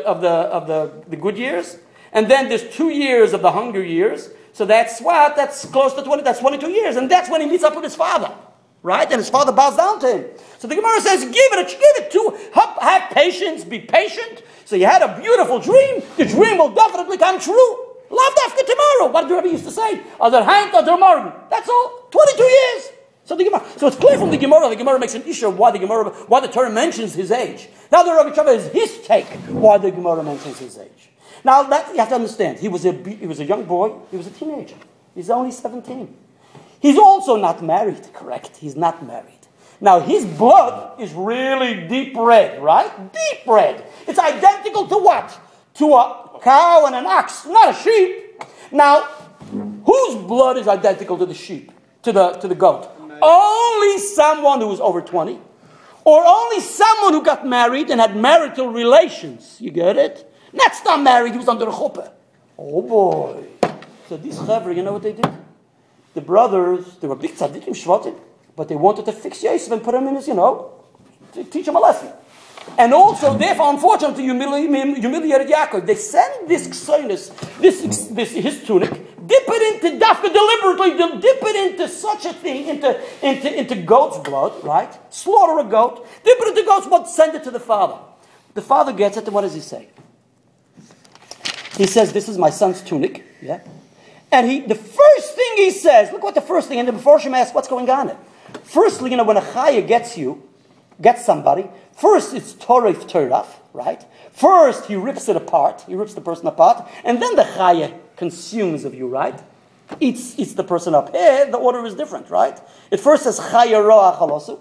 of 0.06 0.22
the 0.22 0.32
of 0.32 0.68
the 0.68 1.04
the 1.10 1.18
good 1.18 1.38
years, 1.38 1.78
and 2.16 2.28
then 2.28 2.50
there's 2.50 2.68
two 2.76 2.90
years 2.90 3.34
of 3.34 3.44
the 3.44 3.52
hunger 3.52 3.84
years. 3.84 4.32
So 4.54 4.66
that's 4.66 5.00
what 5.00 5.36
that's 5.36 5.66
close 5.66 5.94
to 5.94 6.02
20. 6.02 6.24
That's 6.24 6.40
22 6.40 6.72
years, 6.72 6.96
and 6.96 7.12
that's 7.12 7.30
when 7.30 7.42
he 7.42 7.48
meets 7.48 7.64
up 7.64 7.76
with 7.76 7.84
his 7.84 7.96
father 7.96 8.34
right? 8.86 9.10
And 9.12 9.20
his 9.20 9.32
father 9.32 9.52
bows 9.52 9.76
down 9.76 10.00
to 10.02 10.18
him. 10.18 10.26
So 10.60 10.68
the 10.68 10.76
Gemara 10.76 11.02
says, 11.02 11.22
give 11.22 11.34
it, 11.34 11.68
give 11.68 12.06
it 12.06 12.12
to, 12.12 12.38
have, 12.54 12.78
have 12.80 13.12
patience, 13.12 13.64
be 13.64 13.80
patient. 13.80 14.44
So 14.66 14.76
you 14.76 14.86
had 14.86 15.02
a 15.02 15.20
beautiful 15.20 15.58
dream. 15.58 16.04
The 16.18 16.26
dream 16.26 16.60
will 16.60 16.70
definitely 16.70 17.18
come 17.18 17.40
true. 17.40 17.86
Love 18.12 18.34
after 18.46 18.64
tomorrow. 18.64 19.12
What 19.12 19.28
the 19.28 19.36
Rebbe 19.36 19.50
used 19.50 19.66
to 19.66 19.72
say? 19.72 20.04
Other 20.22 20.44
hand, 20.44 20.74
other 20.76 20.98
morgen. 20.98 21.34
That's 21.50 21.68
all. 21.68 22.08
22 22.12 22.44
years. 22.44 22.90
So 23.24 23.36
the 23.36 23.44
Gemara. 23.44 23.66
So 23.78 23.88
it's 23.88 23.96
clear 23.96 24.20
from 24.20 24.30
the 24.30 24.38
Gemara. 24.38 24.70
The 24.70 24.76
Gemara 24.76 25.00
makes 25.00 25.16
an 25.16 25.24
issue 25.24 25.48
of 25.48 25.58
why 25.58 25.72
the 25.72 25.80
Gemara, 25.80 26.12
why 26.28 26.42
the 26.42 26.48
Torah 26.48 26.70
mentions 26.70 27.16
his 27.16 27.32
age. 27.32 27.68
Now 27.92 28.04
the 28.04 28.12
Rabbi 28.12 28.36
Chava 28.36 28.56
is 28.56 28.68
his 28.68 29.02
take 29.06 29.26
why 29.50 29.80
the 29.80 29.90
Gemara 29.90 30.22
mentions 30.22 30.60
his 30.60 30.78
age. 30.78 31.10
Now 31.46 31.62
that 31.62 31.92
you 31.92 32.00
have 32.00 32.10
to 32.10 32.16
understand. 32.16 32.58
He 32.58 32.68
was 32.68 32.86
a 32.86 32.92
he 32.92 33.28
was 33.28 33.40
a 33.40 33.46
young 33.46 33.66
boy. 33.66 33.94
He 34.10 34.18
was 34.18 34.26
a 34.26 34.32
teenager. 34.32 34.76
He's 35.14 35.30
only 35.30 35.52
17. 35.52 36.14
He's 36.80 36.98
also 36.98 37.36
not 37.38 37.64
married, 37.64 38.12
correct? 38.14 38.58
He's 38.58 38.76
not 38.76 39.06
married. 39.06 39.46
Now, 39.80 40.00
his 40.00 40.26
blood 40.26 41.00
is 41.00 41.14
really 41.14 41.88
deep 41.88 42.16
red, 42.18 42.62
right? 42.62 42.92
Deep 43.14 43.48
red. 43.48 43.86
It's 44.08 44.18
identical 44.18 44.88
to 44.88 44.98
what? 44.98 45.40
To 45.76 45.94
a 45.94 46.40
cow 46.42 46.84
and 46.88 46.96
an 46.96 47.06
ox, 47.06 47.46
not 47.46 47.76
a 47.76 47.78
sheep. 47.78 48.42
Now, 48.72 49.04
whose 49.86 50.16
blood 50.16 50.58
is 50.58 50.68
identical 50.68 51.18
to 51.18 51.26
the 51.26 51.34
sheep, 51.34 51.72
to 52.04 52.12
the, 52.12 52.32
to 52.32 52.48
the 52.48 52.56
goat? 52.56 52.90
Only 53.22 53.98
someone 54.00 54.62
who 54.62 54.68
was 54.68 54.80
over 54.80 55.02
20, 55.02 55.40
or 56.06 56.26
only 56.26 56.60
someone 56.60 57.14
who 57.14 57.24
got 57.24 57.46
married 57.48 57.90
and 57.90 58.02
had 58.02 58.16
marital 58.16 58.70
relations. 58.70 59.58
You 59.60 59.72
get 59.72 59.98
it? 59.98 60.32
Not 60.56 60.72
not 60.86 61.02
married, 61.04 61.34
he 61.34 61.38
was 61.38 61.48
under 61.48 61.68
a 61.68 61.72
chuppah. 61.72 62.12
Oh 62.58 62.82
boy. 62.82 63.44
So 64.10 64.18
these 64.18 64.38
chavre, 64.40 64.76
you 64.76 64.84
know 64.84 64.94
what 64.94 65.04
they 65.04 65.14
did? 65.14 65.32
the 66.16 66.22
brothers, 66.22 66.96
they 66.98 67.08
were 67.08 67.16
big 67.16 67.36
tzaddikim, 67.36 67.76
shvatim, 67.76 68.18
but 68.56 68.70
they 68.70 68.76
wanted 68.76 69.06
to 69.06 69.12
fix 69.12 69.44
Yosef 69.44 69.72
and 69.72 69.84
put 69.84 69.94
him 69.94 70.08
in 70.08 70.16
his, 70.16 70.28
you 70.28 70.34
know, 70.34 70.72
to 71.34 71.44
teach 71.44 71.68
him 71.68 71.76
a 71.76 71.80
lesson. 71.80 72.12
And 72.80 72.94
also, 72.94 73.38
therefore, 73.38 73.70
unfortunately, 73.70 74.24
humili- 74.24 74.98
humiliated 74.98 75.48
Yaakov. 75.50 75.86
They 75.86 75.96
send 75.96 76.48
this 76.48 76.68
ksonus, 76.68 77.30
this, 77.60 78.08
this, 78.08 78.32
his 78.32 78.64
tunic, 78.66 78.90
dip 78.90 79.44
it 79.48 79.84
into 79.84 80.04
dafka 80.04 80.34
deliberately, 80.34 81.22
dip 81.22 81.44
it 81.44 81.72
into 81.72 81.88
such 81.88 82.26
a 82.26 82.34
thing, 82.34 82.68
into, 82.70 83.00
into, 83.22 83.60
into 83.60 83.76
goat's 83.76 84.18
blood, 84.18 84.64
right? 84.64 84.98
Slaughter 85.14 85.60
a 85.60 85.70
goat, 85.70 86.08
dip 86.24 86.40
it 86.40 86.48
into 86.48 86.64
goat's 86.64 86.88
blood, 86.88 87.08
send 87.08 87.36
it 87.36 87.44
to 87.44 87.52
the 87.52 87.60
father. 87.60 88.00
The 88.56 88.62
father 88.62 88.94
gets 88.94 89.18
it, 89.18 89.26
and 89.26 89.34
what 89.34 89.42
does 89.42 89.54
he 89.54 89.60
say? 89.60 89.90
He 91.78 91.88
says, 91.88 92.14
This 92.14 92.30
is 92.30 92.38
my 92.38 92.50
son's 92.50 92.82
tunic, 92.82 93.24
yeah? 93.42 93.62
And 94.32 94.50
he, 94.50 94.60
the 94.60 94.76
first 94.76 95.36
thing 95.36 95.52
he 95.56 95.72
says, 95.72 96.12
look 96.12 96.24
what 96.24 96.36
the 96.36 96.42
first 96.42 96.68
thing, 96.68 96.80
and 96.80 96.92
before 96.92 97.20
Shem 97.20 97.34
asks 97.34 97.54
what's 97.54 97.68
going 97.68 97.90
on. 97.90 98.18
Firstly, 98.64 99.12
you 99.12 99.18
know, 99.18 99.24
when 99.24 99.38
a 99.38 99.42
chaya 99.42 99.88
gets 99.88 100.18
you, 100.18 100.44
gets 101.02 101.26
somebody, 101.26 101.68
first 101.96 102.34
it's 102.34 102.54
torif 102.54 103.10
toraf, 103.10 103.48
right? 103.74 104.04
First 104.34 104.88
he 104.88 104.96
rips 104.96 105.30
it 105.30 105.36
apart, 105.36 105.86
he 105.88 105.96
rips 105.96 106.14
the 106.14 106.22
person 106.22 106.48
apart, 106.48 106.86
and 107.04 107.22
then 107.22 107.36
the 107.36 107.44
chaya 107.44 107.98
consumes 108.18 108.84
of 108.84 108.94
you, 108.94 109.08
right? 109.08 109.40
Eats, 110.00 110.38
eats 110.38 110.54
the 110.54 110.64
person 110.64 110.96
up. 110.96 111.16
Here, 111.16 111.50
the 111.50 111.58
order 111.58 111.86
is 111.86 111.96
different, 111.96 112.30
right? 112.30 112.60
It 112.92 113.00
first 113.00 113.24
says 113.24 113.40
chaya 113.40 113.82
roa 113.82 114.18
chalosu, 114.20 114.60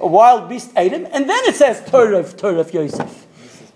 a 0.00 0.06
wild 0.08 0.48
beast 0.48 0.72
ate 0.76 0.92
him, 0.92 1.06
and 1.12 1.28
then 1.28 1.44
it 1.44 1.54
says 1.54 1.80
torif 1.82 2.34
toraf 2.34 2.72
Yosef. 2.72 3.26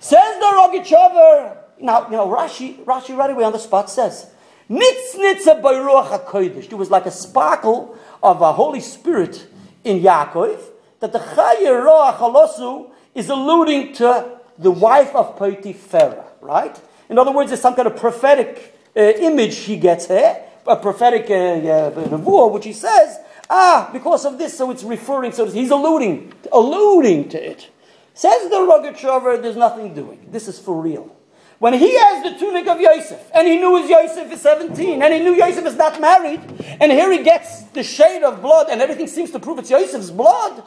Says 0.01 0.39
the 0.41 0.47
Rogachover. 0.47 1.68
Now, 1.81 2.07
you 2.07 2.13
know, 2.13 2.29
Rashi, 2.29 2.85
Rashi 2.85 3.17
right 3.17 3.31
away 3.31 3.45
on 3.45 3.53
the 3.53 3.59
spot 3.59 3.91
says, 3.91 4.27
Nitznitza 4.69 5.63
by 5.63 5.75
Ruach 5.75 6.25
HaKodesh. 6.25 6.69
There 6.69 6.79
was 6.79 6.91
like 6.91 7.07
a 7.07 7.11
sparkle 7.11 7.97
of 8.23 8.43
a 8.43 8.53
Holy 8.53 8.81
Spirit 8.81 9.47
in 9.85 10.01
Yaakov 10.01 10.61
that 11.01 11.13
the 11.13 11.19
Chayir 11.19 11.87
Ruach 11.87 12.17
Halosu 12.17 12.91
is 13.15 13.29
alluding 13.29 13.95
to 13.95 14.39
the 14.59 14.71
wife 14.71 15.15
of 15.15 15.39
Potiphera, 15.39 16.25
right? 16.41 16.79
In 17.09 17.19
other 17.19 17.33
words, 17.33 17.51
there's 17.51 17.61
some 17.61 17.75
kind 17.75 17.89
of 17.89 17.97
prophetic 17.97 18.77
uh, 18.97 19.01
image 19.01 19.57
he 19.57 19.77
gets 19.77 20.07
here, 20.09 20.43
a 20.67 20.77
prophetic 20.77 21.31
uh, 21.31 21.91
uh, 21.91 22.49
which 22.49 22.65
he 22.65 22.73
says, 22.73 23.19
ah, 23.49 23.89
because 23.93 24.27
of 24.27 24.37
this, 24.37 24.59
so 24.59 24.71
it's 24.71 24.83
referring, 24.83 25.33
so 25.33 25.47
he's 25.47 25.71
alluding, 25.71 26.33
alluding 26.53 27.29
to 27.31 27.51
it. 27.51 27.71
Says 28.13 28.51
the 28.51 28.57
Rogachover, 28.57 29.41
there's 29.41 29.57
nothing 29.57 29.95
doing. 29.95 30.27
This 30.31 30.49
is 30.49 30.59
for 30.59 30.81
real. 30.81 31.15
When 31.59 31.73
he 31.73 31.99
has 31.99 32.23
the 32.23 32.39
tunic 32.39 32.69
of 32.69 32.81
Yosef, 32.81 33.31
and 33.35 33.49
he 33.49 33.57
knew 33.57 33.77
his 33.81 33.91
Yosef 33.91 34.33
is 34.33 34.41
17, 34.43 35.03
and 35.03 35.13
he 35.13 35.19
knew 35.19 35.35
Yosef 35.35 35.67
is 35.67 35.75
not 35.75 36.01
married, 36.01 36.41
and 36.81 36.93
here 36.93 37.11
he 37.11 37.25
gets 37.25 37.63
the 37.75 37.83
shade 37.83 38.23
of 38.23 38.41
blood, 38.41 38.69
and 38.71 38.81
everything 38.81 39.09
seems 39.09 39.33
to 39.33 39.41
prove 39.41 39.59
it's 39.59 39.71
Yosef's 39.71 40.11
blood. 40.11 40.63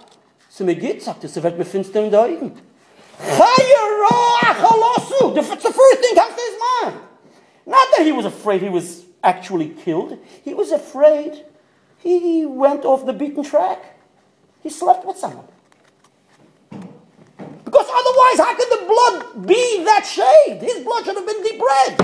So 0.50 0.66
mir 0.66 0.76
geht, 0.76 1.02
sagt 1.02 1.24
es, 1.24 1.38
er 1.38 1.64
finster 1.64 2.04
in 2.04 2.14
Augen. 2.14 2.60
It's 5.34 5.64
the 5.64 5.74
first 5.74 6.02
thing 6.02 6.16
comes 6.16 6.36
to 6.36 6.42
his 6.42 6.60
mind. 6.84 7.02
Not 7.66 7.88
that 7.96 8.06
he 8.06 8.12
was 8.12 8.26
afraid 8.26 8.62
he 8.62 8.70
was 8.70 9.06
actually 9.24 9.70
killed. 9.70 10.18
He 10.44 10.54
was 10.54 10.72
afraid 10.72 11.46
he 12.00 12.46
went 12.46 12.84
off 12.84 13.06
the 13.06 13.14
beaten 13.14 13.44
track. 13.44 13.98
He 14.62 14.70
slept 14.70 15.06
with 15.06 15.18
someone. 15.18 15.48
Because 17.72 17.88
otherwise, 17.88 18.38
how 18.38 18.54
could 18.54 18.68
the 18.68 18.84
blood 18.86 19.48
be 19.48 19.86
that 19.86 20.04
shade? 20.04 20.60
His 20.60 20.84
blood 20.84 21.06
should 21.06 21.16
have 21.16 21.26
been 21.26 21.42
deep 21.42 21.62
red. 21.62 22.02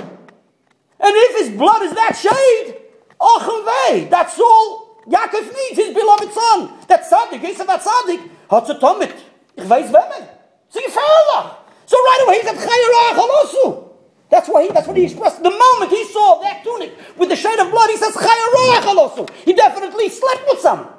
And 0.99 1.13
if 1.13 1.39
his 1.43 1.57
blood 1.57 1.81
is 1.83 1.93
that 1.93 2.15
shade, 2.15 2.75
Ochenvei, 3.19 4.09
that's 4.09 4.39
all 4.39 5.03
Yaakov 5.09 5.43
needs, 5.43 5.75
his 5.75 5.93
beloved 5.93 6.31
son. 6.31 6.71
That 6.87 7.03
tzaddik, 7.03 7.39
he 7.43 7.53
said 7.53 7.67
that 7.67 7.81
tzaddik, 7.81 8.29
hat 8.49 8.67
ze 8.67 8.79
tomit. 8.79 9.13
Ich 9.57 9.65
weiß 9.65 9.91
wemmen. 9.91 10.27
Sie 10.69 10.79
gefährlich. 10.79 11.55
So 11.85 11.97
right 11.97 12.23
away 12.25 12.35
he 12.39 12.43
said, 12.43 12.55
Chayarach 12.55 13.17
halosu. 13.19 13.89
That's 14.29 14.47
why 14.47 14.63
he, 14.63 14.71
that's 14.71 14.87
what 14.87 14.95
he 14.95 15.03
expressed. 15.03 15.43
The 15.43 15.51
moment 15.51 15.91
he 15.91 16.05
saw 16.05 16.41
that 16.43 16.63
tunic 16.63 16.93
with 17.17 17.27
the 17.27 17.35
shade 17.35 17.59
of 17.59 17.71
blood, 17.71 17.89
he 17.89 17.97
says, 17.97 18.13
Chayarach 18.15 18.83
halosu. 18.83 19.29
He 19.43 19.51
definitely 19.51 20.07
slept 20.07 20.43
with 20.49 20.59
someone. 20.59 20.93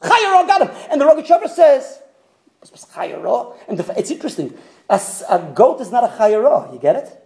Chayarach 0.00 0.46
got 0.46 0.62
him. 0.62 0.70
And 0.90 1.00
the 1.00 1.06
Rogatchover 1.06 1.48
says, 1.48 2.01
Chayarach. 2.70 3.56
And 3.68 3.78
the, 3.78 3.98
it's 3.98 4.10
interesting. 4.10 4.56
A 4.88 5.52
goat 5.54 5.80
is 5.80 5.90
not 5.90 6.04
a 6.04 6.08
chayarah. 6.08 6.72
You 6.72 6.78
get 6.78 6.96
it? 6.96 7.18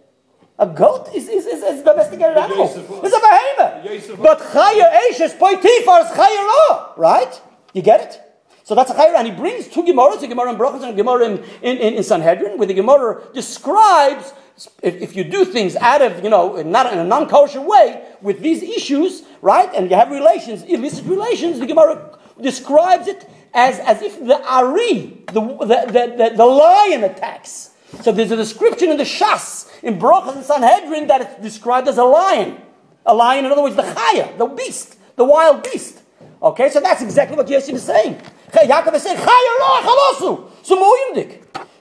A 0.59 0.65
goat 0.65 1.09
is, 1.13 1.29
is, 1.29 1.45
is, 1.45 1.61
is 1.61 1.81
a 1.81 1.83
domesticated 1.83 2.35
animal. 2.37 2.65
It's 2.65 3.15
a 3.15 3.99
behemoth. 3.99 4.19
But 4.21 4.39
chayar 4.39 4.91
eshes 5.11 5.37
poitifar 5.37 6.05
is 6.05 6.11
chayarah. 6.17 6.97
Right? 6.97 7.41
You 7.73 7.81
get 7.81 8.01
it? 8.01 8.21
So 8.63 8.73
that's 8.73 8.89
a 8.89 8.95
chayarah. 8.95 9.17
And 9.17 9.27
he 9.27 9.33
brings 9.33 9.67
two 9.67 9.83
Gemaras, 9.83 10.23
a 10.23 10.27
Gemara 10.27 10.51
in 10.51 10.57
Brachos 10.57 10.81
and 10.81 10.91
a 10.91 10.93
Gemara 10.93 11.25
in, 11.25 11.37
in, 11.61 11.77
in, 11.77 11.93
in 11.95 12.03
Sanhedrin, 12.03 12.57
where 12.57 12.67
the 12.67 12.73
Gemara 12.73 13.21
describes 13.33 14.33
if, 14.81 14.95
if 15.01 15.15
you 15.15 15.23
do 15.23 15.45
things 15.45 15.75
out 15.75 16.01
of, 16.01 16.23
you 16.23 16.29
know, 16.29 16.61
not 16.63 16.91
in 16.91 16.97
a 16.97 17.03
non-kosher 17.03 17.61
way 17.61 18.03
with 18.21 18.41
these 18.41 18.63
issues, 18.63 19.23
right? 19.41 19.69
And 19.75 19.89
you 19.89 19.95
have 19.95 20.09
relations, 20.09 20.63
illicit 20.63 21.05
relations, 21.05 21.59
the 21.59 21.67
Gemara 21.67 22.17
describes 22.41 23.07
it 23.07 23.29
as, 23.53 23.79
as 23.79 24.01
if 24.01 24.19
the 24.19 24.41
Ari, 24.43 25.23
the, 25.27 25.41
the, 25.41 26.15
the, 26.17 26.33
the, 26.35 26.45
lion 26.45 27.03
attacks. 27.03 27.71
So 28.01 28.11
there's 28.11 28.31
a 28.31 28.35
description 28.35 28.91
in 28.91 28.97
the 28.97 29.03
Shas, 29.03 29.71
in 29.81 29.97
Brochus 29.97 30.35
and 30.35 30.45
Sanhedrin, 30.45 31.07
that 31.07 31.21
it's 31.21 31.41
described 31.41 31.87
as 31.87 31.97
a 31.97 32.03
lion. 32.03 32.61
A 33.05 33.13
lion, 33.13 33.45
in 33.45 33.51
other 33.51 33.63
words, 33.63 33.75
the 33.75 33.83
Chaya, 33.83 34.37
the 34.37 34.45
beast, 34.45 34.97
the 35.15 35.23
wild 35.23 35.63
beast. 35.63 36.01
Okay, 36.41 36.69
so 36.69 36.79
that's 36.79 37.01
exactly 37.01 37.35
what 37.35 37.49
Yosef 37.49 37.73
is 37.73 37.83
saying. 37.83 38.21
Yaakov 38.51 38.93
is 38.93 39.03
saying. 39.03 39.17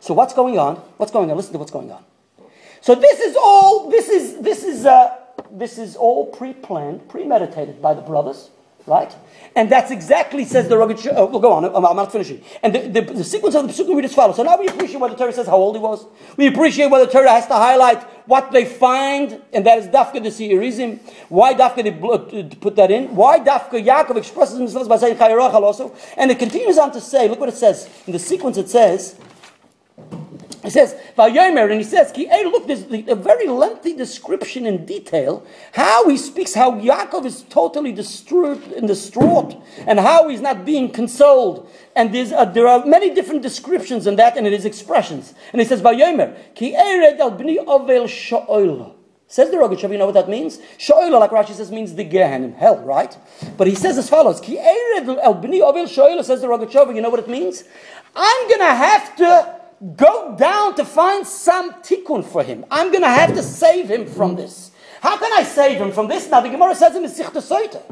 So 0.00 0.14
what's 0.14 0.34
going 0.34 0.58
on? 0.58 0.76
What's 0.96 1.12
going 1.12 1.30
on? 1.30 1.36
Listen 1.36 1.52
to 1.52 1.58
what's 1.58 1.72
going 1.72 1.90
on. 1.90 2.04
So 2.80 2.94
this 2.94 3.18
is 3.20 3.36
all, 3.36 3.90
this 3.90 4.08
is, 4.08 4.38
this 4.38 4.62
is, 4.62 4.86
uh, 4.86 5.16
this 5.50 5.78
is 5.78 5.96
all 5.96 6.26
pre-planned, 6.26 7.08
premeditated 7.08 7.82
by 7.82 7.94
the 7.94 8.02
brothers, 8.02 8.50
right? 8.86 9.14
And 9.54 9.70
that's 9.70 9.90
exactly, 9.90 10.44
says 10.44 10.68
the 10.68 10.74
Rogat, 10.74 11.06
uh, 11.06 11.26
well, 11.26 11.40
go 11.40 11.52
on, 11.52 11.64
I'm, 11.64 11.84
I'm 11.84 11.96
not 11.96 12.12
finishing. 12.12 12.42
And 12.62 12.74
the, 12.74 13.00
the, 13.00 13.00
the 13.00 13.24
sequence 13.24 13.54
of 13.54 13.66
the 13.66 13.72
psukim 13.72 13.96
we 13.96 14.02
just 14.02 14.14
follow. 14.14 14.34
So 14.34 14.42
now 14.42 14.58
we 14.58 14.68
appreciate 14.68 15.00
why 15.00 15.08
the 15.08 15.16
Torah 15.16 15.32
says 15.32 15.46
how 15.46 15.56
old 15.56 15.76
he 15.76 15.82
was. 15.82 16.04
We 16.36 16.46
appreciate 16.46 16.90
why 16.90 17.00
the 17.04 17.10
Torah 17.10 17.30
has 17.30 17.46
to 17.46 17.54
highlight 17.54 18.02
what 18.26 18.52
they 18.52 18.64
find, 18.66 19.40
and 19.52 19.64
that 19.64 19.78
is 19.78 19.86
Dafka 19.86 20.22
the 20.22 20.28
Seirizim. 20.28 21.00
Why 21.30 21.54
Dafka 21.54 21.82
they 21.82 21.92
uh, 21.92 22.56
put 22.60 22.76
that 22.76 22.90
in? 22.90 23.16
Why 23.16 23.40
Dafka 23.40 23.82
Yaakov 23.82 24.16
expresses 24.16 24.58
himself 24.58 24.88
by 24.88 24.98
saying 24.98 25.16
Chayrachal 25.16 25.62
also? 25.62 25.94
And 26.16 26.30
it 26.30 26.38
continues 26.38 26.76
on 26.76 26.92
to 26.92 27.00
say, 27.00 27.26
look 27.26 27.40
what 27.40 27.48
it 27.48 27.56
says. 27.56 27.88
In 28.06 28.12
the 28.12 28.18
sequence 28.18 28.58
it 28.58 28.68
says, 28.68 29.16
he 30.66 30.70
says, 30.70 30.96
Vayomer, 31.16 31.70
and 31.70 31.80
he 31.80 31.84
says, 31.84 32.10
Ki, 32.10 32.26
hey, 32.26 32.44
look, 32.44 32.66
there's 32.66 32.82
a 33.06 33.14
very 33.14 33.46
lengthy 33.46 33.92
description 33.94 34.66
in 34.66 34.84
detail 34.84 35.46
how 35.70 36.08
he 36.08 36.16
speaks, 36.16 36.54
how 36.54 36.72
Yaakov 36.72 37.24
is 37.24 37.42
totally 37.42 37.92
distraught 37.92 38.60
and 38.72 38.88
distraught, 38.88 39.62
and 39.86 40.00
how 40.00 40.26
he's 40.28 40.40
not 40.40 40.64
being 40.64 40.90
consoled. 40.90 41.70
And 41.94 42.12
there's, 42.12 42.32
uh, 42.32 42.46
there 42.46 42.66
are 42.66 42.84
many 42.84 43.14
different 43.14 43.42
descriptions 43.42 44.08
in 44.08 44.16
that 44.16 44.36
and 44.36 44.44
in 44.44 44.52
his 44.52 44.64
expressions. 44.64 45.34
And 45.52 45.60
he 45.60 45.68
says, 45.68 45.80
Vayomer, 45.80 46.36
Ki 46.56 46.72
ered 46.72 47.20
al 47.20 47.30
bni 47.30 47.58
ovel 47.58 48.08
sho'oil. 48.08 48.92
Says 49.28 49.50
the 49.50 49.58
Rogatchover, 49.58 49.92
you 49.92 49.98
know 49.98 50.06
what 50.06 50.14
that 50.14 50.28
means? 50.28 50.58
Sho'oila, 50.78 51.20
like 51.20 51.30
Rashi 51.30 51.52
says, 51.52 51.70
means 51.70 51.94
the 51.94 52.04
Gehenim, 52.04 52.56
hell, 52.56 52.78
right? 52.78 53.16
But 53.56 53.68
he 53.68 53.76
says 53.76 53.98
as 53.98 54.10
follows, 54.10 54.40
Ki 54.40 54.56
ered 54.56 55.06
bni 55.06 55.62
ovel 55.62 55.86
sho'oila, 55.86 56.24
says 56.24 56.40
the 56.40 56.48
Rogatchover, 56.48 56.92
you 56.92 57.02
know 57.02 57.10
what 57.10 57.20
it 57.20 57.28
means? 57.28 57.62
I'm 58.16 58.48
going 58.48 58.60
to 58.60 58.74
have 58.74 59.16
to 59.16 59.60
go 59.96 60.36
down 60.38 60.74
to 60.76 60.84
find 60.84 61.26
some 61.26 61.72
tikkun 61.82 62.24
for 62.24 62.42
him. 62.42 62.64
I'm 62.70 62.90
going 62.90 63.02
to 63.02 63.08
have 63.08 63.34
to 63.34 63.42
save 63.42 63.88
him 63.90 64.06
from 64.06 64.36
this. 64.36 64.70
How 65.00 65.16
can 65.16 65.32
I 65.32 65.42
save 65.42 65.78
him 65.78 65.92
from 65.92 66.08
this? 66.08 66.28
Now, 66.30 66.40
the 66.40 66.48
Gemara 66.48 66.74
says 66.74 66.96
in 66.96 67.02
the 67.02 67.08
Mesichta 67.08 67.42
Soita 67.42 67.82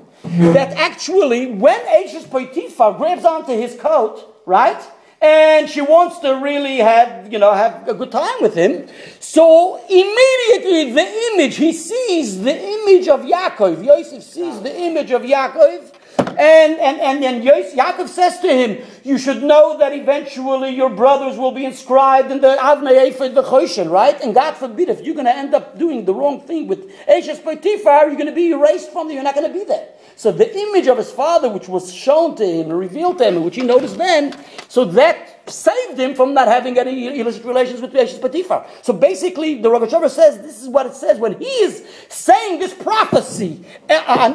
that 0.55 0.73
actually, 0.73 1.47
when 1.47 1.81
Ashes 1.87 2.25
Potiphar 2.25 2.95
grabs 2.95 3.25
onto 3.25 3.53
his 3.53 3.77
coat, 3.77 4.43
right, 4.47 4.81
and 5.21 5.69
she 5.69 5.81
wants 5.81 6.19
to 6.21 6.35
really 6.43 6.79
have, 6.79 7.33
you 7.33 7.39
know, 7.39 7.53
have 7.53 7.87
a 7.89 7.95
good 7.95 8.11
time 8.11 8.43
with 8.43 8.55
him, 8.55 8.87
so 9.21 9.77
immediately 9.89 10.93
the 10.93 11.33
image, 11.33 11.57
he 11.57 11.73
sees 11.73 12.43
the 12.43 12.55
image 12.55 13.09
of 13.09 13.21
Yaakov. 13.21 13.85
Yosef 13.85 14.23
sees 14.23 14.61
the 14.61 14.75
image 14.77 15.11
of 15.11 15.23
Yaakov. 15.23 15.93
And, 16.39 16.79
and, 16.79 17.01
and, 17.01 17.25
and 17.25 17.43
Yaakov 17.43 18.09
says 18.09 18.41
to 18.41 18.49
him, 18.49 18.85
You 19.03 19.19
should 19.19 19.43
know 19.43 19.79
that 19.79 19.93
eventually 19.93 20.71
your 20.71 20.91
brothers 20.91 21.39
will 21.39 21.53
be 21.53 21.65
inscribed 21.65 22.31
in 22.31 22.41
the 22.41 22.57
Avnei 22.61 23.11
Ephod 23.13 23.35
V'choshen, 23.35 23.91
right? 23.91 24.21
And 24.21 24.35
God 24.35 24.55
forbid, 24.55 24.89
if 24.89 25.01
you're 25.03 25.15
going 25.15 25.27
to 25.27 25.37
end 25.37 25.55
up 25.55 25.79
doing 25.79 26.05
the 26.05 26.15
wrong 26.15 26.41
thing 26.41 26.67
with 26.67 26.91
Eshes 27.07 27.43
Potiphar, 27.43 28.07
you're 28.07 28.17
going 28.17 28.27
to 28.27 28.33
be 28.33 28.51
erased 28.51 28.91
from 28.93 29.09
there. 29.09 29.15
You're 29.15 29.25
not 29.25 29.35
going 29.35 29.53
to 29.53 29.59
be 29.59 29.65
there. 29.65 29.89
So 30.17 30.31
the 30.31 30.57
image 30.57 30.87
of 30.87 30.99
his 30.99 31.11
father, 31.11 31.51
which 31.51 31.69
was 31.69 31.93
shown 31.93 32.37
to 32.37 32.47
him 32.47 32.71
and 32.71 32.79
revealed 32.79 33.19
to 33.19 33.29
him, 33.29 33.43
which 33.43 33.57
he 33.57 33.63
noticed 33.63 33.99
then, 33.99 34.37
so 34.69 34.85
that 34.85 35.34
saved 35.47 35.99
him 35.99 36.15
from 36.15 36.35
not 36.35 36.49
having 36.49 36.79
any 36.79 37.21
illicit 37.21 37.45
relations 37.45 37.81
with 37.81 37.93
Potiphar. 37.93 38.67
So 38.83 38.93
basically, 38.93 39.61
the 39.61 39.69
Rogatchover 39.69 40.09
says, 40.11 40.39
this 40.39 40.63
is 40.63 40.69
what 40.69 40.87
it 40.87 40.95
says 40.95 41.19
when 41.19 41.39
he 41.39 41.45
is 41.45 41.85
saying 42.09 42.59
this 42.61 42.75
prophecy. 42.75 43.65
uh, 43.91 44.31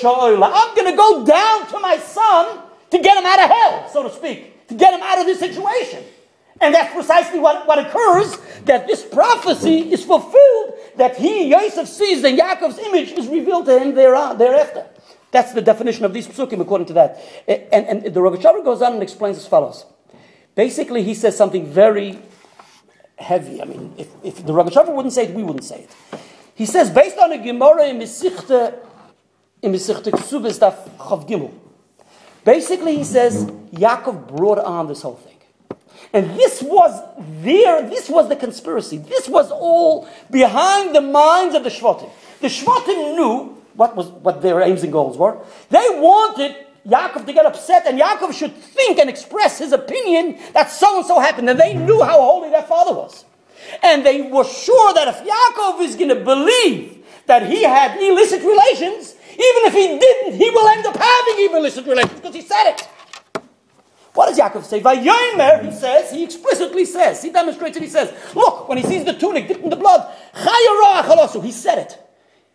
sha'ola. 0.00 0.50
I'm 0.54 0.74
going 0.74 0.90
to 0.90 0.96
go 0.96 1.24
down 1.24 1.66
to 1.68 1.78
my 1.80 1.98
son 1.98 2.60
to 2.90 2.98
get 2.98 3.16
him 3.16 3.26
out 3.26 3.42
of 3.42 3.50
hell, 3.50 3.88
so 3.90 4.02
to 4.02 4.10
speak, 4.14 4.66
to 4.68 4.74
get 4.74 4.94
him 4.94 5.00
out 5.02 5.18
of 5.18 5.26
this 5.26 5.38
situation. 5.38 6.04
And 6.60 6.74
that's 6.74 6.94
precisely 6.94 7.40
what, 7.40 7.66
what 7.66 7.78
occurs, 7.78 8.38
that 8.66 8.86
this 8.86 9.04
prophecy 9.04 9.92
is 9.92 10.04
fulfilled, 10.04 10.74
that 10.96 11.16
he, 11.16 11.48
Yosef, 11.48 11.88
sees 11.88 12.22
and 12.22 12.38
Yaakov's 12.38 12.78
image 12.78 13.10
is 13.12 13.26
revealed 13.26 13.66
to 13.66 13.78
him 13.78 13.94
thereafter. 13.94 14.81
That's 15.32 15.52
the 15.52 15.62
definition 15.62 16.04
of 16.04 16.12
these 16.12 16.28
psukim 16.28 16.60
according 16.60 16.86
to 16.88 16.92
that. 16.92 17.20
And, 17.48 17.86
and 17.86 18.04
the 18.04 18.20
Rogatchover 18.20 18.62
goes 18.62 18.82
on 18.82 18.92
and 18.92 19.02
explains 19.02 19.38
as 19.38 19.46
follows. 19.46 19.86
Basically, 20.54 21.02
he 21.02 21.14
says 21.14 21.36
something 21.36 21.66
very 21.66 22.18
heavy. 23.16 23.62
I 23.62 23.64
mean, 23.64 23.94
if, 23.96 24.08
if 24.22 24.44
the 24.44 24.52
Rogatchover 24.52 24.94
wouldn't 24.94 25.14
say 25.14 25.24
it, 25.24 25.34
we 25.34 25.42
wouldn't 25.42 25.64
say 25.64 25.80
it. 25.80 26.20
He 26.54 26.66
says, 26.66 26.90
based 26.90 27.16
on 27.18 27.32
a 27.32 27.38
Gemara 27.38 27.86
in 27.86 27.98
Mesichte, 27.98 28.78
in 29.62 29.72
Mesichte 29.72 30.10
Ksubis 30.12 30.58
Daf 30.60 31.52
basically 32.44 32.96
he 32.96 33.04
says, 33.04 33.46
Yaakov 33.72 34.28
brought 34.28 34.58
on 34.58 34.86
this 34.86 35.00
whole 35.00 35.16
thing. 35.16 35.38
And 36.12 36.30
this 36.38 36.60
was 36.60 37.02
there, 37.40 37.88
this 37.88 38.10
was 38.10 38.28
the 38.28 38.36
conspiracy. 38.36 38.98
This 38.98 39.28
was 39.30 39.50
all 39.50 40.06
behind 40.30 40.94
the 40.94 41.00
minds 41.00 41.54
of 41.54 41.64
the 41.64 41.70
Shvatim. 41.70 42.10
The 42.40 42.48
Shvatim 42.48 43.16
knew 43.16 43.61
what, 43.74 43.96
was, 43.96 44.08
what 44.08 44.42
their 44.42 44.60
aims 44.60 44.82
and 44.82 44.92
goals 44.92 45.16
were. 45.16 45.38
They 45.70 45.86
wanted 45.90 46.56
Yaakov 46.86 47.26
to 47.26 47.32
get 47.32 47.46
upset, 47.46 47.86
and 47.86 47.98
Yaakov 47.98 48.32
should 48.32 48.54
think 48.54 48.98
and 48.98 49.08
express 49.08 49.58
his 49.58 49.72
opinion 49.72 50.38
that 50.52 50.70
so 50.70 50.98
and 50.98 51.06
so 51.06 51.20
happened. 51.20 51.48
And 51.48 51.58
they 51.58 51.74
knew 51.74 52.02
how 52.02 52.20
holy 52.20 52.50
their 52.50 52.62
father 52.62 52.92
was. 52.92 53.24
And 53.82 54.04
they 54.04 54.22
were 54.22 54.44
sure 54.44 54.92
that 54.94 55.08
if 55.08 55.16
Yaakov 55.26 55.80
is 55.82 55.96
going 55.96 56.08
to 56.08 56.24
believe 56.24 57.04
that 57.26 57.48
he 57.48 57.62
had 57.62 58.00
illicit 58.00 58.42
relations, 58.42 59.14
even 59.32 59.62
if 59.66 59.72
he 59.72 59.98
didn't, 59.98 60.34
he 60.34 60.50
will 60.50 60.68
end 60.68 60.84
up 60.86 60.96
having 60.96 61.54
illicit 61.54 61.86
relations 61.86 62.20
because 62.20 62.34
he 62.34 62.42
said 62.42 62.72
it. 62.72 62.88
What 64.14 64.28
does 64.28 64.38
Yaakov 64.38 64.64
say? 64.64 64.80
Vayomer, 64.80 65.64
he 65.64 65.70
says, 65.72 66.10
he 66.10 66.24
explicitly 66.24 66.84
says, 66.84 67.22
he 67.22 67.30
demonstrates 67.30 67.76
it, 67.76 67.82
he 67.82 67.88
says, 67.88 68.12
look, 68.34 68.68
when 68.68 68.76
he 68.76 68.84
sees 68.84 69.04
the 69.04 69.14
tunic 69.14 69.48
dipped 69.48 69.62
in 69.62 69.70
the 69.70 69.76
blood, 69.76 70.12
he 71.42 71.52
said 71.52 71.78
it. 71.78 72.01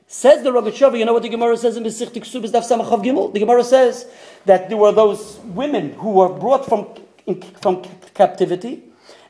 Says 0.10 0.41
the 0.41 0.51
Rogatchover, 0.51 0.97
you 0.97 1.03
know 1.03 1.12
what 1.12 1.24
the 1.24 1.30
Gemara 1.30 1.58
says 1.58 1.76
in 1.76 1.84
Mesichte 1.84 2.22
Ksubis 2.22 2.51
Daf 2.51 2.64
Samachav 2.64 3.03
Gimel? 3.03 3.34
The 3.34 3.39
Gemara 3.39 3.62
says 3.62 4.08
that 4.45 4.70
there 4.70 4.78
were 4.78 4.93
those 4.93 5.38
women 5.39 5.91
who 5.95 6.12
were 6.12 6.30
brought 6.30 6.66
from, 6.66 6.88
from 7.62 7.84
captivity, 8.14 8.84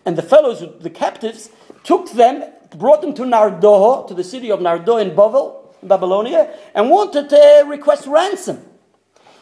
and 0.06 0.16
the 0.16 0.22
fellows, 0.22 0.64
the 0.80 0.92
captives, 0.92 1.50
took 1.84 2.12
them, 2.12 2.44
brought 2.78 3.02
them 3.02 3.16
to 3.16 3.24
Nardoho, 3.24 4.08
to 4.08 4.14
the 4.14 4.24
city 4.24 4.52
of 4.52 4.62
Nardo 4.62 4.98
in 4.98 5.12
Bavel, 5.16 5.56
Babylonia, 5.82 6.54
and 6.76 6.92
wanted 6.92 7.28
to 7.30 7.66
request 7.68 8.06
ransom. 8.06 8.64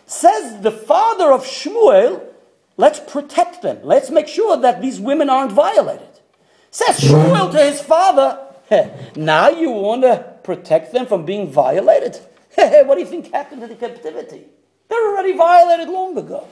Says 0.05 0.61
the 0.61 0.71
father 0.71 1.33
of 1.33 1.43
Shmuel, 1.43 2.23
let's 2.77 3.01
protect 3.01 3.61
them. 3.61 3.79
Let's 3.83 4.09
make 4.09 4.29
sure 4.29 4.55
that 4.55 4.81
these 4.81 5.01
women 5.01 5.29
aren't 5.29 5.51
violated. 5.51 6.07
Says 6.71 7.01
Shmuel 7.01 7.51
to 7.51 7.61
his 7.61 7.81
father, 7.81 8.39
now 9.17 9.49
you 9.49 9.71
want 9.71 10.03
to 10.03 10.34
protect 10.45 10.93
them 10.93 11.05
from 11.07 11.25
being 11.25 11.49
violated? 11.51 12.17
what 12.55 12.95
do 12.95 13.01
you 13.01 13.05
think 13.05 13.31
happened 13.31 13.61
to 13.61 13.67
the 13.67 13.75
captivity? 13.75 14.45
They're 14.87 15.09
already 15.09 15.33
violated 15.33 15.89
long 15.89 16.17
ago. 16.17 16.47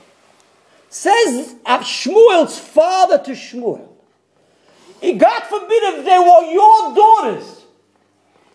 Says 0.90 1.56
Shmuel's 1.64 2.58
father 2.58 3.18
to 3.18 3.30
Shmuel, 3.30 3.88
God 5.00 5.42
forbid 5.44 5.82
if 5.82 6.04
they 6.04 6.18
were 6.18 6.52
your 6.52 6.94
daughters 6.94 7.64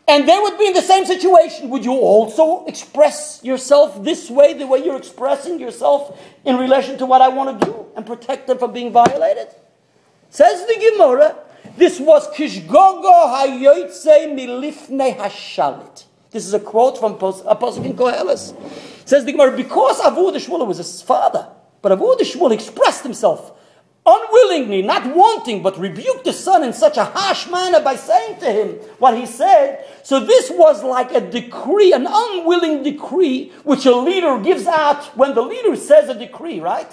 and 0.07 0.27
they 0.27 0.39
would 0.39 0.57
be 0.57 0.67
in 0.67 0.73
the 0.73 0.81
same 0.81 1.05
situation, 1.05 1.69
would 1.69 1.85
you 1.85 1.93
also 1.93 2.65
express 2.65 3.41
yourself 3.43 4.03
this 4.03 4.29
way, 4.29 4.53
the 4.53 4.65
way 4.65 4.83
you're 4.83 4.97
expressing 4.97 5.59
yourself 5.59 6.19
in 6.45 6.57
relation 6.57 6.97
to 6.97 7.05
what 7.05 7.21
I 7.21 7.27
want 7.27 7.59
to 7.59 7.65
do 7.65 7.85
and 7.95 8.05
protect 8.05 8.47
them 8.47 8.57
from 8.57 8.73
being 8.73 8.91
violated? 8.91 9.49
Says 10.31 10.65
the 10.65 10.91
Gemara, 10.91 11.35
this 11.79 11.99
was 11.99 12.27
Kishgogo 12.35 13.33
Hayoitse 13.33 14.27
Milifne 14.35 15.17
Hashalit. 15.17 16.05
This 16.29 16.45
is 16.45 16.53
a 16.53 16.59
quote 16.59 16.99
from 16.99 17.13
Apostle 17.13 17.81
uh, 17.81 17.85
in 17.85 17.95
Koheles. 17.95 18.53
Says 19.07 19.25
the 19.25 19.31
Gemara, 19.31 19.55
because 19.55 19.99
Avu 20.01 20.31
the 20.31 20.37
Shmuel 20.37 20.67
was 20.67 20.77
his 20.77 21.01
father, 21.01 21.47
but 21.81 21.91
Avu 21.91 22.17
the 22.17 22.23
Shmuel 22.23 22.51
expressed 22.51 23.03
himself 23.03 23.53
unwillingly, 24.05 24.81
not 24.81 25.15
wanting, 25.15 25.61
but 25.61 25.77
rebuked 25.77 26.25
the 26.25 26.33
son 26.33 26.63
in 26.63 26.73
such 26.73 26.97
a 26.97 27.05
harsh 27.05 27.49
manner 27.49 27.79
by 27.79 27.95
saying 27.95 28.39
to 28.39 28.51
him 28.51 28.69
what 28.97 29.17
he 29.17 29.25
said. 29.25 29.85
So 30.03 30.19
this 30.19 30.49
was 30.49 30.83
like 30.83 31.11
a 31.13 31.21
decree, 31.21 31.93
an 31.93 32.07
unwilling 32.09 32.83
decree, 32.83 33.51
which 33.63 33.85
a 33.85 33.95
leader 33.95 34.39
gives 34.39 34.67
out 34.67 35.05
when 35.17 35.35
the 35.35 35.41
leader 35.41 35.75
says 35.75 36.09
a 36.09 36.15
decree, 36.17 36.59
right? 36.59 36.91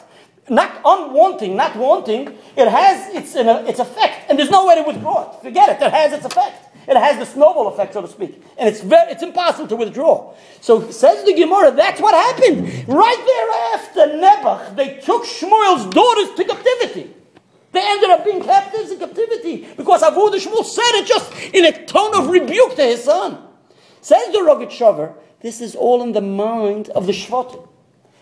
Not 0.48 0.80
unwanting, 0.84 1.56
not 1.56 1.74
wanting, 1.76 2.38
it 2.56 2.68
has 2.68 3.14
its, 3.14 3.34
uh, 3.34 3.64
its 3.66 3.80
effect, 3.80 4.30
and 4.30 4.38
there's 4.38 4.50
no 4.50 4.66
way 4.66 4.76
to 4.76 4.82
withdraw 4.82 5.32
it. 5.32 5.42
Forget 5.42 5.68
it, 5.70 5.84
it 5.84 5.92
has 5.92 6.12
its 6.12 6.24
effect. 6.24 6.66
It 6.86 6.96
has 6.96 7.18
the 7.18 7.26
snowball 7.26 7.66
effect, 7.68 7.94
so 7.94 8.02
to 8.02 8.08
speak. 8.08 8.40
And 8.56 8.68
it's, 8.68 8.80
very, 8.80 9.10
it's 9.10 9.22
impossible 9.22 9.66
to 9.68 9.76
withdraw. 9.76 10.34
So 10.60 10.88
says 10.90 11.24
the 11.24 11.34
Gemara, 11.34 11.72
that's 11.72 12.00
what 12.00 12.14
happened. 12.14 12.86
Right 12.86 13.22
thereafter 13.26 14.18
Nebuch, 14.18 14.76
they 14.76 15.00
took 15.00 15.24
Shmuel's 15.24 15.92
daughters 15.92 16.36
to 16.36 16.44
captivity. 16.44 17.12
They 17.72 17.82
ended 17.82 18.10
up 18.10 18.24
being 18.24 18.42
captives 18.42 18.92
in 18.92 19.00
captivity 19.00 19.68
because 19.76 20.02
Avu 20.02 20.30
the 20.30 20.38
Shmuel 20.38 20.64
said 20.64 21.00
it 21.00 21.06
just 21.06 21.32
in 21.52 21.64
a 21.64 21.86
tone 21.86 22.14
of 22.14 22.28
rebuke 22.28 22.76
to 22.76 22.82
his 22.82 23.02
son. 23.02 23.38
Says 24.00 24.32
the 24.32 24.38
Rogat 24.38 25.14
this 25.40 25.60
is 25.60 25.74
all 25.74 26.02
in 26.02 26.12
the 26.12 26.20
mind 26.20 26.88
of 26.90 27.06
the 27.06 27.12
Shvatim. 27.12 27.68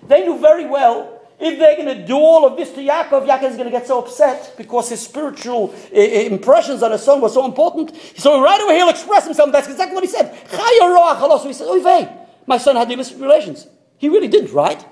They 0.06 0.24
knew 0.24 0.38
very 0.38 0.66
well 0.66 1.13
if 1.38 1.58
they're 1.58 1.76
going 1.76 1.98
to 1.98 2.06
do 2.06 2.16
all 2.16 2.46
of 2.46 2.56
this 2.56 2.70
to 2.72 2.80
Yaakov, 2.80 3.26
Yaakov 3.26 3.50
is 3.50 3.56
going 3.56 3.70
to 3.70 3.70
get 3.70 3.86
so 3.86 3.98
upset 4.00 4.54
because 4.56 4.88
his 4.88 5.00
spiritual 5.00 5.74
uh, 5.92 5.98
impressions 5.98 6.82
on 6.82 6.92
his 6.92 7.02
son 7.02 7.20
were 7.20 7.28
so 7.28 7.44
important. 7.44 7.94
So 8.16 8.40
right 8.40 8.62
away 8.62 8.76
he'll 8.76 8.88
express 8.88 9.24
himself. 9.24 9.50
That's 9.52 9.68
exactly 9.68 9.94
what 9.94 10.04
he 10.04 10.10
said. 10.10 10.34
So 10.48 11.46
he 11.46 11.52
said, 11.52 11.66
Oy 11.66 12.08
my 12.46 12.58
son 12.58 12.76
had 12.76 12.90
illicit 12.90 13.18
relations. 13.18 13.66
He 13.98 14.08
really 14.08 14.28
did, 14.28 14.50
right? 14.50 14.84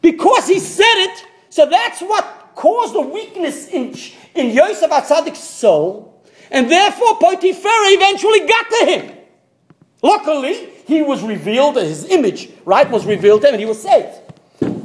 Because 0.00 0.48
he 0.48 0.58
said 0.58 1.04
it, 1.04 1.26
so 1.50 1.66
that's 1.66 2.00
what 2.00 2.52
caused 2.54 2.94
the 2.94 3.02
weakness 3.02 3.68
in, 3.68 3.94
in 4.34 4.54
Yosef 4.54 4.90
Atzadik's 4.90 5.38
soul, 5.38 6.24
and 6.50 6.70
therefore 6.70 7.16
Potiphar 7.18 7.70
eventually 7.92 8.40
got 8.40 8.66
to 8.70 8.86
him. 8.86 9.16
Luckily, 10.02 10.70
he 10.86 11.02
was 11.02 11.22
revealed, 11.22 11.76
his 11.76 12.06
image, 12.06 12.48
right, 12.64 12.90
was 12.90 13.04
revealed 13.04 13.42
to 13.42 13.48
him, 13.48 13.54
and 13.54 13.60
he 13.60 13.66
was 13.66 13.82
saved. 13.82 14.16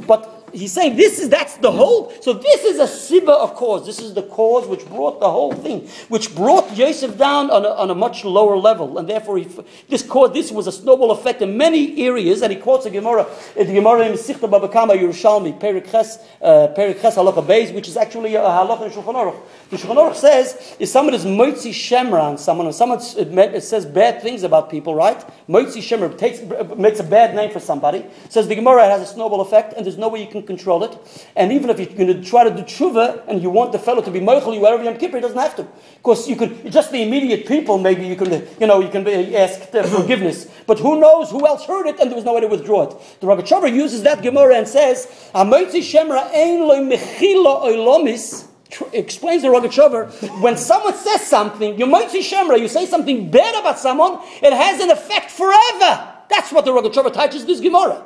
But 0.06 0.35
he's 0.56 0.72
saying 0.72 0.96
this 0.96 1.18
is 1.18 1.28
that's 1.28 1.56
the 1.58 1.70
whole. 1.70 2.12
So 2.20 2.32
this 2.32 2.64
is 2.64 2.78
a 2.78 2.84
sibba 2.84 3.28
of 3.28 3.54
cause. 3.54 3.86
This 3.86 4.00
is 4.00 4.14
the 4.14 4.22
cause 4.22 4.66
which 4.66 4.86
brought 4.86 5.20
the 5.20 5.30
whole 5.30 5.52
thing, 5.52 5.88
which 6.08 6.34
brought 6.34 6.76
Yosef 6.76 7.16
down 7.18 7.50
on 7.50 7.64
a, 7.64 7.68
on 7.68 7.90
a 7.90 7.94
much 7.94 8.24
lower 8.24 8.56
level, 8.56 8.98
and 8.98 9.08
therefore 9.08 9.38
he, 9.38 9.48
this 9.88 10.02
cause 10.02 10.32
this 10.32 10.50
was 10.50 10.66
a 10.66 10.72
snowball 10.72 11.10
effect 11.10 11.42
in 11.42 11.56
many 11.56 12.02
areas. 12.04 12.42
And 12.42 12.52
he 12.52 12.58
quotes 12.58 12.86
a 12.86 12.90
Gemara, 12.90 13.26
the 13.56 13.64
Gemara 13.64 14.06
in 14.06 14.12
Mesichta 14.12 14.48
Babakama 14.48 14.96
Yerushalmi 14.96 15.60
Perikhes 15.60 16.18
uh, 16.40 16.74
Perikhes 16.74 17.14
Halacha 17.16 17.46
Beis, 17.46 17.74
which 17.74 17.88
is 17.88 17.96
actually 17.96 18.34
a 18.34 18.40
halacha 18.40 18.86
in 18.86 18.90
Shulchan 18.92 19.14
Aruch. 19.14 19.40
The 19.68 19.76
Shulchan 19.76 19.96
Aruch 19.96 20.14
says 20.14 20.76
if 20.78 20.88
someone 20.88 21.14
is 21.14 21.24
moitzi 21.24 21.70
shemra 21.70 22.22
on 22.22 22.38
someone, 22.38 22.68
or 22.68 22.72
someone 22.72 23.00
it 23.00 23.62
says 23.62 23.84
bad 23.84 24.22
things 24.22 24.44
about 24.44 24.70
people, 24.70 24.94
right? 24.94 25.18
Moitzi 25.48 25.78
shemra 25.78 26.16
takes 26.16 26.40
makes 26.76 27.00
a 27.00 27.04
bad 27.04 27.34
name 27.34 27.50
for 27.50 27.58
somebody. 27.58 28.06
Says 28.28 28.46
the 28.46 28.54
Gemara 28.54 28.84
has 28.84 29.02
a 29.02 29.06
snowball 29.06 29.40
effect, 29.40 29.72
and 29.72 29.84
there's 29.84 29.98
no 29.98 30.08
way 30.08 30.20
you 30.22 30.30
can 30.30 30.44
control 30.44 30.84
it. 30.84 30.96
And 31.34 31.50
even 31.50 31.70
if 31.70 31.80
you're 31.80 31.88
going 31.88 32.06
to 32.06 32.22
try 32.22 32.44
to 32.44 32.50
do 32.50 32.62
tshuva 32.62 33.26
and 33.26 33.42
you 33.42 33.50
want 33.50 33.72
the 33.72 33.78
fellow 33.78 34.02
to 34.02 34.10
be 34.10 34.20
moichel 34.20 34.54
you 34.54 34.60
wherever 34.60 34.84
Yom 34.84 34.98
Kippur, 34.98 35.16
he 35.16 35.20
doesn't 35.20 35.38
have 35.38 35.56
to. 35.56 35.66
Because 35.96 36.28
you 36.28 36.36
could, 36.36 36.70
just 36.70 36.92
the 36.92 37.02
immediate 37.02 37.46
people, 37.46 37.78
maybe 37.78 38.06
you 38.06 38.14
can, 38.14 38.46
you 38.60 38.66
know, 38.66 38.80
you 38.80 38.88
can 38.88 39.06
eh, 39.08 39.36
ask 39.36 39.60
forgiveness. 39.70 40.48
But 40.66 40.78
who 40.78 41.00
knows 41.00 41.30
who 41.30 41.46
else 41.46 41.64
heard 41.64 41.86
it 41.86 41.98
and 42.00 42.10
there 42.10 42.16
was 42.16 42.24
no 42.24 42.34
way 42.34 42.40
to 42.40 42.48
withdraw 42.48 42.82
it. 42.82 43.20
The 43.20 43.26
Rogatchover 43.26 43.72
uses 43.72 44.02
that 44.04 44.22
Gemara 44.22 44.56
and 44.56 44.68
says, 44.68 45.06
Shemra 45.34 46.30
ein 46.32 46.60
loy 46.60 46.78
mechila 46.78 47.64
oilomis, 47.64 48.46
explains 48.92 49.42
the 49.42 49.48
Rogatchover, 49.48 50.40
when 50.40 50.56
someone 50.56 50.94
says 50.94 51.26
something, 51.26 51.78
you 51.78 51.86
might 51.86 52.10
see 52.10 52.20
Shemra, 52.20 52.58
you 52.58 52.68
say 52.68 52.86
something 52.86 53.30
bad 53.30 53.54
about 53.58 53.78
someone, 53.78 54.18
it 54.42 54.52
has 54.52 54.80
an 54.80 54.90
effect 54.90 55.30
forever. 55.30 56.12
That's 56.28 56.52
what 56.52 56.64
the 56.64 56.72
Rogatchover 56.72 57.12
teaches 57.14 57.46
this 57.46 57.60
Gemara. 57.60 58.04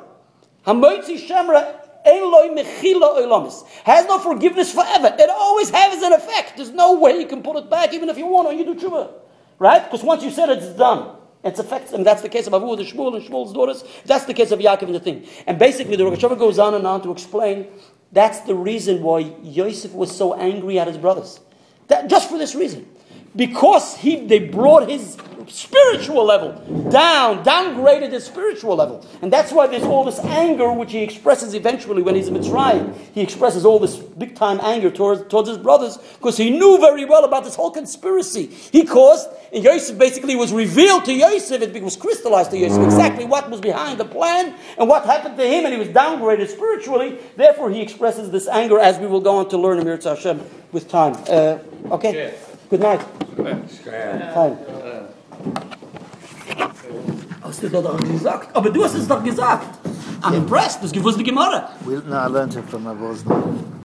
Hamoitzi 0.65 1.17
Shemra 1.27 1.81
has 3.83 4.05
no 4.07 4.19
forgiveness 4.19 4.73
forever. 4.73 5.15
It 5.19 5.29
always 5.29 5.69
has 5.69 6.01
an 6.01 6.13
effect. 6.13 6.57
There's 6.57 6.71
no 6.71 6.99
way 6.99 7.19
you 7.19 7.27
can 7.27 7.43
put 7.43 7.57
it 7.57 7.69
back, 7.69 7.93
even 7.93 8.09
if 8.09 8.17
you 8.17 8.25
want 8.25 8.47
or 8.47 8.53
you 8.53 8.65
do 8.65 8.73
tshuva. 8.73 9.11
Right? 9.59 9.83
Because 9.83 10.03
once 10.03 10.23
you 10.23 10.31
said 10.31 10.49
it, 10.49 10.57
it's 10.59 10.75
done. 10.77 11.17
It's 11.43 11.59
affects, 11.59 11.91
and 11.93 12.05
that's 12.05 12.21
the 12.21 12.29
case 12.29 12.45
of 12.45 12.53
Avu, 12.53 12.77
the 12.77 12.83
Shmuel, 12.83 13.15
and 13.15 13.25
Shmuel's 13.25 13.51
daughters. 13.51 13.83
That's 14.05 14.25
the 14.25 14.33
case 14.33 14.51
of 14.51 14.59
Yaakov 14.59 14.83
and 14.83 14.95
the 14.95 14.99
thing. 14.99 15.27
And 15.47 15.57
basically, 15.57 15.95
the 15.95 16.05
Rosh 16.05 16.21
goes 16.21 16.59
on 16.59 16.75
and 16.75 16.85
on 16.85 17.01
to 17.01 17.11
explain 17.11 17.65
that's 18.11 18.41
the 18.41 18.55
reason 18.55 19.01
why 19.01 19.19
Yosef 19.41 19.93
was 19.93 20.15
so 20.15 20.33
angry 20.33 20.79
at 20.79 20.87
his 20.87 20.97
brothers. 20.97 21.39
That, 21.87 22.09
just 22.09 22.29
for 22.29 22.37
this 22.37 22.55
reason. 22.55 22.87
Because 23.35 23.95
he, 23.95 24.25
they 24.25 24.39
brought 24.39 24.89
his 24.89 25.17
spiritual 25.49 26.25
level, 26.25 26.51
down, 26.89 27.43
downgraded 27.43 28.11
his 28.11 28.25
spiritual 28.25 28.75
level. 28.75 29.05
And 29.21 29.31
that's 29.31 29.51
why 29.51 29.67
there's 29.67 29.83
all 29.83 30.03
this 30.03 30.19
anger 30.19 30.71
which 30.71 30.91
he 30.91 30.99
expresses 30.99 31.53
eventually 31.53 32.01
when 32.01 32.15
he's 32.15 32.27
in 32.27 32.33
Mitzrayim. 32.33 32.95
He 33.13 33.21
expresses 33.21 33.65
all 33.65 33.79
this 33.79 33.95
big 33.95 34.35
time 34.35 34.59
anger 34.61 34.91
towards, 34.91 35.23
towards 35.29 35.49
his 35.49 35.57
brothers 35.57 35.97
because 35.97 36.37
he 36.37 36.49
knew 36.49 36.77
very 36.79 37.05
well 37.05 37.25
about 37.25 37.43
this 37.43 37.55
whole 37.55 37.71
conspiracy. 37.71 38.47
He 38.47 38.85
caused, 38.85 39.29
and 39.53 39.63
Yosef 39.63 39.97
basically 39.97 40.35
was 40.35 40.51
revealed 40.53 41.05
to 41.05 41.13
Yosef, 41.13 41.61
it 41.61 41.83
was 41.83 41.95
crystallized 41.95 42.51
to 42.51 42.57
Yosef 42.57 42.83
exactly 42.83 43.25
what 43.25 43.49
was 43.49 43.61
behind 43.61 43.99
the 43.99 44.05
plan 44.05 44.55
and 44.77 44.87
what 44.87 45.05
happened 45.05 45.37
to 45.37 45.45
him, 45.45 45.65
and 45.65 45.73
he 45.73 45.79
was 45.79 45.89
downgraded 45.89 46.47
spiritually. 46.47 47.17
Therefore, 47.35 47.69
he 47.69 47.81
expresses 47.81 48.31
this 48.31 48.47
anger 48.47 48.79
as 48.79 48.99
we 48.99 49.07
will 49.07 49.21
go 49.21 49.37
on 49.37 49.49
to 49.49 49.57
learn 49.57 49.79
in 49.79 49.85
Mirza 49.85 50.15
Hashem 50.15 50.41
with 50.71 50.87
time. 50.89 51.13
Uh, 51.27 51.59
okay? 51.91 52.33
Good 52.69 52.79
night. 52.79 53.01
Fine. 54.33 54.80
Hast 57.41 57.63
du 57.63 57.69
doch 57.69 57.97
gesagt? 57.97 58.55
Aber 58.55 58.69
du 58.69 58.83
hast 58.83 58.95
es 58.95 59.07
doch 59.07 59.23
gesagt. 59.23 59.67
I'm 60.21 60.35
impressed. 60.35 60.83
Das 60.83 60.91
gewusst 60.91 61.19
die. 61.19 61.25
Well, 61.85 62.03
no, 62.07 62.15
I 62.15 62.27
learned 62.27 62.55
it 62.55 62.69
from 62.69 62.83
my 62.83 62.93
voice. 62.93 63.23